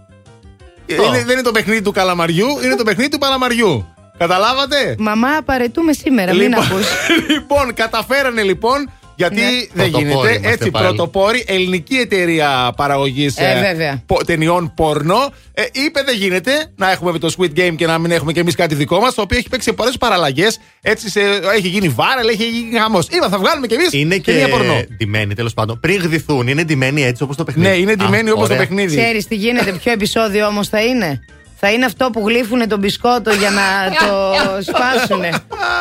[0.85, 3.85] Είναι, δεν είναι το παιχνίδι του καλαμαριού, είναι το παιχνίδι του παλαμαριού.
[4.17, 6.87] Καταλάβατε; Μαμά, παρετούμε σήμερα, μην Λοιπόν, ακούς.
[7.33, 8.91] λοιπόν, καταφέρανε λοιπόν.
[9.15, 9.43] Γιατί Ναι.
[9.73, 10.29] δεν Πρωτοπόροι γίνεται.
[10.33, 10.85] είμαστε Έτσι, πάλι.
[10.85, 14.03] πρωτοπόρη ελληνική εταιρεία παραγωγής Ε, βέβαια.
[14.25, 15.29] ταινιών πορνό.
[15.53, 18.55] Ε, είπε δεν γίνεται να έχουμε το Squid Game και να μην έχουμε κι εμείς
[18.55, 19.13] κάτι δικό μας.
[19.13, 20.59] Το οποίο έχει παίξει πολλές παραλλαγές.
[20.81, 21.19] Έτσι σε,
[21.55, 23.07] έχει γίνει βάρελ, έχει γίνει χαμός.
[23.11, 24.83] Είπα, θα βγάλουμε κι εμείς Είναι και ταινία πορνό.
[24.97, 25.79] ντυμένοι τέλος πάντων.
[25.79, 28.67] Πριν γδυθούν, είναι ντυμένοι έτσι όπως το παιχνίδι; Ναι, είναι ντυμένοι Α, όπως το ωραία.
[28.67, 28.95] παιχνίδι.
[28.97, 31.19] Ξέρεις τι γίνεται, ποιο επεισόδιο όμως θα είναι;
[31.59, 33.61] Θα είναι αυτό που γλύφουνε τον μπισκότο για να
[34.07, 34.33] το
[34.69, 35.29] σπάσουνε.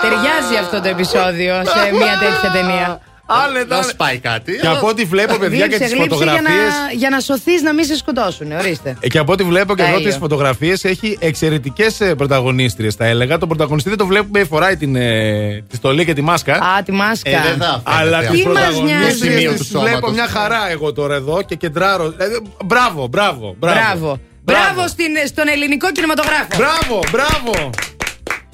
[0.02, 3.00] Ταιριάζει αυτό το επεισόδιο σε μια τέτοια ταινία.
[3.26, 3.76] Άνετα.
[3.76, 4.52] Να σπάει κάτι.
[4.60, 6.96] Και από ό,τι βλέπω, παιδιά, και Γλύψε, τις γλύψε για να, φωτογραφίε.
[6.96, 8.52] για να σωθείς να μην σε σκοτώσουν.
[8.52, 8.96] Ορίστε.
[9.00, 10.08] Ε, Και από ό,τι βλέπω και εδώ Τέλειο.
[10.08, 13.38] τις φωτογραφίες έχει εξαιρετικές πρωταγωνίστριες, θα έλεγα.
[13.38, 16.54] Τον πρωταγωνιστή δεν το βλέπουμε, φοράει την, ε, τη στολή και τη μάσκα.
[16.54, 17.30] Α, τη μάσκα.
[17.30, 18.30] Ε, δεν θα φαίνεται Αλλά αυτό.
[18.30, 19.56] τι Τις μας πρωταγωνίστριε νοιάζει.
[19.56, 22.10] τις βλέπω μια χαρά εγώ τώρα εδώ και κεντράρω.
[22.10, 23.78] Δηλαδή, μπράβο, μπράβο, μπράβο.
[23.80, 24.20] Μπράβο.
[24.46, 26.46] Μπράβο στην- στον ελληνικό κινηματογράφο.
[26.56, 27.70] Μπράβο, μπράβο.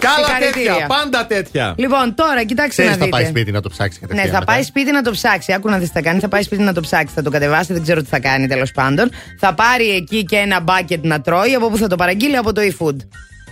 [0.01, 0.73] Κι άλλα Συγχαρητήρια.
[0.73, 1.75] τέτοια, πάντα τέτοια.
[1.77, 3.17] Λοιπόν, τώρα κοιτάξτε Ξέρει, να θα δείτε.
[3.17, 4.33] πάει σπίτι να το ψάξει Ναι, κατευθείαν.
[4.33, 5.53] θα μετά; πάει σπίτι να το ψάξει.
[5.53, 6.21] Άκου να δεις τι θα κάνει.
[6.21, 7.15] Θα πάει σπίτι να το ψάξει.
[7.15, 9.11] Θα το κατεβάσει, δεν ξέρω τι θα κάνει τέλος πάντων.
[9.39, 12.61] Θα πάρει εκεί και ένα μπάκετ να τρώει, από που θα το παραγγείλει από το
[12.61, 12.97] eFood.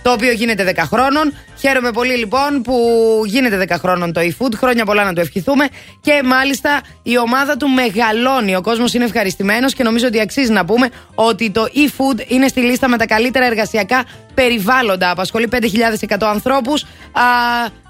[0.01, 1.33] Το οποίο γίνεται 10 χρόνων.
[1.59, 2.75] Χαίρομαι πολύ λοιπόν που
[3.25, 4.53] γίνεται 10 χρόνων το eFood.
[4.55, 5.67] Χρόνια πολλά να το ευχηθούμε.
[6.01, 8.55] Και μάλιστα η ομάδα του μεγαλώνει.
[8.55, 12.59] Ο κόσμος είναι ευχαριστημένος και νομίζω ότι αξίζει να πούμε ότι το eFood είναι στη
[12.59, 14.03] λίστα με τα καλύτερα εργασιακά
[14.33, 15.09] περιβάλλοντα.
[15.09, 16.85] Απασχολεί 5.100 ανθρώπους,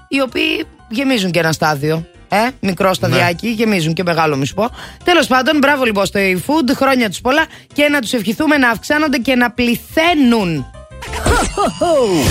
[0.08, 2.06] οι οποίοι γεμίζουν και ένα στάδιο.
[2.32, 4.70] Ε, μικρό σταδιάκι, γεμίζουν και μεγάλο, μη σου πω.
[5.04, 9.18] Τέλος πάντων, μπράβο λοιπόν στο eFood, χρόνια τους πολλά και να τους ευχηθούμε να αυξάνονται
[9.18, 10.70] και να πληθαίνουν.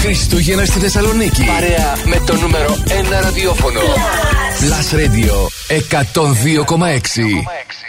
[0.02, 1.44] Χριστούγεννα στη Θεσσαλονίκη.
[1.44, 3.80] Παρέα με το νούμερο 1 ραδιόφωνο.
[4.60, 5.48] Plus Radio
[6.14, 7.89] 102,6.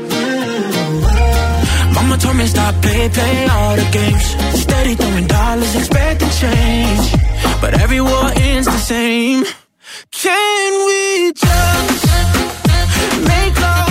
[2.11, 4.25] Mama told me stop, play, play all the games.
[4.61, 7.15] Steady throwing dollars, expecting change.
[7.61, 9.45] But every war ends the same.
[10.11, 12.05] Can we just
[13.29, 13.90] make love?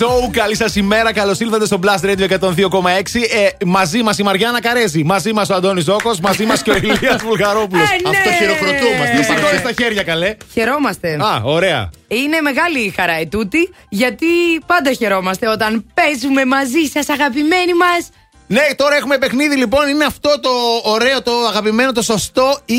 [0.00, 1.12] Morning Show, καλή σας ημέρα.
[1.12, 3.22] Καλώς ήλθατε στο Blast Radio 102,6.
[3.30, 6.76] Ε, μαζί μας η Μαριάννα Καρέζη, μαζί μας ο Αντώνης Ζώκος, μαζί μας και ο
[6.82, 7.88] Ηλίας Βουλγαρόπουλος.
[7.90, 8.16] Ε, ναι.
[8.18, 9.16] Αυτό χειροκροτούμαστε.
[9.16, 9.46] Τι Παρακαλώ.
[9.46, 10.36] σηκώνεις τα χέρια, καλέ.
[10.52, 11.14] Χαιρόμαστε.
[11.20, 11.90] Α, ωραία.
[12.08, 14.26] Είναι μεγάλη η χαρά ετούτη, γιατί
[14.66, 18.08] πάντα χαιρόμαστε όταν παίζουμε μαζί σας, αγαπημένοι μας.
[18.50, 19.88] Ναι, τώρα έχουμε παιχνίδι λοιπόν.
[19.88, 20.50] Είναι αυτό το
[20.82, 22.74] ωραίο, το αγαπημένο, το σωστό ή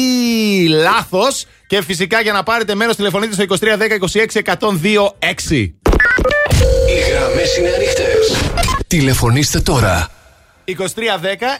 [0.68, 1.46] λάθος.
[1.68, 3.98] Και φυσικά για να πάρετε μέρος τηλεφωνείτε στο 2310
[4.34, 5.14] 26 102
[5.50, 5.74] 6.
[6.90, 8.52] Οι γραμμές είναι ανοιχτές.
[8.88, 10.08] Τηλεφωνήστε τώρα.
[10.66, 10.74] 2310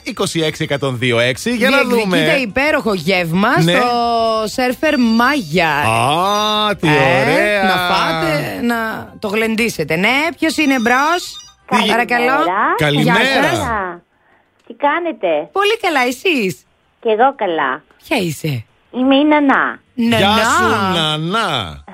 [0.04, 2.16] 26 102 6 για να δούμε.
[2.16, 3.72] Διεκδικείται υπέροχο γεύμα Ναι.
[3.72, 3.88] στο
[4.44, 5.68] σερφερ Μάγια.
[5.68, 7.62] Α, τι Ε, ωραία.
[7.62, 9.96] Να φάτε, να το γλεντήσετε.
[9.96, 11.36] Ναι, ποιος είναι μπρος;
[11.88, 12.32] Παρακαλώ.
[12.76, 13.18] Καλημέρα.
[13.22, 13.58] Γεια σας.
[14.66, 16.62] Τι κάνετε; Πολύ καλά, εσείς;
[17.00, 17.82] Και εγώ καλά.
[18.04, 19.80] Ποια είσαι; Είμαι η Νανά.
[19.94, 20.16] Νανά.
[20.16, 21.84] Γεια σου, Νανά.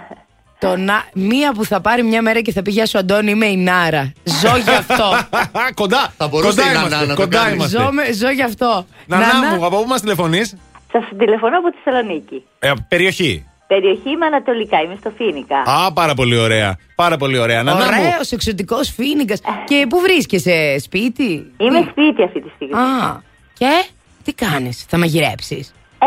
[0.59, 1.05] Το να...
[1.15, 4.13] Μία που θα πάρει μια μέρα και θα πει Γεια σου, Αντώνη, είμαι η Νάρα.
[4.25, 5.11] Ζω γι' αυτό.
[5.81, 6.13] κοντά.
[6.17, 7.55] Θα μπορούσε κοντά η Νανά είμαστε, να το κοντά κάνει.
[7.55, 7.79] είμαστε.
[7.79, 8.87] ζω, με- ζω γι' αυτό.
[9.07, 10.57] Νανά Νανά, μου, από πού μας τηλεφωνείς;
[10.93, 12.43] Σα τηλεφωνώ από τη Θεσσαλονίκη.
[12.59, 13.47] Ε, περιοχή.
[13.67, 15.59] Περιοχή είμαι ανατολικά, είμαι στο Φίνικα.
[15.59, 16.79] Α, πάρα πολύ ωραία.
[16.95, 17.63] Πάρα πολύ ωραία.
[17.63, 18.03] Νανά μου.
[18.07, 19.41] Ωραίος, εξωτικός φίνικας.
[19.65, 22.75] Και πού βρίσκεσαι, σπίτι; Είμαι Τι; σπίτι αυτή τη στιγμή.
[22.75, 23.23] Α,
[23.59, 23.85] και
[24.25, 26.07] τι κάνεις, θα μαγειρέψεις; Ε,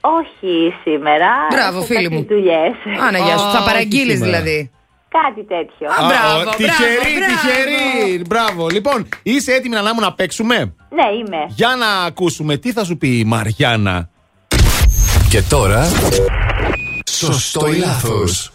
[0.00, 1.28] όχι σήμερα.
[1.50, 2.26] Μπράβο, Έχω φίλη κάποιες μου.
[2.28, 2.74] δουλειές.
[3.06, 3.44] Άνα, γεια σου.
[3.46, 4.40] Α, Θα όχι παραγγείλει σήμερα.
[4.42, 4.70] δηλαδή.
[5.08, 5.88] Κάτι τέτοιο.
[5.90, 7.32] Α, Α, μπράβο, ο- μπράβο, Τυχερή, μπράβο.
[7.32, 8.22] τυχερή.
[8.28, 8.68] Μπράβο.
[8.68, 10.56] Λοιπόν, είσαι έτοιμη να μου να παίξουμε;
[10.90, 11.44] Ναι, είμαι.
[11.48, 14.08] Για να ακούσουμε τι θα σου πει η Μαριάννα;
[15.30, 15.88] Και τώρα.
[17.10, 18.52] Σωστό ή λάθος;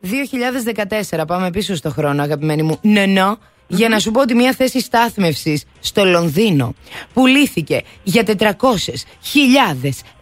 [0.00, 2.78] 2014, πάμε πίσω στο χρόνο, αγαπημένη μου.
[2.82, 6.74] Νενό, για να σου πω ότι μια θέση στάθμευσης στο Λονδίνο
[7.12, 8.54] πουλήθηκε για 400.000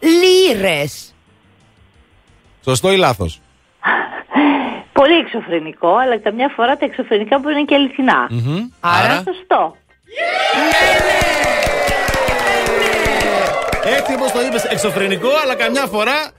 [0.01, 1.14] λίρες.
[2.64, 3.40] Σωστό ή λάθος;
[4.93, 8.28] Πολύ εξωφρενικό, αλλά καμιά φορά τα εξωφρενικά μπορεί να είναι και αληθινά.
[8.81, 9.77] Άρα, Σωστό.
[13.98, 16.31] Έτσι όπως το είπες, εξωφρενικό, αλλά καμιά φορά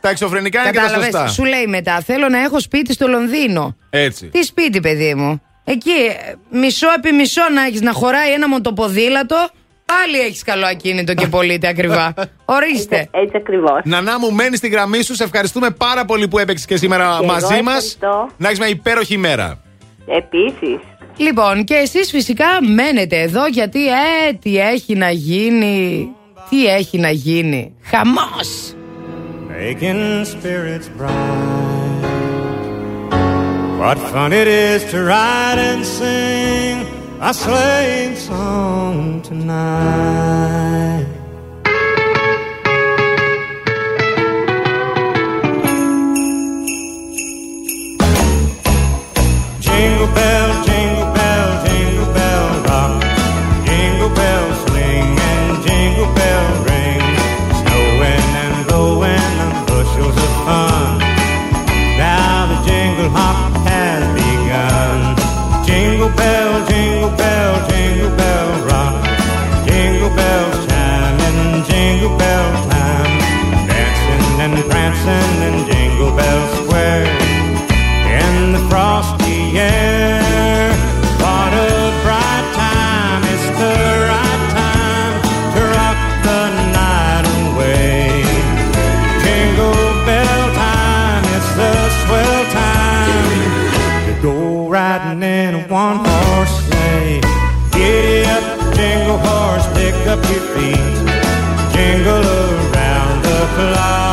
[0.00, 1.10] τα εξωφρενικά είναι και τα κατάλαβες.
[1.12, 1.28] σωστά.
[1.28, 3.76] Σου λέει μετά, θέλω να έχω σπίτι στο Λονδίνο.
[3.90, 4.26] Έτσι.
[4.26, 9.36] Τι σπίτι, παιδί μου; Εκεί, ε, μισό επί μισό να έχεις να χωράει ένα μοτοποδήλατο.
[9.84, 12.14] Πάλι έχεις καλό ακίνητο και πωλείται ακριβά.
[12.56, 13.08] Ορίστε.
[13.10, 13.80] Έτσι ακριβώς.
[13.84, 15.14] Νανά μου, μένεις στη γραμμή σου.
[15.14, 17.74] Σε ευχαριστούμε πάρα πολύ που έπαιξες και σήμερα Και εγώ μαζί μας.
[17.94, 18.28] ευχαριστώ.
[18.36, 19.60] Να έχεις μια υπέροχη ημέρα.
[20.06, 20.78] Επίσης.
[21.16, 26.08] Λοιπόν, και εσείς φυσικά μένετε εδώ γιατί, ε, τι έχει να γίνει.
[26.50, 27.74] Τι έχει να γίνει.
[27.82, 28.74] Χαμός.
[29.50, 31.95] Making spirits bright.
[33.86, 36.84] What fun it is to ride and sing
[37.20, 41.06] a sleighing song tonight.
[49.60, 50.55] Jingle bell,
[74.86, 77.06] and prancing in Jingle Bell Square
[78.06, 80.70] in the frosty air.
[81.18, 83.22] What a bright time!
[83.34, 83.76] It's the
[84.10, 85.14] right time
[85.54, 86.42] to rock the
[86.78, 88.22] night away.
[89.22, 89.74] Jingle
[90.06, 91.24] bell time!
[91.36, 91.72] It's the
[92.04, 97.20] swell time to go riding in a one-horse sleigh.
[97.72, 100.94] Giddy up, jingle horse, pick up your feet.
[101.74, 102.22] Jingle
[102.72, 104.05] around the clock.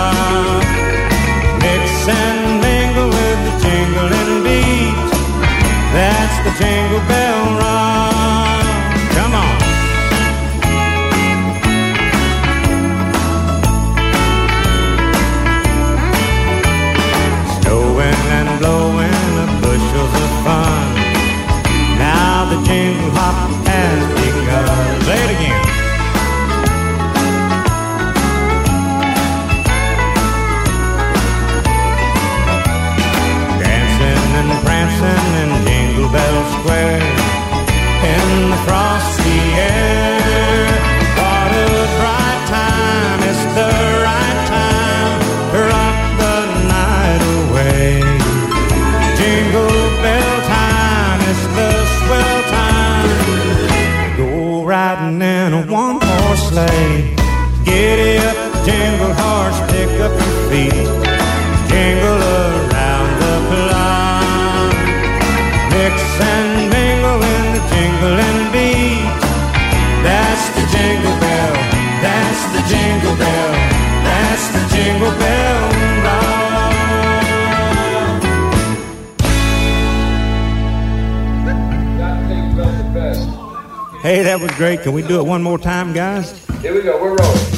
[84.34, 84.82] that was great.
[84.82, 86.34] Can we do it one more time, guys?
[86.64, 86.98] Here we go.
[86.98, 87.54] We're rolling.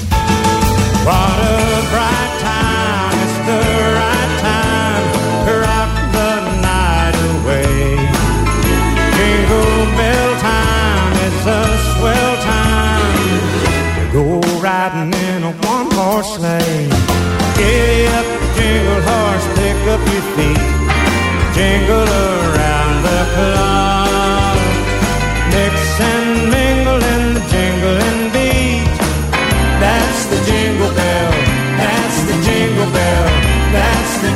[1.07, 1.55] What a
[1.87, 3.15] bright time.
[3.23, 3.63] It's the
[3.95, 5.05] right time
[5.47, 7.95] to rock the night away.
[9.15, 11.15] Jingle bell time.
[11.23, 11.63] It's a
[11.95, 13.23] swell time
[13.95, 14.25] to go
[14.59, 16.91] riding in a one-horse sleigh.
[17.55, 18.27] Giddy up,
[18.59, 20.63] jingle horse, pick up your feet.
[21.55, 23.74] Jingle around the clock.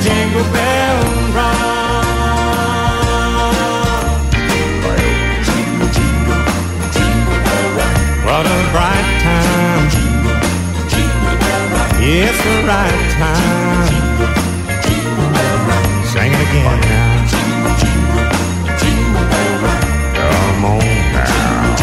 [0.09, 0.99] Jingle bell
[1.35, 1.69] rock.
[8.25, 9.85] What a bright time.
[12.01, 13.85] It's the right time.
[16.05, 17.09] Sing it again now.
[20.15, 20.79] Come on
[21.13, 21.75] now.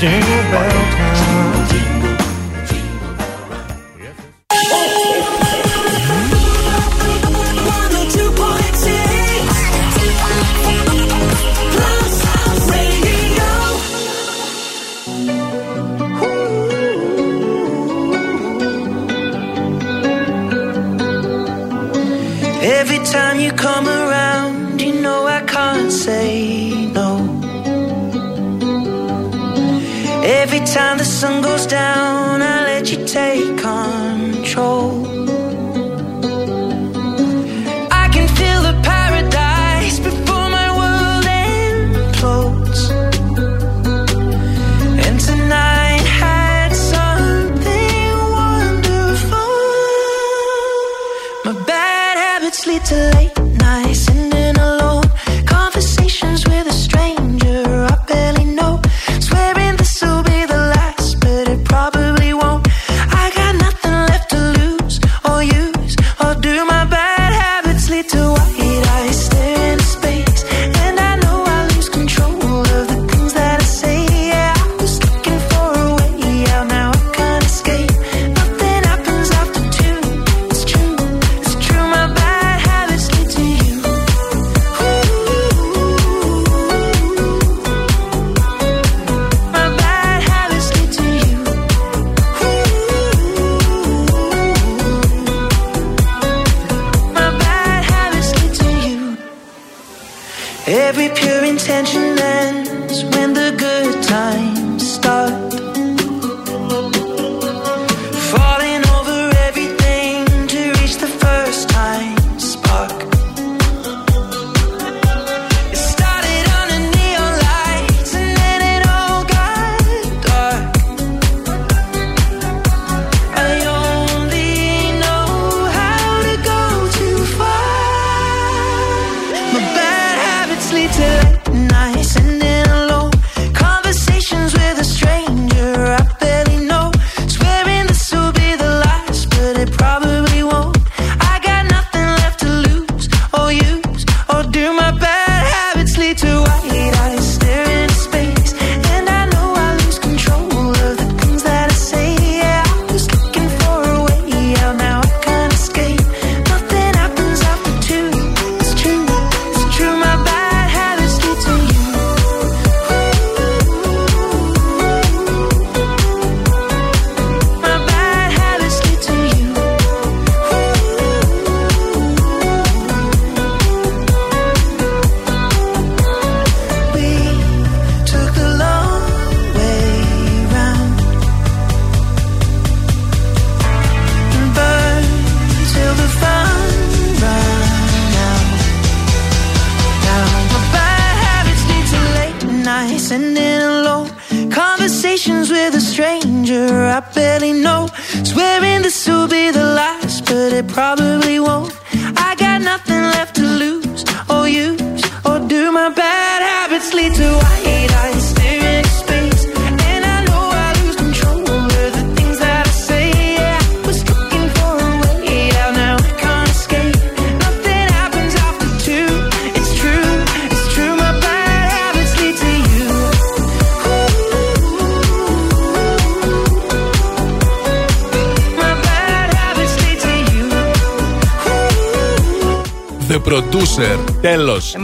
[0.00, 1.93] Jingle, bell time.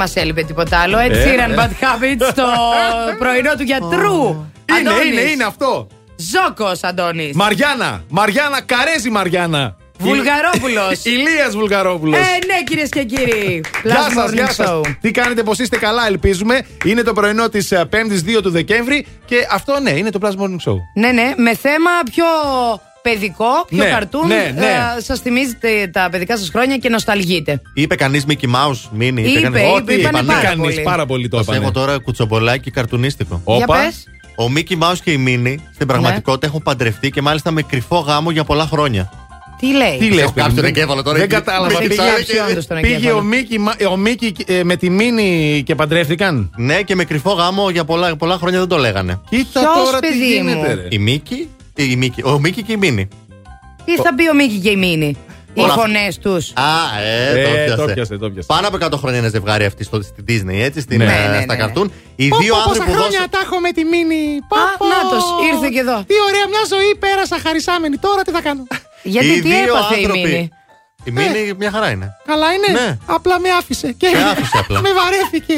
[0.00, 0.98] Μας έλειπε τίποτα άλλο.
[0.98, 1.54] Ed Ε, Sheeran ε.
[1.56, 2.44] Bad Habits στο
[3.22, 4.46] πρωινό του γιατρού.
[4.78, 5.86] Είναι, είναι, είναι αυτό.
[6.16, 7.34] Ζόκο Αντώνης.
[7.34, 8.04] Μαριάννα.
[8.08, 9.76] Μαριάννα, καρέζι Μαριάννα.
[10.06, 11.04] Βουλγαρόπουλος.
[11.14, 12.18] Ηλίας Βουλγαρόπουλος.
[12.18, 13.64] Ε, ναι, κυρίες και κύριοι.
[13.82, 14.68] Γεια Last σας, Morning γεια σας.
[14.70, 14.80] Show.
[15.00, 16.66] Τι κάνετε, πώ είστε καλά, ελπίζουμε.
[16.84, 20.70] Είναι το πρωινό της 5η 2 του Δεκέμβρη και αυτό ναι, είναι το Plus Morning
[20.70, 20.76] Show.
[20.94, 22.24] Ναι, ναι, με θέμα πιο
[23.02, 24.26] παιδικό, πιο Ναι, καρτούν.
[24.26, 24.66] ναι, ναι.
[25.02, 27.60] Σας θυμίζετε τα παιδικά σας χρόνια και νοσταλγείτε.
[27.74, 29.22] Είπε κανείς Mickey Mouse, μίνι.
[29.22, 30.26] Είπε, κανείς- είπε, Ό,τι είπανε είπανε.
[30.32, 30.80] πάρα Κανείς, πολύ.
[30.80, 31.60] πάρα πολύ το Σας είπανε.
[31.62, 33.42] έχω τώρα κουτσομπολάκι καρτουνίστικο.
[33.46, 33.76] Για Όπα.
[33.76, 34.04] πες.
[34.36, 38.30] Ο Mickey Mouse και η Μίνι στην πραγματικότητα έχουν παντρευτεί και μάλιστα με κρυφό γάμο
[38.30, 39.10] για πολλά χρόνια.
[39.60, 41.16] Τι λέει; Τι λες, Έχω παιδί κάψει μου, τον εγκέφαλο τώρα.
[41.16, 41.34] Δεν εκεί.
[41.34, 41.72] κατάλαβα.
[41.72, 43.56] Με Πήγε Πήγε, άψη όντως τον πήγε εγκέφαλο; ο Μίκη,
[43.90, 48.16] ο Μίκη ε, με τη Μίνη και παντρεύτηκαν; Ναι, και με κρυφό γάμο για πολλά,
[48.16, 49.20] πολλά χρόνια δεν το λέγανε.
[49.30, 50.86] Κοίτα Ποιος, τώρα τι παιδί γίνεται, μου; ρε.
[50.88, 51.48] Η Μίκη,
[51.83, 53.09] η Μίκη, ο Μίκη και η Μίνι.
[53.84, 55.17] Τι θα πει ο Μίκη και η Μίνη;
[55.55, 56.52] Οι Όλα- φωνέ τους.
[56.55, 57.76] Α, ε, Ε, το πιάσε.
[57.86, 58.47] το πιάσε, το πιάσε.
[58.47, 61.05] Πάνω από 100 χρόνια είναι ζευγάρι αυτή στο, στην Disney, έτσι, στην, Ναι.
[61.05, 61.60] ε, Ναι, ναι, στα ναι.
[61.60, 61.92] καρτούν.
[62.17, 63.26] Οι δύο άνθρωποι που δώσαν.
[63.31, 64.23] τα έχω με τη Μίνη.
[64.62, 66.05] Α, νάτος, ήρθε και εδώ.
[66.07, 67.97] Τι ωραία, μια ζωή πέρασα χαρισάμενη.
[67.97, 68.62] Τώρα τι θα κάνω;
[69.15, 70.50] Γιατί οι τι δύο έπαθε η άνθρωποι- Μίνη;
[71.05, 72.17] Η Μίνι μια χαρά είναι.
[72.26, 72.68] Καλά είναι.
[72.81, 72.99] Ναι.
[73.07, 73.92] Απλά με άφησε.
[73.92, 74.81] Και Σε άφησε απλά.
[74.84, 75.55] με βαρέθηκε.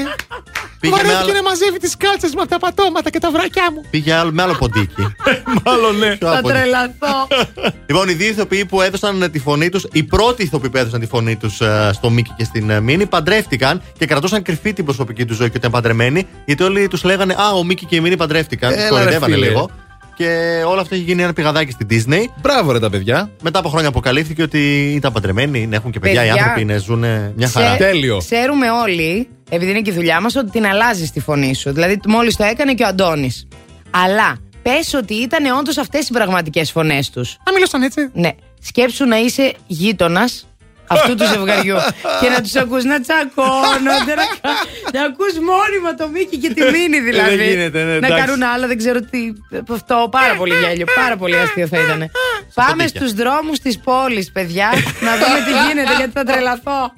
[0.83, 3.81] Πήγε με βαρέθηκε άλλο, να μαζεύει τις κάλτσες με τα πατώματα και τα βρακιά μου.
[3.91, 5.03] πήγε άλλο, με άλλο ποντίκι.
[5.65, 6.17] Μάλλον ναι.
[6.17, 7.17] Πιο Θα από- τρελαθώ.
[7.93, 11.01] Λοιπόν, οι δύο ηθοποιοί που έδωσαν ε, τη φωνή τους, οι πρώτοι ηθοποιοί που έδωσαν
[11.01, 11.61] τη φωνή τους
[11.93, 15.57] στο Μίκη και στην ε, Μίνη, παντρεύτηκαν και κρατούσαν κρυφή την προσωπική τους ζωή και
[15.57, 18.73] ήταν παντρεμένοι, γιατί όλοι τους λέγανε Α, ο Μίκη και η Μίνη παντρεύτηκαν.
[18.73, 19.47] Έλα, Του ρε, κορυδεύανε φίλε.
[19.47, 19.71] λίγο.
[20.15, 22.25] Και όλο αυτό έχει γίνει ένα πηγαδάκι στην Disney.
[22.41, 23.31] Μπράβο ρε τα παιδιά.
[23.43, 26.35] Μετά από χρόνια αποκαλύφθηκε ότι ήταν παντρεμένοι, έχουν και παιδιά, Παιδιά.
[26.35, 26.99] οι άνθρωποι είναι, ζουν
[27.37, 27.67] μια χαρά.
[27.67, 28.17] Ξέ- Τέλειο.
[28.19, 31.73] Ξέρουμε όλοι, επειδή είναι και η δουλειά μας, ότι την αλλάζεις τη φωνή σου.
[31.73, 33.49] Δηλαδή, μόλις το έκανε και ο Αντώνης.
[33.91, 37.33] Αλλά πες ότι ήταν όντως αυτές οι πραγματικές φωνές τους.
[37.33, 38.11] Α, μιλούσαν έτσι.
[38.13, 38.31] Ναι.
[38.61, 40.47] Σκέψου να είσαι γείτονας
[40.93, 41.77] αυτού του ζευγαριού
[42.21, 44.63] και να τους ακούς να τσακώνονται, να, κα-
[44.93, 47.37] να ακούς μόνιμα το Μίκη και τη Μίνη δηλαδή.
[47.37, 48.25] δεν γίνεται, ναι, να εντάξει.
[48.25, 49.33] κάνουν άλλα, δεν ξέρω τι.
[49.73, 52.11] Αυτό πάρα πολύ γέλιο, πάρα πολύ αστείο θα ήταν.
[52.55, 53.01] Πάμε ποντίκια.
[53.01, 54.69] στους δρόμους της πόλης, παιδιά,
[55.01, 56.93] να δούμε τι γίνεται γιατί θα τρελαθώ.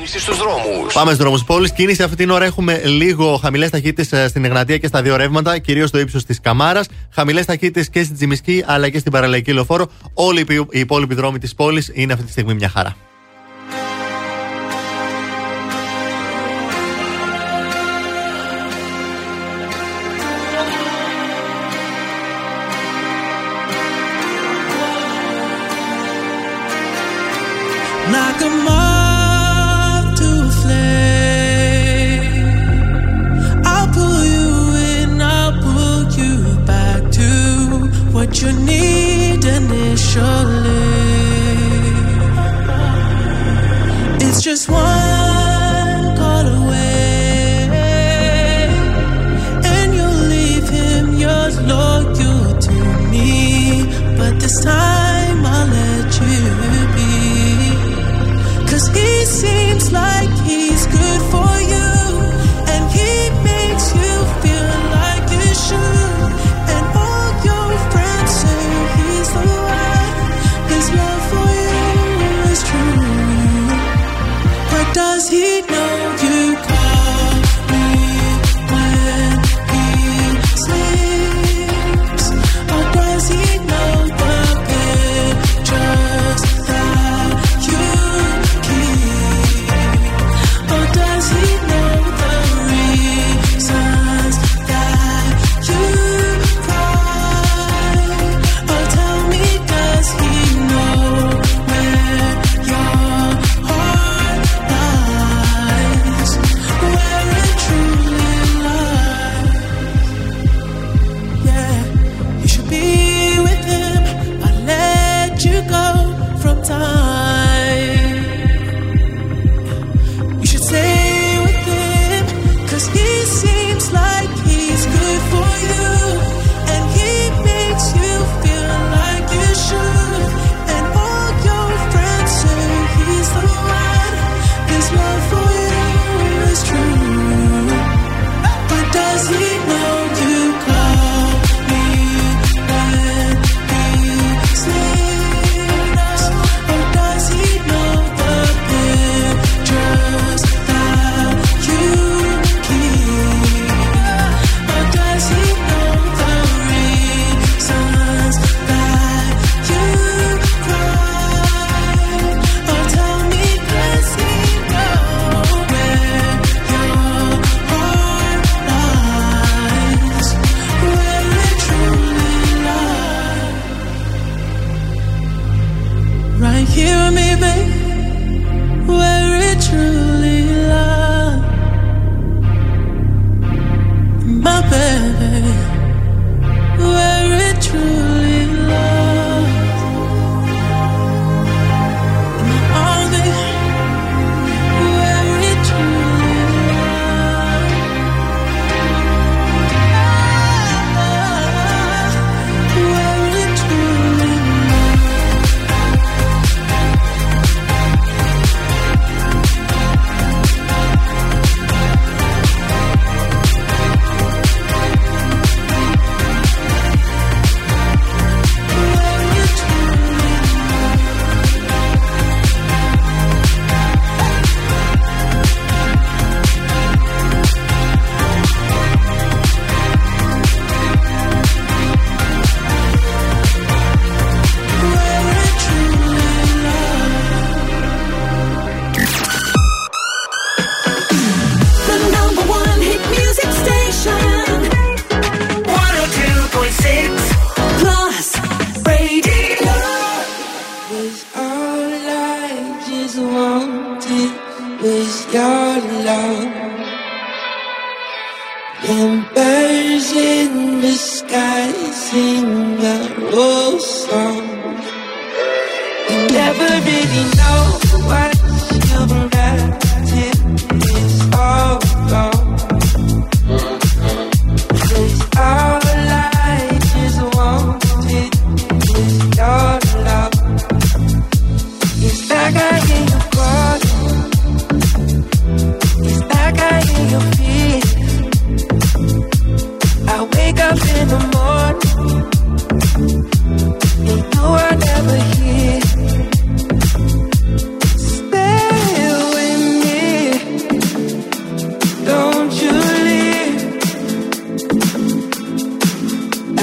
[0.00, 0.92] Η κίνηση στους δρόμους.
[0.92, 1.72] Πάμε στους δρόμους πόλης.
[1.72, 5.88] Κίνηση αυτή την ώρα έχουμε λίγο χαμηλές ταχύτητες στην Εγνατία και στα δύο ρεύματα, κυρίως
[5.88, 6.86] στο ύψος της Καμάρας.
[7.10, 9.90] Χαμηλές ταχύτητες και στην Τζιμισκή αλλά και στην Παραλαϊκή Λεωφόρο.
[10.14, 12.96] Όλοι οι υπο- οι υπόλοιποι δρόμοι της πόλης είναι αυτή τη στιγμή μια χαρά.
[59.92, 61.39] Like he's good for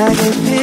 [0.08, 0.57] I can feel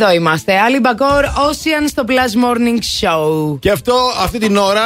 [0.00, 0.58] Εδώ είμαστε.
[0.58, 2.12] Άλλη Μπακόρ, Ocean στο Plus
[2.44, 3.58] Morning Show.
[3.60, 4.82] Και αυτό, αυτή την ώρα,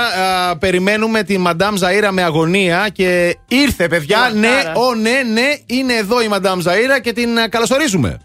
[0.58, 4.30] περιμένουμε τη Μαντάμ Ζαίρα με αγωνία και ήρθε, παιδιά.
[4.34, 8.20] Ναι, ο ναι, ναι, είναι εδώ η Μαντάμ Ζαίρα και την α, καλωσορίζουμε.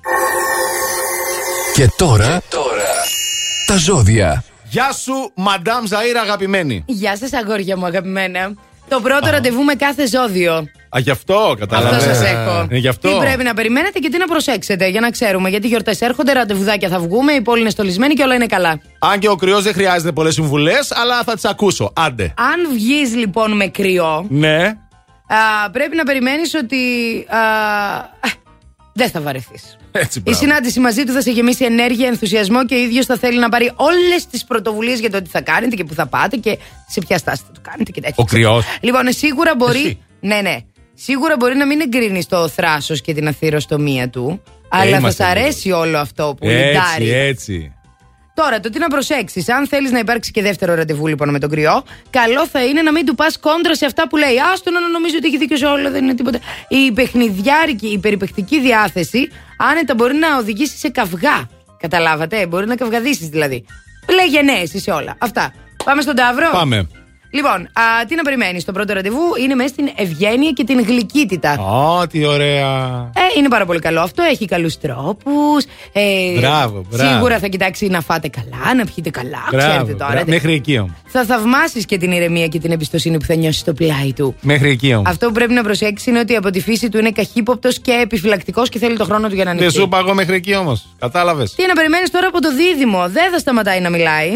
[1.74, 2.94] Και τώρα, τώρα,
[3.68, 4.44] τα ζώδια.
[4.64, 6.84] Γεια σου, Μαντάμ Ζαίρα αγαπημένη.
[6.88, 8.54] Γεια σας, αγόρια μου, αγαπημένα.
[8.88, 10.68] Το πρώτο ραντεβού με κάθε ζώδιο.
[10.96, 12.04] Α, γι' αυτό κατάλαβες.
[12.04, 12.68] Αυτό σας έχω.
[12.70, 13.10] Ε, γι' αυτό.
[13.10, 15.50] Τι πρέπει να περιμένετε και τι να προσέξετε για να ξέρουμε.
[15.50, 18.82] Γιατί γιορτές έρχονται, ραντεβουδάκια θα βγούμε, η πόλη είναι στολισμένη και όλα είναι καλά.
[19.00, 21.92] Αν και ο κρυός δεν χρειάζεται πολλές συμβουλές, αλλά θα τις ακούσω.
[21.96, 22.24] Άντε.
[22.38, 24.58] Αν βγεις λοιπόν με κρυό, Ναι.
[25.28, 26.78] α, πρέπει να περιμένεις ότι.
[27.30, 28.44] Α, α,
[28.94, 29.78] δεν θα βαρεθείς.
[29.92, 30.40] Έτσι, Η μπράβο.
[30.40, 33.72] συνάντηση μαζί του θα σε γεμίσει ενέργεια, ενθουσιασμό και ο ίδιος θα θέλει να πάρει
[33.76, 36.58] όλες τις πρωτοβουλίες για το τι θα κάνετε και που θα πάτε και
[36.88, 38.16] σε ποια στάση θα το κάνετε και τέτοια.
[38.18, 38.66] Ο κρυός.
[38.82, 39.80] Λοιπόν, σίγουρα μπορεί.
[39.80, 40.00] Εσύ.
[40.20, 40.58] Ναι, ναι.
[40.96, 44.42] Σίγουρα μπορεί να μην εγκρίνεις το θράσος και την αθυροστομία του.
[44.70, 46.66] αλλά θα είμαστε σ' αρέσει όλο αυτό που Έτσι,
[47.02, 47.12] λιντάρεις.
[47.30, 47.70] έτσι.
[48.34, 49.50] Τώρα, το τι να προσέξεις.
[49.50, 52.92] Αν θέλεις να υπάρξει και δεύτερο ραντεβού λοιπόν με τον κρυό, καλό θα είναι να
[52.92, 54.36] μην του πας κόντρα σε αυτά που λέει.
[54.54, 56.40] Άστο να νομίζω ότι έχει δίκιο σε όλα, δεν είναι τίποτα.
[56.68, 61.50] Η παιχνιδιάρικη, η περιπεκτική διάθεση άνετα μπορεί να οδηγήσει σε καυγά.
[61.80, 63.66] Καταλάβατε, μπορεί να καυγαδίσεις δηλαδή.
[64.14, 65.16] Λέγε ναι, εσύ σε όλα.
[65.18, 65.54] Αυτά.
[65.84, 66.50] Πάμε στον Ταύρο.
[66.52, 66.88] Πάμε.
[67.36, 68.64] Λοιπόν, α, τι να περιμένεις.
[68.66, 71.50] Το πρώτο ραντεβού είναι μέσα στην ευγένεια και την γλυκύτητα.
[71.52, 72.68] Α, τι ωραία.
[73.16, 74.24] Ε, είναι πάρα πολύ καλό αυτό.
[74.24, 75.64] Έχει καλούς τρόπους.
[75.92, 77.14] Ε, Μπράβο, μπράβο.
[77.14, 79.44] Σίγουρα θα κοιτάξει να φάτε καλά, να πιείτε καλά.
[79.52, 80.12] Μπράβο, ξέρετε τώρα.
[80.12, 80.26] μπράβο.
[80.30, 80.92] Μέχρι εκεί όμως.
[81.06, 84.36] Θα θαυμάσεις και την ηρεμία και την εμπιστοσύνη που θα νιώσεις στο πλάι του.
[84.42, 85.10] Μέχρι εκεί όμως.
[85.10, 88.70] Αυτό που πρέπει να προσέξεις είναι ότι από τη φύση του είναι καχύποπτος και επιφυλακτικός
[88.70, 89.80] και θέλει το χρόνο του για να Δεν ανοιχτεί.
[89.80, 90.86] σου είπα εγώ μέχρι εκεί όμως.
[91.00, 91.56] Κατάλαβες.
[91.56, 93.10] Τι να περιμένεις τώρα από το δίδυμο.
[93.10, 94.30] Δεν θα σταματάει να μιλάει.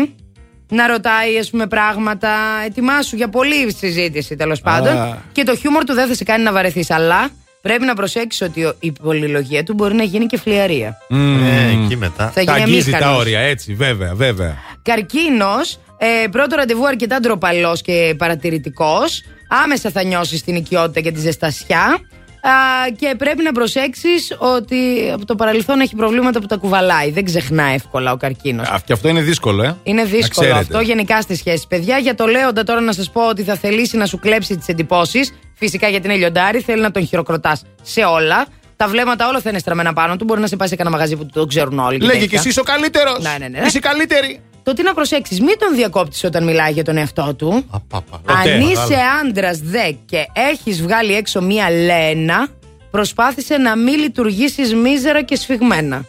[0.70, 2.30] Να ρωτάει, ας πούμε, πράγματα.
[2.66, 4.98] Ετοιμάσου για πολλή συζήτηση τέλος πάντων.
[4.98, 5.18] Α.
[5.32, 6.92] Και το χιούμορ του δεν θα σε κάνει να βαρεθείς.
[6.92, 7.30] Αλλά
[7.62, 10.98] πρέπει να προσέξεις ότι ο- η πολυλογία του μπορεί να γίνει και φλιαρία.
[11.10, 12.32] Ε, εκεί μετά.
[12.34, 13.20] Θα Τα γίνει αγγίζει τα αμήχανος.
[13.20, 14.56] όρια, έτσι, βέβαια, βέβαια.
[14.82, 19.22] Καρκίνος, ε, πρώτο ραντεβού αρκετά ντροπαλός και παρατηρητικός.
[19.64, 22.00] Άμεσα θα νιώσεις την οικειότητα και τη ζεστασιά.
[22.42, 22.52] Α,
[22.98, 27.12] και πρέπει να προσέξεις ότι από το παρελθόν έχει προβλήματα που τα κουβαλάει.
[27.12, 28.68] Δεν ξεχνά εύκολα ο καρκίνος.
[28.68, 29.76] Α, Και αυτό είναι δύσκολο, ε.
[29.84, 30.60] Είναι Να δύσκολο ξέρετε.
[30.60, 31.68] αυτό γενικά στις σχέσεις.
[31.68, 34.68] Παιδιά, για το λέοντα τώρα να σας πω ότι θα θελήσει να σου κλέψει τις
[34.68, 35.34] εντυπώσεις.
[35.54, 38.46] Φυσικά γιατί είναι λιοντάρι, θέλει να τον χειροκροτάς σε όλα.
[38.76, 40.24] Τα βλέμματα όλα θα είναι στραμμένα πάνω του.
[40.24, 41.98] Μπορεί να σε πάει σε κανένα μαγαζί που το ξέρουν όλοι.
[42.00, 42.40] Λέγε και τέτοια.
[42.40, 43.20] εσύ είσαι ο καλύτερος.
[43.24, 43.66] Ναι, ναι, ναι.
[43.66, 44.40] Είσαι καλύτερη.
[44.70, 47.66] Το τι να προσέξεις, μην τον διακόπτεις όταν μιλάει για τον εαυτό του.
[47.88, 48.34] Ποτέ.
[48.34, 49.20] Αν είσαι Μεγάλο.
[49.22, 52.48] άντρας δε και έχεις βγάλει έξω μία λένα,
[52.92, 56.06] προσπάθησε να μην λειτουργήσεις μίζερα και σφιγμένα.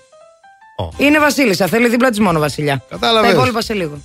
[0.96, 2.84] Είναι Βασίλισσα, θέλει δίπλα της μόνο Βασιλιά.
[2.88, 3.30] Κατάλαβες.
[3.30, 3.98] Τα υπόλοιπα σε λίγο.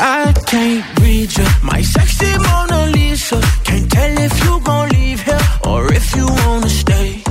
[0.00, 1.44] I can't read you.
[1.62, 3.40] My sexy Mona Lisa.
[3.64, 7.22] Can't tell if you gon' leave here or if you wanna stay.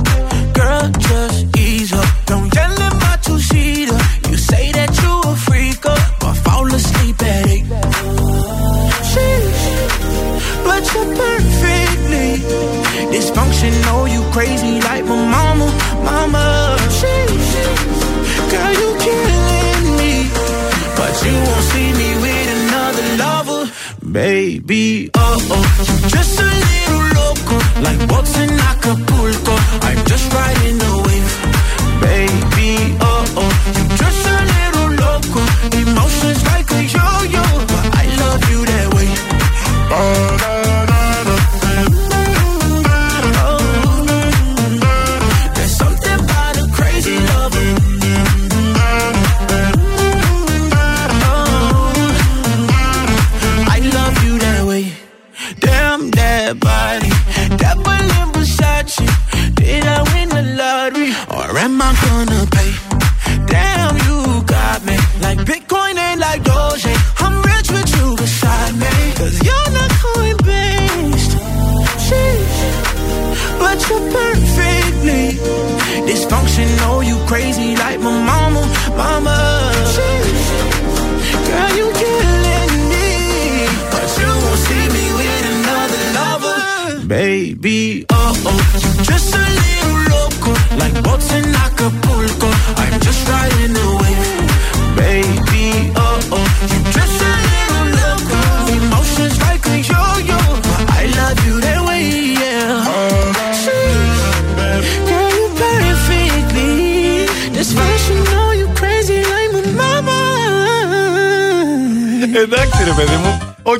[0.52, 2.08] Girl, just ease up.
[2.26, 3.98] Don't yell in my two seater.
[4.28, 7.64] You say that you a freak but fall asleep at eight.
[9.10, 9.64] Sheesh,
[10.64, 12.30] but you're perfectly
[13.12, 14.12] dysfunctional.
[14.12, 15.68] You crazy like my mama,
[16.04, 16.47] mama.
[24.12, 25.10] Baby.
[25.14, 29.54] Oh oh, just a little loco, like boats in Acapulco.
[29.86, 31.28] I'm just riding the wave,
[32.00, 32.96] baby.
[33.00, 33.52] Oh oh,
[33.96, 35.42] just a little loco,
[35.76, 37.07] emotions like a yo-yo,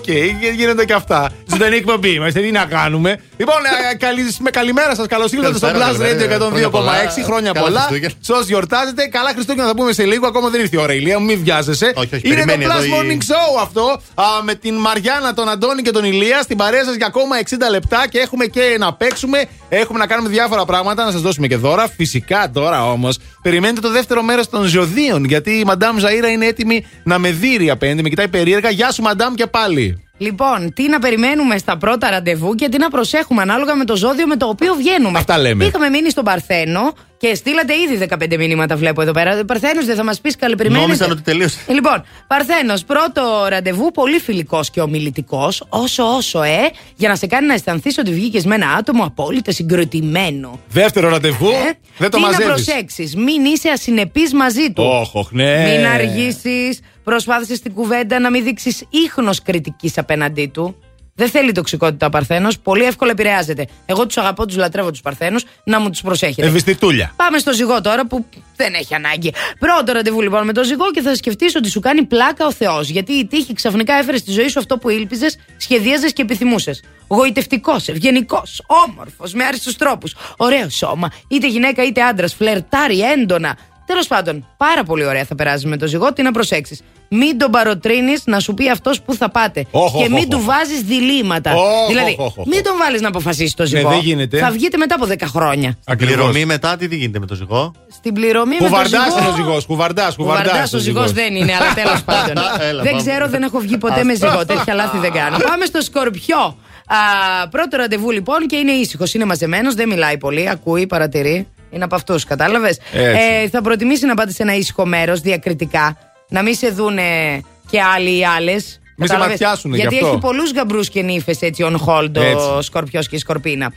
[0.09, 0.51] Εντάξει, ρε παιδί μου.
[0.51, 1.31] Οκ, γίνονται και αυτά.
[1.59, 3.21] Ζωντανή εκπομπή είμαστε, τι να κάνουμε.
[3.37, 3.57] Λοιπόν,
[3.93, 5.07] ε, καλη- με καλημέρα σας.
[5.07, 6.35] Καλώς ήρθατε στο Καλησπέρα, Plus Radio καλημέρα.
[6.35, 7.23] 102,6.
[7.23, 7.53] Χρόνια Χρόνια πολλά.
[7.53, 7.81] Καλά πολλά.
[7.81, 8.15] Χριστούγεννα.
[8.21, 10.27] Σε όσοι γιορτάζετε, καλά Χριστούγεννα θα πούμε σε λίγο.
[10.27, 11.93] Ακόμα δεν ήρθε η ώρα, Ηλία μου, μην βιάζεσαι.
[11.97, 14.01] Όχι, όχι, Είναι το περιμένει Plus εδώ η- Morning Show αυτό.
[14.15, 17.71] Α, με την Μαριάννα, τον Αντώνη και τον Ηλία στην παρέα σας για ακόμα 60
[17.71, 19.45] λεπτά και έχουμε και να παίξουμε.
[19.69, 21.89] Έχουμε να κάνουμε διάφορα πράγματα, να σας δώσουμε και δώρα.
[21.97, 25.25] Φυσικά τώρα όμως, περιμένετε το δεύτερο μέρος των ζωδίων.
[25.25, 28.03] Γιατί η Μαντάμ Ζαήρα είναι έτοιμη να με δει απέναντι.
[28.03, 28.71] Με κοιτάει περίεργα.
[28.71, 30.03] Γεια σου, Μαντάμ, και πάλι.
[30.19, 34.27] Λοιπόν, τι να περιμένουμε στα πρώτα ραντεβού και τι να προσέχουμε ανάλογα με το ζώδιο
[34.27, 35.19] με το οποίο βγαίνουμε.
[35.19, 35.65] Αυτά λέμε.
[35.65, 39.45] Είχαμε μείνει στον Παρθένο και στείλατε ήδη 15 μηνύματα, βλέπω εδώ πέρα.
[39.45, 40.81] Παρθένος δεν θα μας πεις καλεπριμένε.
[40.81, 41.59] Νόμιζαν ότι τελείωσε.
[41.69, 47.47] Λοιπόν, Παρθένος, πρώτο ραντεβού, πολύ φιλικός και ομιλητικός, όσο όσο, ε, για να σε κάνει
[47.47, 50.61] να αισθανθείς ότι βγήκες με ένα άτομο απόλυτα συγκροτημένο.
[50.69, 51.51] Δεύτερο ραντεβού.
[51.99, 52.47] δεν το τι να μαζεύεις.
[52.47, 54.83] προσέξεις, μην είσαι ασυνεπής μαζί του.
[54.83, 55.77] Όχ, όχ, ναι.
[55.77, 56.81] Μην αργήσεις.
[57.09, 60.77] Προσπάθησες στην κουβέντα να μην δείξεις ίχνος κριτικής απέναντί του.
[61.15, 62.59] Δεν θέλει τοξικότητα ο Παρθένος.
[62.59, 63.67] Πολύ εύκολα επηρεάζεται.
[63.87, 65.45] Εγώ τους αγαπώ, τους λατρεύω τους Παρθένους.
[65.65, 66.47] Να μου τους προσέχετε.
[66.47, 67.13] Ευαισθητούλια.
[67.17, 69.33] Πάμε στο ζυγό τώρα που δεν έχει ανάγκη.
[69.59, 72.89] Πρώτο ραντεβού λοιπόν με το ζυγό και θα σκεφτείς ότι σου κάνει πλάκα ο Θεός.
[72.89, 76.83] Γιατί η τύχη ξαφνικά έφερε στη ζωή σου αυτό που ήλπιζες, σχεδίαζες και επιθυμούσες.
[77.09, 80.15] Γοητευτικός, ευγενικός, όμορφος, με άριστους τρόπους.
[80.37, 83.57] Ωραίο σώμα, είτε γυναίκα είτε άντρας, φλερτάρει έντονα.
[83.89, 86.13] Τέλος πάντων, πάρα πολύ ωραία θα περάσει με το ζυγό.
[86.13, 86.81] Τι να προσέξεις.
[87.11, 89.65] Μην τον παροτρύνεις να σου πει αυτός που θα πάτε.
[89.71, 90.45] Όχ, και όχ, μην όχ, του όχ.
[90.45, 91.55] βάζεις διλήμματα.
[91.55, 92.47] Όχ, δηλαδή, όχ, όχ, όχ.
[92.47, 93.89] μην τον βάλεις να αποφασίσει το ζυγό.
[93.89, 94.39] δεν γίνεται.
[94.39, 95.79] Θα βγείτε μετά από 10 χρόνια.
[95.99, 99.19] Πληρωμή μετά, τι, τι γίνεται με το ζυγό; Στην πληρωμή με το Κουβαρντάς ζυγό.
[99.19, 99.67] είναι ο ζυγός.
[99.67, 100.47] Κουβαρντάς, κουβαρντάς.
[100.47, 102.37] Κουβαρντάς ο ζυγός δεν είναι, αλλά τέλος πάντων.
[102.61, 103.03] Έλα, δεν πάμε.
[103.03, 104.45] ξέρω, δεν έχω βγει ποτέ με ζυγό.
[104.47, 105.37] Τέτοια λάθη δεν κάνω.
[105.49, 106.57] Πάμε στο σκορπιό.
[106.87, 109.15] Α, πρώτο ραντεβού λοιπόν και είναι ήσυχος.
[109.15, 110.49] Είναι μαζεμένος, δεν μιλάει πολύ.
[110.49, 111.47] Ακούει, παρατηρεί.
[111.71, 113.23] Είναι από αυτούς, κατάλαβες; Έτσι.
[113.43, 115.99] Ε, θα προτιμήσει να πάτε σε ένα ήσυχο μέρος διακριτικά.
[116.29, 117.41] Να μην σε δούνε
[117.71, 118.81] και άλλοι ή άλλες.
[118.97, 120.07] Μη σε ματιάσουνε γι' Γιατί αυτό.
[120.09, 122.47] έχει πολλούς γαμπρούς και νύφες έτσι on hold ο Έτσι.
[122.61, 123.67] σκορπιός και η σκορπίνα.
[123.67, 123.73] Α,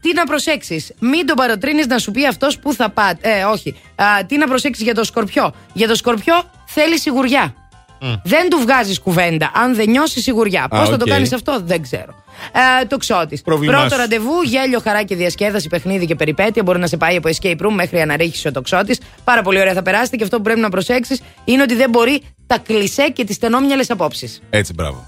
[0.00, 3.38] τι να προσέξεις; Μην τον παροτρύνεις να σου πει αυτός που θα πάτε.
[3.38, 3.74] Ε, όχι.
[3.96, 7.54] Α, τι να προσέξεις για το σκορπιό; Για το σκορπιό θέλει σιγουριά.
[8.24, 9.50] Δεν του βγάζεις κουβέντα.
[9.54, 10.66] Αν δεν νιώσεις σιγουριά.
[10.68, 11.10] Πώς θα το οκ.
[11.10, 12.14] κάνεις αυτό, δεν ξέρω.
[12.82, 13.42] Ε, τοξότης.
[13.42, 13.96] Πρόβλημά Πρώτο σου.
[14.00, 16.62] ραντεβού, γέλιο, χαρά και διασκέδαση, παιχνίδι και περιπέτεια.
[16.62, 18.98] Μπορεί να σε πάει από escape room μέχρι αναρρίχηση ο τοξότης.
[19.24, 22.22] Πάρα πολύ ωραία θα περάσετε και αυτό που πρέπει να προσέξεις είναι ότι δεν μπορεί
[22.46, 24.42] τα κλισέ και τις στενόμυαλες απόψεις.
[24.50, 25.06] Έτσι, μπράβο.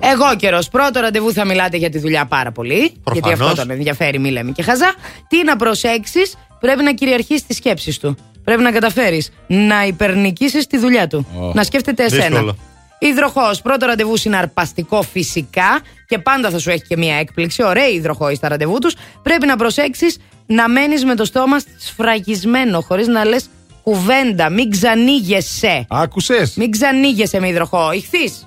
[0.00, 0.68] Εγώ καιρός.
[0.68, 2.92] Πρώτο ραντεβού θα μιλάτε για τη δουλειά πάρα πολύ.
[3.04, 3.28] Προφανώς.
[3.28, 4.94] Γιατί αυτό τον ενδιαφέρει, μη λέμε και χαζά.
[5.28, 8.16] Τι να προσέξεις, πρέπει να κυριαρχείς τι σκέψεις του.
[8.44, 11.26] Πρέπει να καταφέρεις να υπερνικήσεις τη δουλειά του.
[11.40, 11.52] Ω.
[11.54, 12.26] Να σκέφτεται εσένα.
[12.28, 12.56] Δύσκολο.
[12.98, 13.62] Υδροχός.
[13.62, 17.62] Πρώτο ραντεβού συναρπαστικό φυσικά και πάντα θα σου έχει και μία έκπληξη.
[17.62, 18.94] Ωραία υδροχόοι στα ραντεβού τους.
[19.22, 23.46] Πρέπει να προσέξεις να μένεις με το στόμα σφραγισμένο, χωρίς να λες
[23.82, 24.50] κουβέντα.
[24.50, 25.86] Μην ξανήγεσαι.
[25.88, 27.92] Άκουσες; Μην ξανήγεσαι με υδροχό.
[27.92, 28.46] Ηχθείς.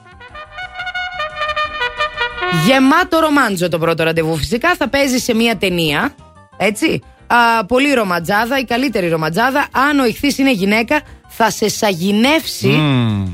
[2.66, 4.38] Γεμάτο ρομάντζο το πρώτο ραντεβού.
[4.38, 6.16] Φυσικά θα παίζεις σε μία ταινία.
[6.58, 7.02] Έτσι.
[7.28, 9.68] Α, πολύ ρομαντζάδα, η καλύτερη ρομαντζάδα.
[9.90, 12.68] Αν ο ηχθής είναι γυναίκα, θα σε σαγηνεύσει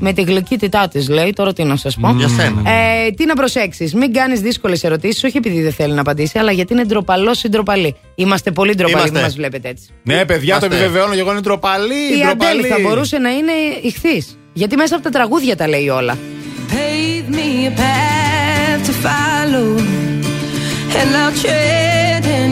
[0.00, 1.32] με τη γλυκύτητά της, λέει.
[1.32, 2.14] Τώρα τι να σας πω.
[2.16, 2.70] Για σένα.
[2.70, 3.94] Ε, τι να προσέξεις.
[3.94, 7.48] Μην κάνεις δύσκολες ερωτήσεις, όχι επειδή δεν θέλει να απαντήσει, αλλά γιατί είναι ντροπαλό ή
[7.48, 7.96] ντροπαλή.
[8.14, 9.24] Είμαστε πολύ ντροπαλοί που Είμαστε.
[9.26, 9.88] μας βλέπετε έτσι.
[10.02, 10.84] Ναι, παιδιά, το Είμαστε.
[10.84, 11.94] επιβεβαιώνω και εγώ είναι ντροπαλή.
[11.94, 12.50] Η ντροπαλή.
[12.50, 14.38] Αντέλη θα μπορούσε να είναι ηχθής.
[14.52, 16.18] Γιατί μέσα από τα τραγούδια τα λέει όλα.
[16.70, 19.68] Pave me a path to follow,
[20.98, 21.93] and I'll tread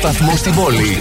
[0.00, 0.97] Νούμερο 1 σταθμός στην πόλη.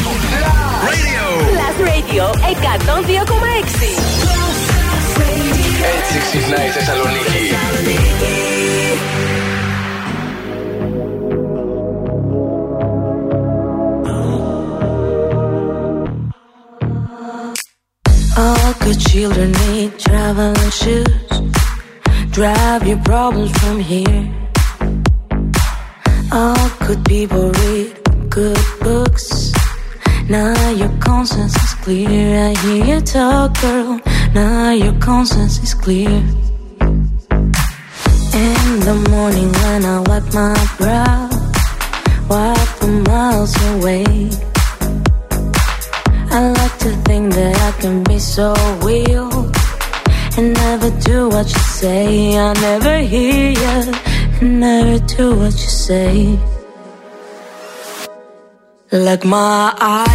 [35.88, 36.20] Clear.
[38.46, 41.30] In the morning when I wipe my brow,
[42.32, 44.06] wipe the miles away.
[46.38, 48.48] I like to think that I can be so
[48.90, 49.32] real
[50.38, 52.38] and never do what you say.
[52.38, 53.80] I never hear you
[54.42, 56.38] and never do what you say.
[58.92, 60.07] Like my eyes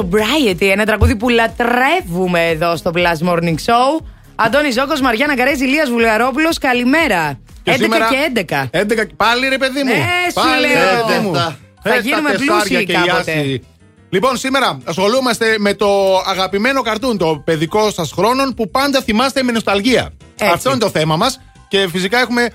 [0.00, 0.62] Sobriety.
[0.72, 4.04] Ένα τραγούδι που λατρεύουμε εδώ στο Plus Morning Show.
[4.34, 7.38] Αντώνη Ζόκο, Μαριάννα Καρέζη, Ηλίας Βουλγαρόπουλος, καλημέρα.
[7.64, 8.68] 11 σήμερα- και 11.
[8.72, 9.92] 11 και- πάλι ρε παιδί μου.
[9.92, 10.80] Ναι, σου πάλι, λέω.
[10.90, 11.34] ρε παιδί μου.
[11.82, 13.32] Θα Ε, γίνουμε τα τεσσάρια πλούσιοι και οι κάποτε.
[13.32, 13.62] άσοι.
[14.10, 19.52] Λοιπόν, σήμερα ασχολούμαστε με το αγαπημένο καρτούν, το παιδικό σας χρόνων που πάντα θυμάστε με
[19.52, 20.10] νοσταλγία.
[20.52, 21.40] Αυτό είναι το θέμα μας.
[21.68, 22.48] Και φυσικά έχουμε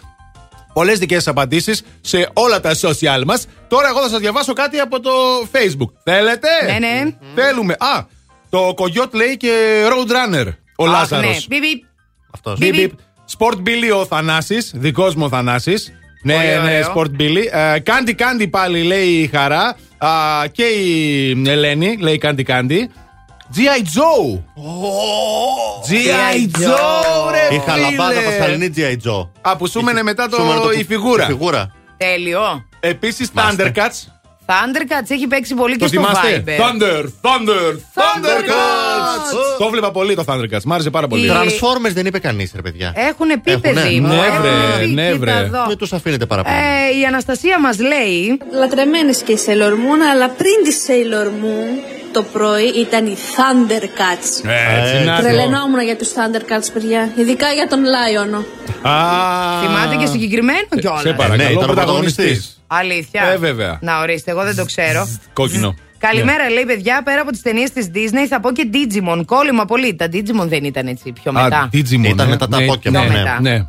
[0.75, 3.45] πολλές δικές απαντήσεις σε όλα τα social μας.
[3.67, 5.11] Τώρα, εγώ θα σας διαβάσω κάτι από το
[5.51, 5.91] Facebook.
[6.03, 7.15] Θέλετε; Ναι, ναι.
[7.35, 7.73] Θέλουμε.
[7.73, 8.03] Α,
[8.49, 10.47] το κογιότ λέει και Roadrunner.
[10.77, 11.47] Ο Αχ, Λάζαρος.
[11.49, 11.57] ναι.
[11.57, 11.83] Μπιπ, μπιπ.
[12.33, 12.59] Αυτός.
[12.59, 12.91] Μπιπ, μπιπ.
[13.37, 15.91] Sport Billy ο Θανάσης, δικός μου ο Θανάσης.
[16.23, 16.93] Ναι, Πολύ ναι, ωραίο.
[16.95, 17.43] Sport Billy.
[17.75, 19.75] Ε, Κάντι Κάντι πάλι λέει η Χαρά.
[19.97, 20.09] Α,
[20.51, 22.89] και η Ελένη λέει Κάντι Κάντι.
[23.55, 23.81] G.I.
[23.95, 24.39] Joe.
[25.89, 26.59] G.I.
[26.61, 28.25] Joe, ρε Η χαλαμπάδα φίλε.
[28.25, 29.09] πασχαλινή G.I.
[29.09, 29.27] Joe.
[29.41, 31.23] Α, που σούμενε μετά το, Σούμενε το η που- φιγούρα.
[31.23, 31.71] η φιγούρα.
[31.97, 32.65] Τέλειο.
[32.79, 33.71] Επίσης Μάστε.
[33.75, 34.09] Thundercats.
[34.47, 36.61] Thundercats έχει παίξει πολύ και Το στο θυμάστε; Viber.
[36.61, 38.45] Thunder, Thunder, Thundercats.
[38.45, 39.57] Thundercats.
[39.59, 40.61] Το βλέπα πολύ το Thundercats.
[40.65, 41.25] Μ' άρεσε πάρα πολύ.
[41.25, 42.93] Η- Transformers δεν είπε κανείς, ρε παιδιά.
[42.95, 43.73] Έχουν πει, Έχουνε.
[43.73, 44.07] παιδί μου.
[44.07, 45.31] Ναι, έχουν βρε, πει, ναι, κοίτα βρε.
[45.31, 45.65] εδώ.
[45.67, 46.55] Μην τους αφήνετε παραπάνω.
[46.57, 51.71] Ε, η Αναστασία μας λέει Λατρεμένες και η Sailor Moon, αλλά πριν τη Sailor Moon
[52.15, 54.49] το πρωί ήταν οι Thundercats.
[54.79, 55.21] Έτσι, να το.
[55.21, 57.11] Τρελαινόμουν για τους Thundercats, παιδιά.
[57.15, 58.37] Ειδικά για τον Λάιονο.
[58.81, 58.93] Α,
[59.61, 60.99] Θυμάται και συγκεκριμένο κιόλα.
[60.99, 62.15] Σε ναι, παρακαλώ, ήταν ο πρωταγωνιστής.
[62.15, 62.61] πρωταγωνιστής.
[62.67, 63.23] Αλήθεια.
[63.23, 63.79] Ε, βέβαια.
[63.81, 65.07] Να ορίστε, εγώ δεν το ξέρω.
[65.33, 65.75] Κόκκινο.
[66.09, 67.01] Καλημέρα, λέει παιδιά.
[67.03, 69.21] Πέρα από τις ταινίες της Disney, θα πω και Digimon.
[69.25, 69.95] Κόλλημα πολύ.
[69.95, 71.57] Τα Digimon δεν ήταν έτσι πιο μετά.
[71.57, 72.03] Α, Digimon.
[72.03, 72.25] Ήταν ναι.
[72.27, 73.17] μετά τα Ναι, Pokemon, ναι, Πιο ναι.
[73.17, 73.37] μετά.
[73.41, 73.53] ναι.
[73.53, 73.65] Α,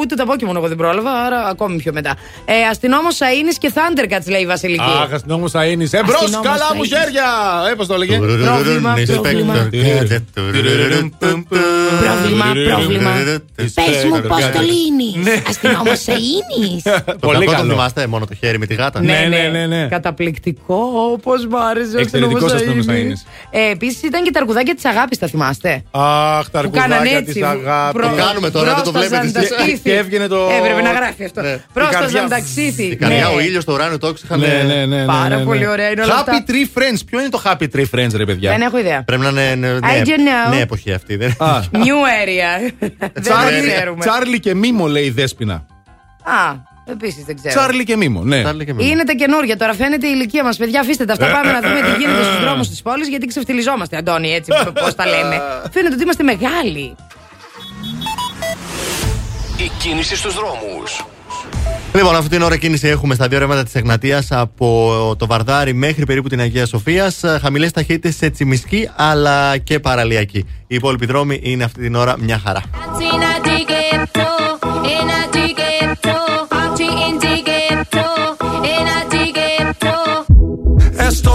[0.00, 2.16] ούτε τα Pokemon εγώ δεν πρόλαβα, άρα ακόμη πιο μετά.
[2.44, 4.82] Ε, Αστυνόμος Σαΐνης και Thundercats, λέει η Βασιλική.
[5.02, 5.84] Αχ, αστυνόμος θα είναι.
[5.90, 6.96] Εμπρό, Αστυνόμος καλά θα μου είναι.
[6.96, 7.24] χέρια!
[7.70, 9.68] Ε, πώς το έλεγε; Πρόβλημα, Inspector πρόβλημα.
[9.72, 10.22] Gadget.
[10.34, 11.10] Πρόβλημα,
[12.68, 13.10] πρόβλημα.
[13.54, 13.74] Πες
[14.10, 15.24] μου, πώς το λύνεις.
[15.24, 15.42] Ναι.
[15.48, 16.82] Αστυνόμος Σαΐνης.
[17.06, 17.70] Το Πολύ κακό το καλό.
[17.72, 19.00] θυμάστε μόνο το χέρι με τη γάτα.
[19.00, 19.86] Ναι, ναι, ναι, ναι.
[19.88, 23.20] Καταπληκτικό, όπως μ' άρεσε ο Εξαιρετικός αστυνόμος αστυνόμος Σαΐνης.
[23.50, 27.18] Ε, Επίσης ήταν και τα αρκουδάκια της αγάπης, τα θυμάστε; Αχ, τα Που κάνανε αρκουδάκια
[27.18, 27.32] έτσι.
[27.32, 28.00] τη αγάπης.
[28.00, 29.64] προ- Το κάνουμε τώρα, δεν το πρόσταζαν βλέπετε τα εσείς.
[29.66, 29.80] στήθη.
[29.90, 31.40] Και έβγαινε το- Έπρεπε να γράφει αυτό.
[31.40, 31.48] Ναι.
[31.48, 32.28] Η Πρόσταζαν καρδιά.
[32.28, 32.82] τα ξύθη.
[32.84, 33.34] Η καρδιά, Ναι.
[33.36, 34.40] ο ήλιος, το ουράνιο, το είχαν.
[34.40, 35.68] Ναι, ναι, ναι, ναι, Πάρα ναι, πολύ ναι.
[35.68, 36.32] ωραία είναι όλα αυτά.
[36.46, 36.98] Happy Tree Friends.
[37.06, 39.02] Ποιο είναι το Happy Tree Friends, ρε παιδιά; Δεν έχω ιδέα.
[39.04, 39.54] Πρέπει να είναι.
[39.54, 40.50] ναι, I don't know.
[40.54, 41.16] Ναι, εποχή αυτή.
[41.16, 42.72] δεν- Α, New area.
[42.78, 44.04] Δεν το Τσάρλι- ξέρουμε.
[44.04, 45.54] Τσάρλι και Μίμο λέει η Δέσποινα.
[46.22, 47.54] Α, επίσης δεν ξέρω.
[47.54, 48.42] Τσάρλι και Μίμο, ναι.
[48.42, 48.90] Τσάρλι και Μίμο.
[48.90, 50.56] Είναι τα καινούργια τώρα, φαίνεται η ηλικία μας.
[50.56, 51.30] Παιδιά, αφήστε τα αυτά.
[51.30, 55.06] Πάμε να δούμε τι γίνεται στους δρόμους της πόλης, γιατί ξεφτυλιζόμαστε, Αντώνη, έτσι πώς τα
[55.06, 55.42] λέμε.
[55.72, 56.94] Φαίνεται ότι είμαστε μεγάλοι.
[59.56, 61.04] Η κίνηση στους δρόμους.
[61.94, 66.04] Λοιπόν, αυτή την ώρα κίνηση έχουμε στα δύο ρεύματα της Εγνατίας από το Βαρδάρι μέχρι
[66.04, 67.20] περίπου την Αγία Σοφίας.
[67.40, 70.38] Χαμηλές ταχύτητες σε Τσιμισκή αλλά και παραλιακή.
[70.66, 72.62] Οι υπόλοιποι δρόμοι είναι αυτή την ώρα μια χαρά.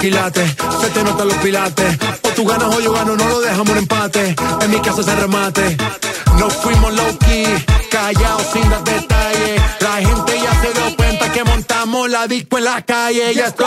[0.00, 1.98] Se te notan los pilates.
[2.22, 4.34] O tú ganas o yo gano, no lo dejamos en empate.
[4.62, 5.76] En mi casa se remate.
[6.38, 7.44] Nos fuimos low key,
[7.90, 9.62] callados sin dar detalles.
[9.80, 13.34] La gente ya se dio cuenta que montamos la disco en la calle.
[13.34, 13.66] Ya esto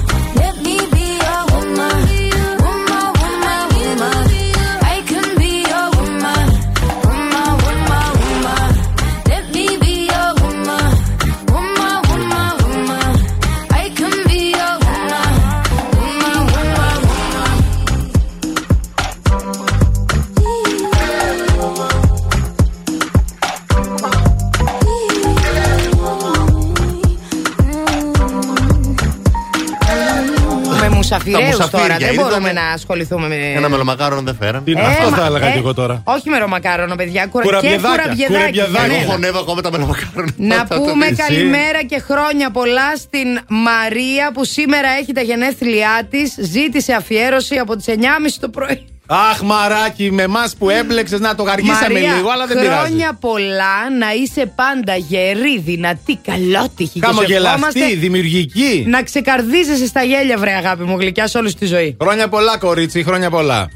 [31.01, 31.97] μουσαφιρέους μουσαφίρια, τώρα.
[31.97, 32.29] Δεν είδαμε.
[32.29, 33.35] μπορούμε να ασχοληθούμε με.
[33.55, 34.63] Ένα μελομακάρονο δεν φέραν.
[34.63, 36.01] Τι- Ε, Αυτό μα- θα έλεγα ε, και εγώ τώρα.
[36.03, 37.25] Όχι με ρομακάρονο, παιδιά.
[37.25, 37.43] Κουρα...
[37.43, 38.63] Και Κουραμπιεδάκια, κουραμπιεδάκια.
[38.65, 38.87] κουραμπιεδάκια.
[38.97, 39.01] ναι.
[39.03, 40.31] Εγώ χωνεύω ακόμα τα μελομακάρονα.
[40.37, 41.17] Να Θα το πούμε πεις.
[41.17, 46.35] καλημέρα και χρόνια πολλά στην Μαρία που σήμερα έχει τα γενέθλιά της.
[46.39, 48.85] Ζήτησε αφιέρωση από τις 9.30 το πρωί.
[49.13, 52.79] Αχ, μαράκι, με εμάς που έμπλεξες να το γαργίσαμε Μαρία, λίγο, αλλά δεν πειράζει.
[52.85, 56.99] χρόνια πολλά να είσαι πάντα γερή, δυνατή, καλότυχη.
[56.99, 58.85] και σου Χαμογελαστή, ευχόμαστε δημιουργική.
[58.87, 61.97] Να ξεκαρδίζεσαι στα γέλια, βρε αγάπη μου, γλυκιά σε όλη τη ζωή.
[62.01, 63.69] Χρόνια πολλά, κορίτσι, χρόνια πολλά.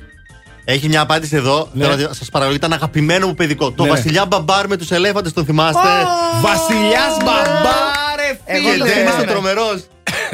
[0.65, 1.69] Έχει μια απάντηση εδώ.
[1.73, 1.85] Ναι.
[2.11, 3.71] Σας παρακαλώ, ήταν αγαπημένο μου παιδικό.
[3.71, 3.89] Το Ναι.
[3.89, 5.89] Βασιλιά Μπαμπάρ με τους ελέφαντες, τον θυμάστε;
[6.41, 9.21] Βασιλιάς Μπαμπάρε, Εγώ Και το ο Ντένις θυμάμαι.
[9.21, 9.79] ο τρομερό.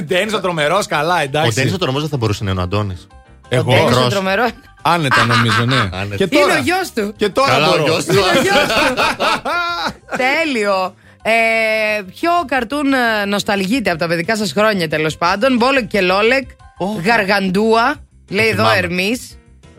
[0.04, 1.52] Ντένι ο τρομερός, καλά, Ο εντάξει.
[1.60, 3.08] Ντένις ο τρομερός δεν θα μπορούσε να είναι ο Αντώνης.
[3.54, 3.72] Εγώ.
[3.72, 4.10] Ντένις ο Μικρός.
[4.14, 4.48] τρομερό.
[4.82, 5.76] Άνετα νομίζω, ναι.
[6.00, 6.16] Άνετα.
[6.16, 7.14] Και Είναι τώρα, ο γιος του.
[7.18, 7.84] και τώρα Καλά, μπορώ.
[7.84, 8.14] ο γιος του.
[10.18, 10.96] Τέλειο.
[11.24, 15.58] Ε, ποιο καρτούν ε, νοσταλγείτε από τα παιδικά σας χρόνια τέλος πάντων.
[15.58, 16.50] Μπόλεκ και Λόλεκ.
[17.06, 17.96] Γαργαντούα.
[18.30, 18.78] Λέει εδώ θυμάμαι.
[18.78, 19.38] Ερμής.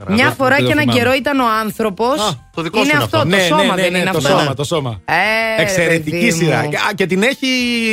[0.09, 0.99] Μια φορά δεν και το έναν θυμάμαι.
[0.99, 2.21] καιρό ήταν ο άνθρωπος.
[2.21, 3.17] Α, το δικό σου είναι είναι αυτό.
[3.19, 3.29] αυτό.
[3.31, 4.29] Το Ναι, σώμα ναι, ναι, δεν ναι, είναι το αυτό.
[4.39, 5.01] σώμα, το σώμα.
[5.05, 5.13] Ε,
[5.57, 6.63] ρε, Εξαιρετική παιδί σειρά.
[6.63, 6.69] μου.
[6.71, 7.47] Και- α, Και την έχει,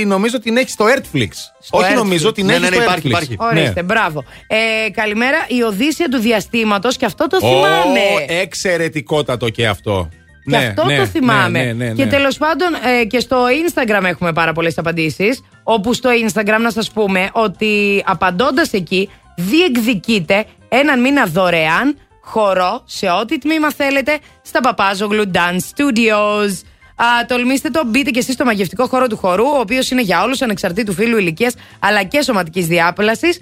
[0.05, 1.29] νομίζω την έχει στο Netflix.
[1.69, 1.95] Όχι Netflix.
[1.95, 3.11] νομίζω, την Ναι, έχει ναι, ναι, στο υπάρχει, Netflix.
[3.11, 3.35] υπάρχει.
[3.39, 3.83] Ορίστε, Ναι.
[3.83, 4.23] μπράβο.
[4.47, 7.99] Ε, καλημέρα, η Οδύσσια του διαστήματος και αυτό το Ω, θυμάμαι.
[8.41, 10.09] εξαιρετικότατο και αυτό.
[10.43, 11.63] Και Ναι, αυτό ναι, το θυμάμαι.
[11.63, 12.09] ναι, ναι, ναι, Και ναι.
[12.09, 12.67] τέλος πάντων
[13.01, 15.41] ε, και στο Instagram έχουμε πάρα πολλές απαντήσεις.
[15.63, 23.09] Όπου στο Instagram να σας πούμε ότι απαντώντας εκεί διεκδικείτε έναν μήνα δωρεάν χορό σε
[23.09, 26.51] ό,τι τμήμα θέλετε στα Παπάζογλου Dance Studios.
[26.95, 30.23] Α, τολμήστε το, μπείτε και εσείς στο μαγευτικό χώρο του χορού, ο οποίος είναι για
[30.23, 33.39] όλους ανεξαρτήτου φύλου ηλικίας αλλά και σωματικής διάπλασης.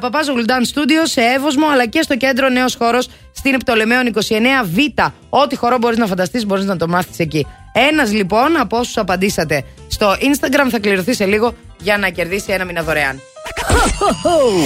[0.00, 5.06] Παπάζογλου Dance Studios σε Εύωσμο αλλά και στο κέντρο Νέος Χώρος στην Επτολεμαίων 29Β.
[5.28, 7.46] Ό,τι χορό μπορείς να φανταστείς, μπορείς να το μάθεις εκεί.
[7.72, 12.64] Ένας λοιπόν από όσους απαντήσατε στο Instagram θα κληρωθεί σε λίγο για να κερδίσει ένα
[12.64, 13.31] μήνα δωρεάν.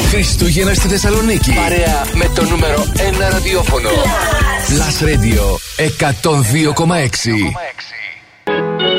[0.09, 1.53] Χριστούγεννα στη Θεσσαλονίκη.
[1.53, 3.89] Παρέα με το νούμερο 1 ραδιόφωνο.
[4.69, 5.45] Plus Radio
[8.47, 8.96] 102,6.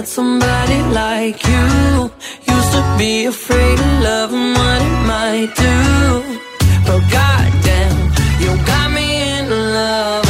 [0.00, 2.10] Met somebody like you.
[2.54, 5.76] Used to be afraid of love and what it might do.
[6.86, 7.98] But goddamn,
[8.42, 9.06] you got me
[9.38, 10.29] in love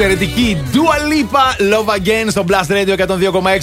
[0.00, 0.76] Εξαιρετική Dua
[1.12, 3.06] Lipa Love Again στο Blast Radio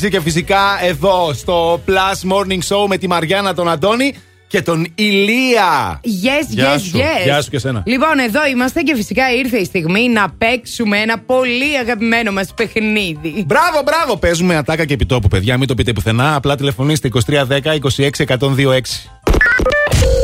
[0.03, 4.15] 102,6 και φυσικά εδώ στο Plus Morning Show με τη Μαριάννα, τον Αντώνη
[4.47, 5.99] και τον Ηλία.
[6.03, 6.97] Yes, Γεια yes, σου.
[6.97, 7.23] yes.
[7.23, 7.83] Γεια σου και εσένα.
[7.85, 13.43] Λοιπόν, εδώ είμαστε και φυσικά ήρθε η στιγμή να παίξουμε ένα πολύ αγαπημένο μας παιχνίδι.
[13.45, 14.17] Μπράβο, μπράβο!
[14.17, 15.57] Παίζουμε ατάκα και επιτόπου, παιδιά.
[15.57, 16.35] Μην το πείτε πουθενά.
[16.35, 18.37] Απλά τηλεφωνήστε 2310 26 126.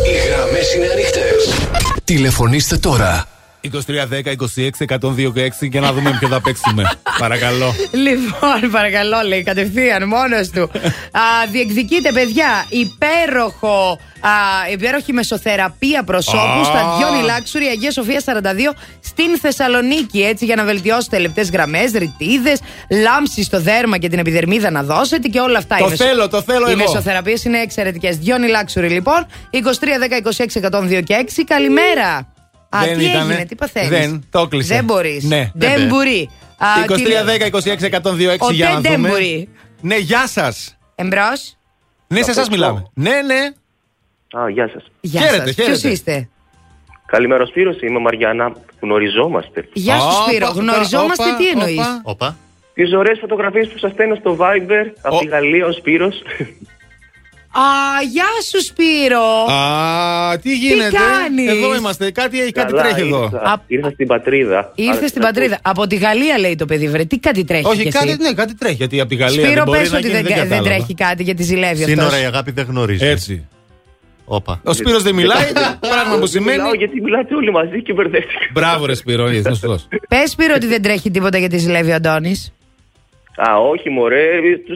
[0.05, 1.67] Οι γραμμές είναι ανοιχτές.
[2.03, 3.25] Τηλεφωνήστε τώρα.
[3.63, 4.69] 2310 26
[5.59, 6.91] 126 και να δούμε ποιο θα παίξουμε.
[7.19, 7.73] Παρακαλώ.
[7.91, 10.61] Λοιπόν, παρακαλώ, λέει κατευθείαν μόνος του.
[11.11, 13.99] Α, διεκδικείτε, παιδιά, υπέροχο.
[14.23, 14.29] Α,
[14.71, 16.63] υπέροχη μεσοθεραπεία προσώπου Α.
[16.63, 20.21] στα Διόνι Λάξουρη Αγίας Σοφίας 42 στην Θεσσαλονίκη.
[20.21, 22.59] Έτσι, για να βελτιώσετε λεπτές γραμμές, ρητίδες,
[23.03, 25.75] λάμψη στο δέρμα και την επιδερμίδα να δώσετε και όλα αυτά.
[25.77, 26.79] Το Οι μεσο- θέλω, το θέλω Οι εγώ.
[26.79, 28.17] μεσοθεραπείες είναι εξαιρετικές.
[28.17, 29.27] Διόνι Λάξουρη, λοιπόν.
[29.51, 29.57] 23,
[29.99, 31.43] 10, 26, 102 και 6.
[31.43, 32.27] Καλημέρα.
[32.75, 33.33] Α, Δεν τι ήτανε.
[33.33, 33.87] έγινε, τι παθαίνει.
[33.87, 34.73] Δεν, το έκλεισε.
[34.75, 35.23] Δεν μπορείς.
[35.23, 35.51] Ναι.
[35.53, 35.85] δεν Ναι.
[35.87, 36.29] μπορεί.
[36.57, 39.09] Α, 2310 τι- 26 126 Ο για να Τε δεν δούμε.
[39.09, 39.49] μπορεί.
[39.81, 40.77] Ναι, γεια σας.
[40.95, 41.55] Εμπρός.
[42.07, 42.85] Ναι, σε εσά μιλάμε.
[42.93, 43.49] Ναι, ναι.
[44.41, 44.83] Α, γεια σας.
[45.01, 45.55] Γεια Χαίρετε, σας.
[45.55, 45.71] χαίρετε.
[45.79, 46.29] Ποιος είστε;
[47.05, 47.81] Καλημέρα, Σπύρος.
[47.81, 48.51] Είμαι Μαριάννα.
[48.79, 49.67] Γνωριζόμαστε.
[49.73, 50.47] Γεια σου Σπύρο.
[50.49, 52.37] Γνωριζόμαστε τι εννοείς; Όπα.
[52.73, 56.21] Τις ωραίες φωτογραφίες που σας στέλνω στο Viber από τη Γαλλία, ο Σπύρος.
[57.53, 57.61] Α,
[58.11, 59.53] γεια σου Σπύρο.
[59.53, 62.11] Α, τι γίνεται; κάνεις; Εδώ είμαστε.
[62.11, 63.23] Κάτι, έχει, κάτι Καλά, τρέχει εδώ.
[63.23, 63.63] ήρθα.
[63.67, 64.71] Ήρθα στην πατρίδα.
[64.75, 65.59] Ήρθες Άρα, στην πατρίδα.
[65.61, 67.03] Από τη Γαλλία λέει το παιδί, βρε.
[67.05, 67.65] Τι κάτι τρέχει.
[67.65, 68.75] Όχι, κι εσύ; κάτι, ναι, κάτι τρέχει.
[68.75, 70.69] Γιατί από τη Γαλλία Σπύρο, δεν μπορεί πες να ότι γίνει, δεν, δεν, κατάλαβα.
[70.69, 72.21] τρέχει κάτι γιατί ζηλεύει Σύνορα αυτός.
[72.21, 73.07] η αγάπη δεν γνωρίζεις.
[73.09, 73.47] Έτσι.
[74.25, 74.61] Όπα.
[74.63, 76.57] Ο Σπύρος δεν μιλάει, πράγμα που σημαίνει.
[76.57, 78.45] Μιλάω γιατί μιλάτε όλοι μαζί και μπερδεύτηκα.
[78.53, 79.87] Μπράβο, ρε Σπύρο, είσαι σωστός.
[80.09, 82.53] Πες Σπύρο ότι δεν τρέχει τίποτα γιατί ζηλεύει ο Αντώνης.
[83.35, 84.29] Α, όχι, μωρέ.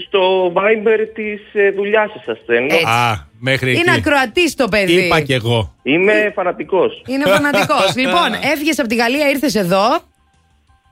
[0.07, 2.75] Στο Viber της ε, δουλειάς σας σα στέλνω.
[2.75, 3.79] Α, μέχρι εκεί.
[3.79, 4.93] Είναι ακροατής το παιδί.
[5.05, 5.73] Είπα κι εγώ.
[5.83, 7.01] Είμαι φανατικός.
[7.07, 7.95] Είναι φανατικός.
[8.01, 9.83] λοιπόν, έφυγες από τη Γαλλία, ήρθες εδώ.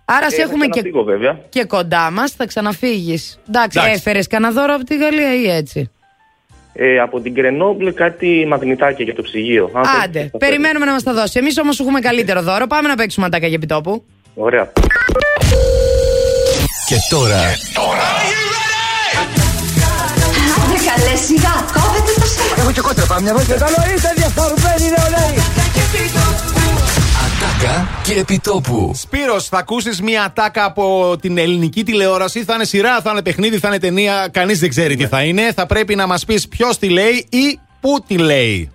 [0.06, 1.40] Άρα σε έχουμε και, Φύγω, βέβαια.
[1.50, 3.40] και κοντά μας, θα ξαναφύγεις.
[3.50, 3.96] Εντάξει, Εντάξει.
[3.98, 5.92] έφερες κανένα δώρο από τη Γαλλία ή έτσι;
[6.74, 9.70] Ε, από την Grenoble κάτι μαγνητάκια για το ψυγείο.
[9.74, 10.38] Αν θέλετε, Άντε, θα φέρω.
[10.38, 11.40] περιμένουμε να μας τα δώσει.
[11.40, 12.68] Εμείς όμως έχουμε καλύτερο δώρο.
[12.68, 14.04] Πάμε να παίξουμε ατάκα για επιτόπου.
[14.36, 14.72] Ωραία.
[16.94, 17.36] Και τώρα
[20.64, 22.54] Άντε καλέ σιγά, κόβετε το σέλο.
[22.58, 23.56] Έχω και κότρεπα μια βόλτα.
[23.56, 25.38] Καλό είστε διαφορμένοι νεολαίοι.
[27.26, 28.92] Ατάκα και επιτόπου.
[28.96, 32.44] Σπύρος, θα ακούσεις μια ατάκα από την ελληνική τηλεόραση.
[32.44, 34.28] Θα είναι σειρά, θα είναι παιχνίδι, θα είναι ταινία.
[34.32, 35.52] Κανείς δεν ξέρει τι θα είναι.
[35.54, 38.72] Θα πρέπει να μας πεις ποιος τη λέει ή πού τη λέει.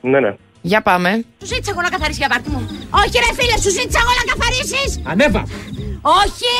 [0.00, 0.34] Ναι, ναι.
[0.60, 1.10] Για πάμε.
[1.40, 2.60] Σου ζήτησα εγώ να καθαρίσεις για πάρτι μου.
[3.00, 4.90] Όχι, ρε φίλε, σου ζήτησα εγώ να καθαρίσεις.
[5.12, 5.42] Ανέβα.
[6.24, 6.52] Όχι,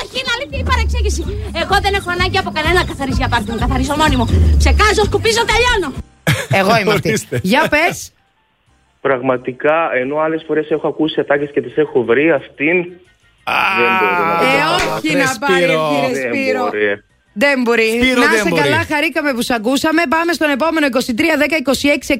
[0.00, 1.22] όχι, είναι αλήθεια η παρεξήγηση.
[1.62, 3.58] Εγώ δεν έχω ανάγκη από κανένα να καθαρίσει για πάρτι μου.
[3.64, 4.26] Καθαρίσω μόνη μου.
[4.60, 5.88] Ψεκάζω, σκουπίζω, τελειώνω.
[6.60, 7.08] Εγώ είμαι αυτή.
[7.08, 7.40] Ορίστε.
[7.42, 7.96] Για πες.
[9.00, 12.76] Πραγματικά, ενώ άλλες φορές έχω ακούσει ατάκες και τις έχω βρει, αυτήν.
[13.78, 14.46] δεν μπορώ να Ε,
[14.86, 15.24] το όχι καταλάβω.
[15.24, 16.70] να πάρει, κύριε Δεν Σπύρο.
[17.34, 17.46] Μπορεί.
[17.52, 17.88] Δεν μπορεί.
[18.02, 18.62] Σπύρο, να δεν είσαι μπορεί.
[18.62, 20.02] καλά, χαρήκαμε που σε ακούσαμε.
[20.08, 20.96] Πάμε στον επόμενο 23, 10,
[22.10, 22.16] 26,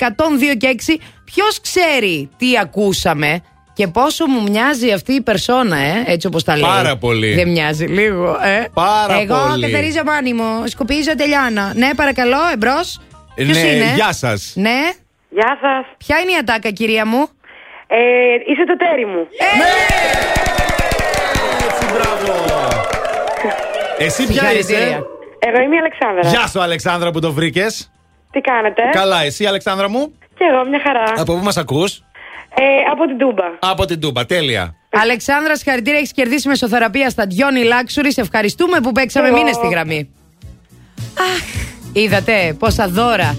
[0.53, 0.97] 102 και 6.
[1.25, 3.41] Ποιος ξέρει τι ακούσαμε
[3.73, 6.63] και πόσο μου μοιάζει αυτή η περσόνα, ε, έτσι όπως τα λέει.
[6.63, 7.35] Πάρα πολύ.
[7.35, 8.65] Δεν μοιάζει λίγο, ε.
[8.75, 9.71] Πάρα Εγώ, πολύ.
[9.71, 11.73] Κατερίζα Μάνιμο, σκουπίζω τελειώνω.
[11.75, 13.01] Ναι, παρακαλώ, εμπρός.
[13.35, 14.53] Ε, Ποιος ναι, είναι; γεια σας.
[14.57, 14.81] Ναι.
[15.31, 15.87] Γεια σας.
[15.97, 17.29] Ποια είναι η ατάκα, κυρία μου;
[17.87, 17.97] Ε,
[18.51, 19.29] είσαι το τέρι μου.
[21.67, 22.94] Έτσι, μπράβο.
[23.99, 25.03] Εσύ ποια είσαι; Συγχαρητήρια.
[25.39, 26.29] Εγώ είμαι η Αλεξάνδρα.
[26.29, 27.91] Γεια σου, Αλεξάνδρα, που το βρήκες.
[28.31, 31.05] Τι κάνετε; Καλά, εσύ, Αλεξάνδρα μου; Και εγώ μια χαρά.
[31.17, 32.03] Από πού μας ακούς,
[32.57, 33.45] Ε, από την Τούμπα.
[33.59, 34.27] Από την Τούμπα.
[34.27, 34.75] Τέλεια.
[34.91, 38.07] Αλεξάνδρα, συγχαρητήρια, έχεις κερδίσει μεσοθεραπεία στα Διόνι Luxury.
[38.09, 39.37] Σε ευχαριστούμε που παίξαμε Εγώ.
[39.37, 40.11] μήνε στη γραμμή.
[41.19, 41.43] Αχ,
[41.93, 43.37] είδατε πόσα δώρα.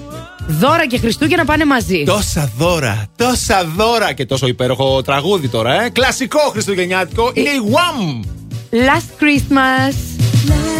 [0.47, 2.03] Δώρα και Χριστούγεννα πάνε μαζί.
[2.05, 5.89] Τόσα δώρα, τόσα δώρα και τόσο υπέροχο τραγούδι τώρα, ε.
[5.89, 7.31] Κλασικό χριστουγεννιάτικο.
[7.33, 8.25] Είναι η Wham!
[8.71, 10.14] Last Christmas.
[10.47, 10.74] night.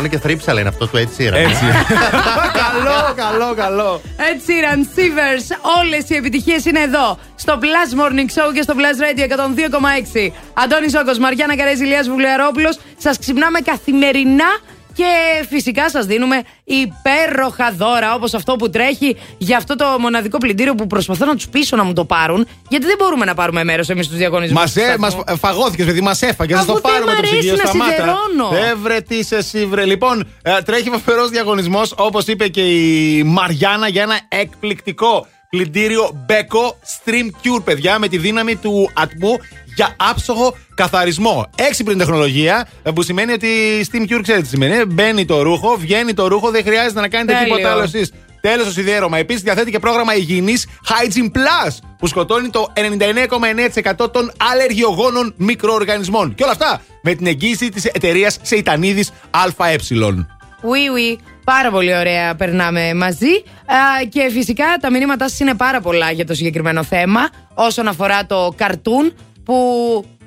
[0.00, 0.06] Baby.
[0.06, 1.64] Το σκόνη και θρύψαλα είναι αυτό του έτσι Έτσι.
[2.62, 4.00] καλό, καλό, καλό.
[4.16, 5.58] Ed Sheeran, Shivers.
[5.80, 7.18] Όλες οι επιτυχίες είναι εδώ.
[7.34, 9.22] Στο Plus Morning Show και στο Plus Radio
[10.26, 10.32] 102,6.
[10.54, 12.78] Αντώνης Όκο, Μαριάννα Καρέζη, Ηλίας Βουλιαρόπουλος.
[12.96, 14.48] Σας ξυπνάμε καθημερινά
[15.00, 20.74] και φυσικά σας δίνουμε υπέροχα δώρα όπως αυτό που τρέχει για αυτό το μοναδικό πλυντήριο
[20.74, 22.46] που προσπαθώ να τους πείσω να μου το πάρουν.
[22.68, 24.60] Γιατί δεν μπορούμε να πάρουμε μέρος εμείς στους διαγωνισμούς.
[24.60, 26.56] Μας ε, μας φαγώθηκες, παιδί, μας έφαγες.
[26.56, 27.90] Θα Αφού το δεν πάρουμε μ' το αρέσει ψυγείο να σταμάτα.
[27.90, 28.66] σιδερώνω.
[28.66, 29.84] Ε, βρε, τι είσαι εσύ, βρε.
[29.84, 36.68] Λοιπόν, ε, τρέχει φοβερός διαγωνισμός, όπως είπε και η Μαριάννα, για ένα εκπληκτικό πλυντήριο Beko
[36.70, 39.36] Stream Cure, παιδιά, με τη δύναμη του ατμού
[39.74, 41.46] για άψογο καθαρισμό.
[41.56, 43.48] Έξυπνη τεχνολογία, ε, που σημαίνει ότι
[43.92, 44.74] Steam Cure, ξέρετε τι σημαίνει.
[44.76, 47.54] ε, Μπαίνει το ρούχο, βγαίνει το ρούχο, δεν χρειάζεται να κάνετε Τέλειο.
[47.54, 48.12] τίποτα άλλο εσείς.
[48.40, 49.18] Τέλος το σιδέρωμα.
[49.18, 56.34] Επίσης διαθέτει και πρόγραμμα υγιεινής Hygiene Plus που σκοτώνει το 99,9% των αλλεργιογόνων μικροοργανισμών.
[56.34, 59.76] Και όλα αυτά με την εγγύηση της εταιρείας Σεϊτανίδης ΑΕ.
[60.62, 61.18] Oui, oui.
[61.56, 63.32] Πάρα πολύ ωραία περνάμε μαζί.
[63.66, 67.28] Α, και φυσικά τα μηνύματά σας είναι πάρα πολλά για το συγκεκριμένο θέμα.
[67.54, 69.14] Όσον αφορά το καρτούν
[69.44, 69.54] που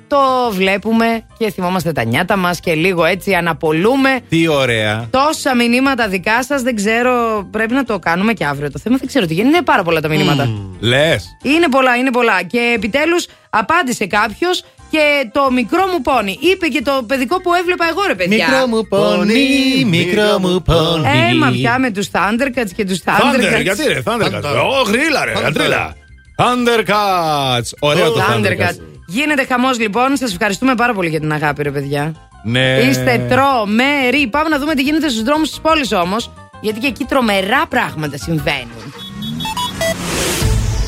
[0.06, 0.18] το
[0.50, 4.20] βλέπουμε και θυμόμαστε τα νιάτα μας και λίγο έτσι αναπολούμε.
[4.28, 5.06] Τι ωραία.
[5.10, 7.44] Τόσα μηνύματα δικά σας δεν ξέρω.
[7.50, 8.96] Πρέπει να το κάνουμε και αύριο το θέμα.
[8.96, 9.56] Δεν ξέρω τι γίνεται.
[9.56, 10.48] Είναι πάρα πολλά τα μηνύματα.
[10.80, 11.36] Λες.
[11.42, 12.42] Είναι πολλά, είναι πολλά.
[12.42, 14.64] Και επιτέλους απάντησε κάποιος
[14.94, 16.38] και το μικρό μου πόνι.
[16.40, 18.48] Είπε και το παιδικό που έβλεπα εγώ, ρε παιδιά.
[18.48, 21.08] Μικρό μου πόνι, μικρό μου πόνι.
[21.30, 23.62] Ε, μα πια με τους Thundercats και τους Thunder, Thundercats.
[23.62, 24.44] γιατί ρε, Thundercats.
[24.44, 24.62] Thunder.
[24.78, 25.44] Ω, γρήλα ρε, Thunder.
[25.44, 25.94] αντρίλα.
[26.36, 27.68] Thundercats.
[27.78, 28.46] Ωραίο το Thundercats.
[28.46, 28.78] Thundercats.
[29.06, 30.16] Γίνεται χαμός λοιπόν.
[30.16, 32.14] Σας ευχαριστούμε πάρα πολύ για την αγάπη, ρε παιδιά.
[32.42, 32.78] Ναι.
[32.88, 34.26] Είστε τρομεροί.
[34.26, 36.30] Πάμε να δούμε τι γίνεται στους δρόμους της πόλης όμως.
[36.60, 38.94] Γιατί και εκεί τρομερά πράγματα συμβαίνουν.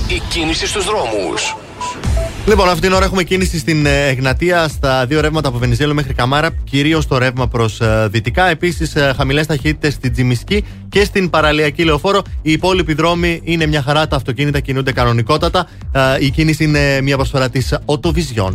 [0.09, 1.57] Η κίνηση στους δρόμους.
[2.49, 6.15] Λοιπόν, αυτήν την ώρα έχουμε κίνηση στην ε, Εγνατία στα δύο ρεύματα από Βενιζέλο μέχρι
[6.15, 8.49] Καμάρα, κυρίως το ρεύμα προς δυτικά.
[8.49, 12.23] Επίσης, χαμηλές ταχύτητες στην Τζιμισκή και στην παραλιακή λεωφόρο.
[12.43, 15.69] Οι υπόλοιποι δρόμοι είναι μια χαρά, τα αυτοκίνητα κινούνται κανονικότατα.
[15.93, 18.53] Ε, Η κίνηση είναι μια προσφορά της Autovision.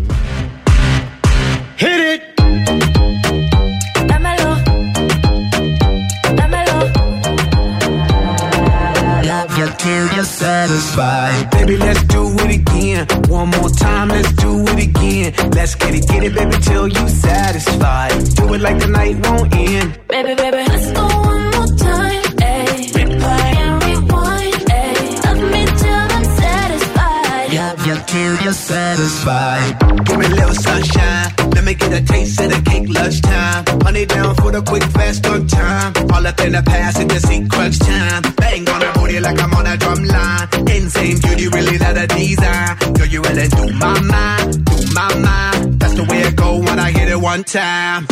[10.42, 11.52] Satisfied.
[11.52, 13.06] Baby, let's do it again.
[13.30, 15.30] One more time, let's do it again.
[15.52, 18.12] Let's get it, get it, baby, till you satisfied.
[18.38, 19.88] Do it like the night won't end.
[20.08, 22.24] Baby, baby, let's go one more time.
[22.42, 22.90] Ayy.
[22.98, 24.62] Replay and rewind.
[24.82, 25.08] Ayy.
[25.26, 27.48] Love me till I'm satisfied.
[27.60, 29.72] Love you till you're satisfied.
[30.06, 31.41] Give me a little sunshine.
[31.72, 33.64] Me get a taste of the cake lunchtime.
[33.82, 35.94] Honey down for the quick fast good time.
[36.12, 38.24] All up in the past just see crunch time.
[38.36, 40.48] Bang on her booty like I'm on a drum line.
[40.68, 42.76] Insane beauty, really not a design.
[42.96, 45.80] Girl, you really do my mind, do my mind.
[45.80, 48.06] That's the way it go when I hit it one time.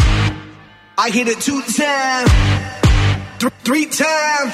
[0.98, 2.32] I hit it two times,
[3.40, 4.52] th- three times,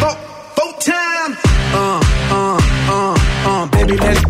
[0.00, 0.14] four,
[0.60, 1.36] four times.
[1.72, 2.00] Uh,
[2.36, 2.60] uh,
[2.92, 3.16] uh,
[3.48, 4.29] uh, baby, let's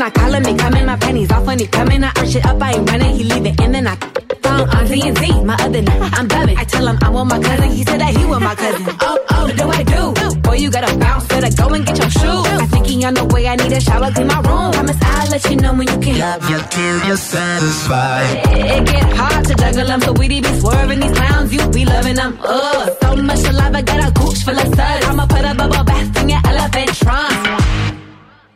[0.00, 2.02] When I call him, he coming, my panties off when he coming.
[2.02, 3.96] I arch it up, I ain't running, he leave it in, then I
[4.40, 5.44] phone on Z and Z.
[5.44, 5.82] My other
[6.16, 6.56] I'm dubbing.
[6.56, 8.96] I tell him I want my cousin, he said that he want my cousin.
[8.98, 10.40] Oh, oh, what do I do?
[10.40, 12.46] Boy, you gotta bounce, better go and get your shoes.
[12.64, 14.72] I think he on the way, I need a shower, clean my room.
[14.72, 16.18] Promise I'll let you know when you can.
[16.18, 18.38] Love you till you're satisfied.
[18.56, 21.84] It, it get hard to juggle them, so we be swerving these clowns, you be
[21.84, 22.38] loving them.
[22.40, 25.04] Ugh, so much alive, I got a gooch full of suds.
[25.04, 27.59] I'ma put a bubble bath in your elephant trunk.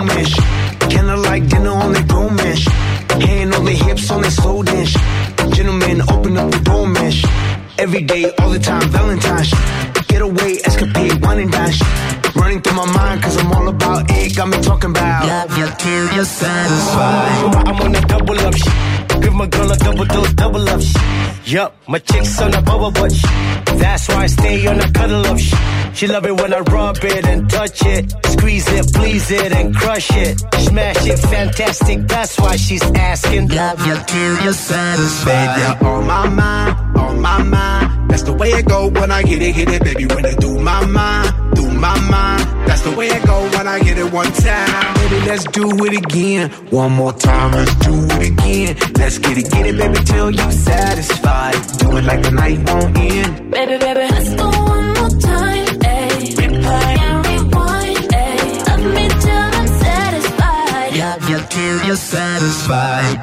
[0.00, 0.90] I'm on that.
[0.90, 2.64] Kinda like dinner on that romance.
[3.26, 4.94] Hand on the hips on that slow dance.
[5.56, 7.12] Gentlemen, open up the door, man.
[7.78, 9.52] Every day, all the time, Valentine's.
[10.06, 11.20] Get away, escapade.
[11.24, 11.72] one and done.
[12.36, 14.36] Running through my mind, cause I'm all about it.
[14.36, 17.66] Got me talking about love you till you're satisfied.
[17.66, 18.97] I'm on a double up shit.
[19.22, 21.02] Give my girl a double dose, double up shit.
[21.52, 23.30] Yup, my chick's on a bubble butt shit.
[23.78, 25.58] That's why I stay on a cuddle up shit.
[25.94, 28.12] She love it when I rub it and touch it.
[28.26, 30.38] Squeeze it, please it, and crush it.
[30.60, 32.06] Smash it, fantastic.
[32.06, 33.48] That's why she's asking.
[33.48, 35.56] Love you till you're satisfied.
[35.56, 38.10] Baby, you're on my mind, on my mind.
[38.10, 40.06] That's the way it go when I hit it, hit it, baby.
[40.06, 42.68] When it do my mind, do my mind.
[42.68, 45.93] That's the way it go when I hit it one time Baby, let's do it
[46.03, 46.43] again.
[46.81, 48.71] One more time, let's do it again.
[48.99, 51.57] Let's get it, get it, baby, till you're satisfied.
[51.79, 53.31] Do it like the night won't end.
[53.51, 56.21] Baby, baby, let's go one more time, ayy.
[56.39, 58.47] Replay and rewind, ayy.
[58.67, 60.89] Love me till I'm satisfied.
[61.03, 63.17] Love you till you're satisfied.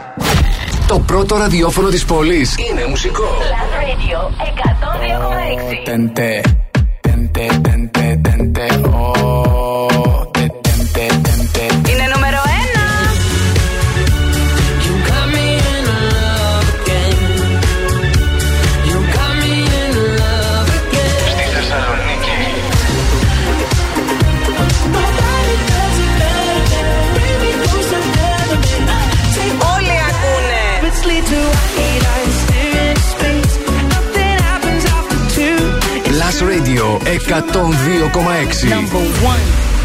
[0.87, 3.25] Το πρώτο ραδιόφωνο της πόλης είναι μουσικό.
[3.25, 4.19] Plus Radio
[6.45, 6.64] 102,6.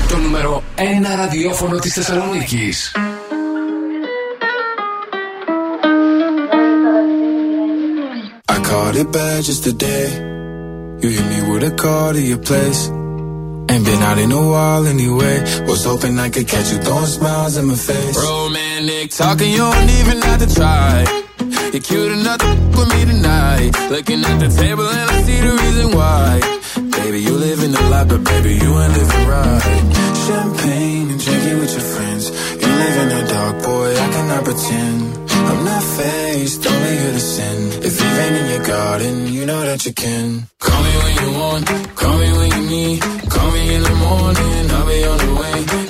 [0.09, 0.81] Το νούμερο 1
[1.15, 2.91] ραδιόφωνο της Θεσσαλονίκης.
[8.47, 10.07] I caught it bad just today.
[11.01, 12.81] You hit me with a call to your place.
[13.71, 15.37] Ain't been out in a while anyway.
[15.67, 18.17] Was hoping I could catch you throwing smiles in my face.
[18.23, 20.93] Romantic talking, you don't even have to try.
[21.73, 23.71] You're cute enough to f- with me tonight.
[23.95, 26.29] Looking at the table and I see the reason why.
[27.02, 29.62] Baby, you live in the life, but baby, you ain't living right.
[30.26, 32.24] Champagne and drinking with your friends.
[32.60, 35.30] You live in the dark, boy, I cannot pretend.
[35.50, 37.58] I'm not faced, only here to sin.
[37.88, 40.46] If you rain in your garden, you know that you can.
[40.58, 43.00] Call me when you want, call me when you need.
[43.34, 45.89] Call me in the morning, I'll be on the way.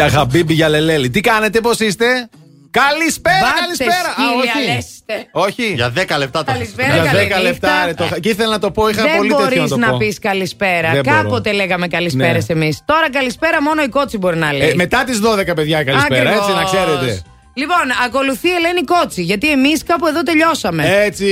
[0.00, 1.10] Για Χαμπίμπι, για Λελέλη.
[1.10, 2.28] Τι κάνετε, πώς είστε;
[2.70, 4.10] Καλησπέρα, Βάτε καλησπέρα.
[4.12, 4.72] σκύλια, όχι.
[4.74, 5.28] λέστε.
[5.32, 5.72] όχι.
[5.74, 7.40] Για 10 λεπτά το Καλησπέρα, Για καλή 10 νύχτα.
[7.40, 7.82] λεπτά.
[7.86, 8.20] ρε, το...
[8.20, 9.96] Και ήθελα να το πω, είχα Δεν πολύ τέτοιο να μπορεί το να πω.
[9.96, 10.90] πεις καλησπέρα.
[10.92, 11.22] Δεν μπορώ.
[11.22, 12.54] Κάποτε λέγαμε καλησπέρες Ναι.
[12.54, 12.82] εμείς.
[12.84, 14.68] Τώρα καλησπέρα μόνο η κότσι μπορεί να λέει.
[14.68, 16.38] Ε, μετά τις 12, παιδιά, καλησπέρα, Ακριβώς.
[16.48, 17.22] έτσι να ξέρετε.
[17.54, 20.84] Λοιπόν, ακολουθεί η Ελένη Κότσι, γιατί εμείς κάπου εδώ τελειώσαμε.
[21.04, 21.26] Έτσι.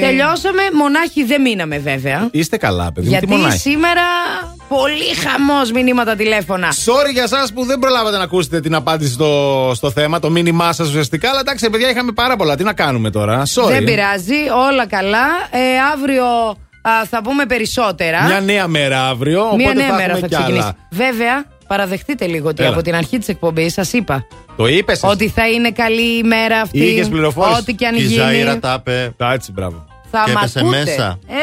[0.00, 2.28] Τελειώσαμε, μονάχοι δεν μείναμε βέβαια.
[2.32, 3.58] Είστε καλά, παιδί μου, τι Γιατί μονάχη.
[3.58, 4.02] σήμερα
[4.76, 6.68] πολύ χαμός μηνύματα τηλέφωνα.
[6.72, 10.72] Sorry για εσάς που δεν προλάβατε να ακούσετε την απάντηση στο, στο θέμα, το μήνυμά
[10.72, 11.30] σας ουσιαστικά.
[11.30, 12.56] Αλλά εντάξει, παιδιά, είχαμε πάρα πολλά.
[12.56, 13.68] Τι να κάνουμε τώρα; Sorry.
[13.68, 14.34] Δεν πειράζει,
[14.70, 15.26] όλα καλά.
[15.50, 15.58] Ε,
[15.92, 16.24] αύριο
[16.82, 18.22] α, θα πούμε περισσότερα.
[18.24, 19.40] Μια νέα μέρα αύριο.
[19.42, 20.62] Οπότε Μια νέα θα μέρα έχουμε θα κι ξεκινήσει.
[20.64, 20.76] άλλα.
[20.90, 22.72] Βέβαια, παραδεχτείτε λίγο ότι Έλα.
[22.72, 24.26] από την αρχή της εκπομπής σας είπα
[24.56, 25.00] Το είπες.
[25.02, 26.78] ότι θα είναι καλή η μέρα αυτή.
[26.84, 27.58] Είχες πληροφόρηση.
[27.60, 28.14] Ό,τι και αν Η γίνει.
[28.14, 29.14] Ζαήρα τα είπε.
[29.16, 29.84] Τα έτσι, μπράβο.
[30.10, 30.76] Θα Και μ' έπεσε ακούτε.
[30.84, 31.18] μέσα.
[31.28, 31.34] Ε,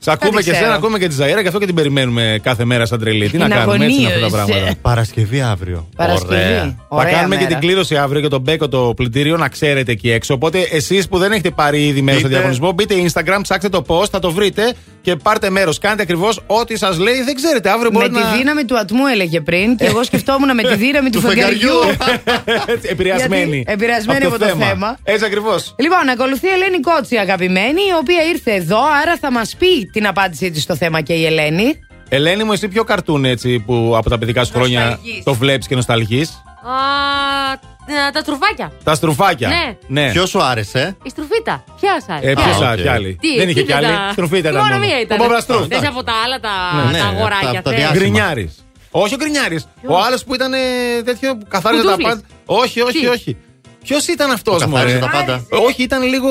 [0.00, 0.64] Σ' ακούμε Κάτι και ξέρω.
[0.64, 3.28] εσένα, ακούμε και τη Ζαήρα, γι' αυτό και την περιμένουμε κάθε μέρα σαν τρελή.
[3.28, 4.46] Τι να Είναι κάνουμε, έτσι είναι αυτά τα αγωνίως.
[4.56, 4.74] πράγματα.
[4.82, 5.88] Παρασκευή αύριο.
[5.96, 6.34] Παρασκευή.
[6.34, 6.76] Ωραία.
[6.88, 7.40] Ωραία θα κάνουμε μέρα.
[7.40, 10.34] και την κλήρωση αύριο για τον Μπέκο το πλυντήριο, να ξέρετε εκεί έξω.
[10.34, 12.40] Οπότε εσείς που δεν έχετε πάρει ήδη μέρος στο Μπείτε.
[12.40, 15.78] διαγωνισμό, μπείτε Instagram, ψάξτε το post, θα το βρείτε και πάρτε μέρος.
[15.78, 17.22] Κάντε ακριβώς ό,τι σας λέει.
[17.22, 18.32] Δεν ξέρετε, αύριο Με μπορεί τη να.
[18.36, 21.70] δύναμη του ατμού έλεγε πριν και εγώ σκεφτόμουν με τη δύναμη του Του φεγγαριού.
[22.66, 23.56] Έτσι, επηρεασμένη.
[23.56, 24.98] Γιατί επηρεασμένη από το θέμα.
[25.04, 25.74] Έτσι ακριβώς.
[25.78, 30.06] Λοιπόν, ακολουθεί η Ελένη Κότσι, αγαπημένη, η οποία ήρθε εδώ, άρα θα μας πει την
[30.06, 31.78] απάντησή της στο θέμα και η Ελένη.
[32.08, 35.24] Ελένη μου, εσύ ποιο καρτούν έτσι που από τα παιδικά σου χρόνια Νοσταλγείς.
[35.24, 37.52] το βλέπεις και νοσταλγείς; Α,
[38.08, 38.72] ε, τα τρουφάκια.
[38.84, 39.76] Τα στρουφάκια.
[39.86, 40.10] Ναι.
[40.12, 41.64] Ποιος σου άρεσε; Η στρουφίτα.
[41.80, 42.32] Ποιας σα Ε, άρεσε.
[42.34, 42.80] ποιος Α, α, οκ.
[42.80, 43.18] κι άλλη.
[43.20, 43.86] Τι, Δεν είχε τι κι άλλη.
[43.86, 44.60] τα- Στρουφίτα ήταν.
[44.62, 44.86] Μόνο μόνο.
[44.86, 45.20] μία ήταν.
[45.20, 45.66] Ο Παπαστρούφ.
[45.66, 47.52] Θες από τα άλλα τα, Ναι, τα ναι, αγοράκια.
[47.52, 47.78] τα- τα θες.
[47.78, 47.98] διάσημα.
[47.98, 48.64] Γκρινιάρης.
[48.90, 49.68] Όχι ο Γκρινιάρης.
[49.86, 50.58] Ο άλλος που ήταν ε,
[51.04, 51.38] τέτοιο.
[51.48, 52.14] Καθάριζε τα Κουτούφλης.
[52.14, 52.26] πάντα.
[52.46, 53.36] Όχι, όχι, Τι; όχι.
[53.88, 55.44] Ποιος ήταν αυτός, Που καθάριζε Μωρέ; τα πάντα.
[55.48, 56.28] Όχι, ήταν λίγο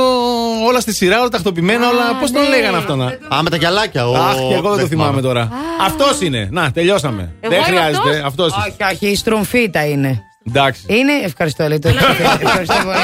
[0.68, 2.16] όλα στη σειρά, όλα τακτοποιημένα, όλα.
[2.20, 2.50] Πώς τον ναι.
[2.50, 3.06] λέγανε αυτό να.
[3.06, 4.10] Α, με τα γυαλάκια.
[4.10, 4.16] Ο...
[4.16, 5.50] Αχ, και εγώ δεν το θυμάμαι τώρα.
[5.82, 6.48] Αυτός είναι.
[6.52, 7.34] Να, τελειώσαμε.
[7.40, 8.24] Εγώ Δεν είμαι χρειάζεται.
[8.26, 10.22] Αυτός Όχι, όχι, η στρομφίτα είναι.
[10.48, 10.82] Εντάξει.
[10.88, 11.12] Είναι.
[11.24, 11.88] Ευχαριστώ, λέει το.
[11.88, 12.98] Ευχαριστώ πολύ.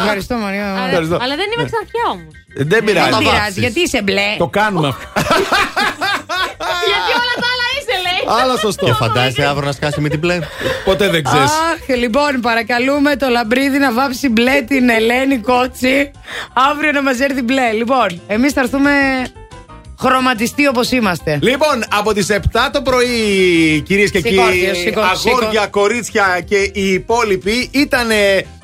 [0.00, 0.74] Ευχαριστώ, Μαρία.
[0.74, 1.18] Αλλά, Ευχαριστώ.
[1.20, 2.32] αλλά δεν είμαι εξαρχιά όμως.
[2.56, 3.18] Δεν Δεν πειράζει.
[3.18, 4.34] πειράζει, γιατί είσαι μπλε.
[4.38, 5.06] Το κάνουμε αυτό.
[8.30, 8.50] είσαι, λέει.
[8.50, 8.84] Άλλα σωστό.
[8.84, 10.38] Και φαντάζεσαι αύριο να σκάσει με την πλέ.
[10.84, 11.50] Ποτέ δεν ξέρεις.
[11.50, 16.10] Αχ, λοιπόν, παρακαλούμε το λαμπρίδι να βάψει μπλε την Ελένη Κότσι.
[16.70, 17.72] Αύριο να μας έρθει μπλε.
[17.72, 18.90] Λοιπόν, εμείς θα έρθουμε
[20.00, 21.38] χρωματιστοί όπως είμαστε.
[21.42, 22.36] Λοιπόν, από τις 7
[22.72, 23.06] το πρωί,
[23.86, 25.70] κυρίες και Σηκώ, κύριοι, σηκώ, αγόρια, σηκώ.
[25.70, 28.08] κορίτσια και οι υπόλοιποι, ήταν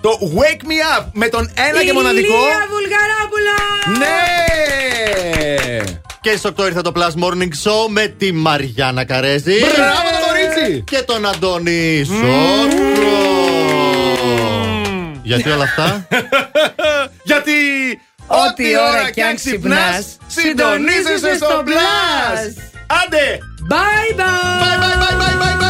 [0.01, 2.35] το Wake Me Up με τον ένα και μοναδικό.
[2.35, 3.57] Ηλία Βουλγαράπουλα!
[3.99, 6.06] Ναι!
[6.27, 9.59] Και στι 8 ήρθε το Plus Morning Show με τη Μαριάννα Καρέζη.
[9.59, 10.85] Μπράβο το κορίτσι!
[10.87, 13.17] Και τον Αντώνη Σόρκο.
[15.23, 16.09] Γιατί όλα αυτά.
[17.23, 17.53] Γιατί
[18.27, 22.63] Ό,τι ώρα κι αν ξυπνάς, συντονίζεσαι στο Plus.
[23.05, 23.39] Άντε!
[23.71, 24.63] Bye bye!
[24.63, 25.66] Bye bye!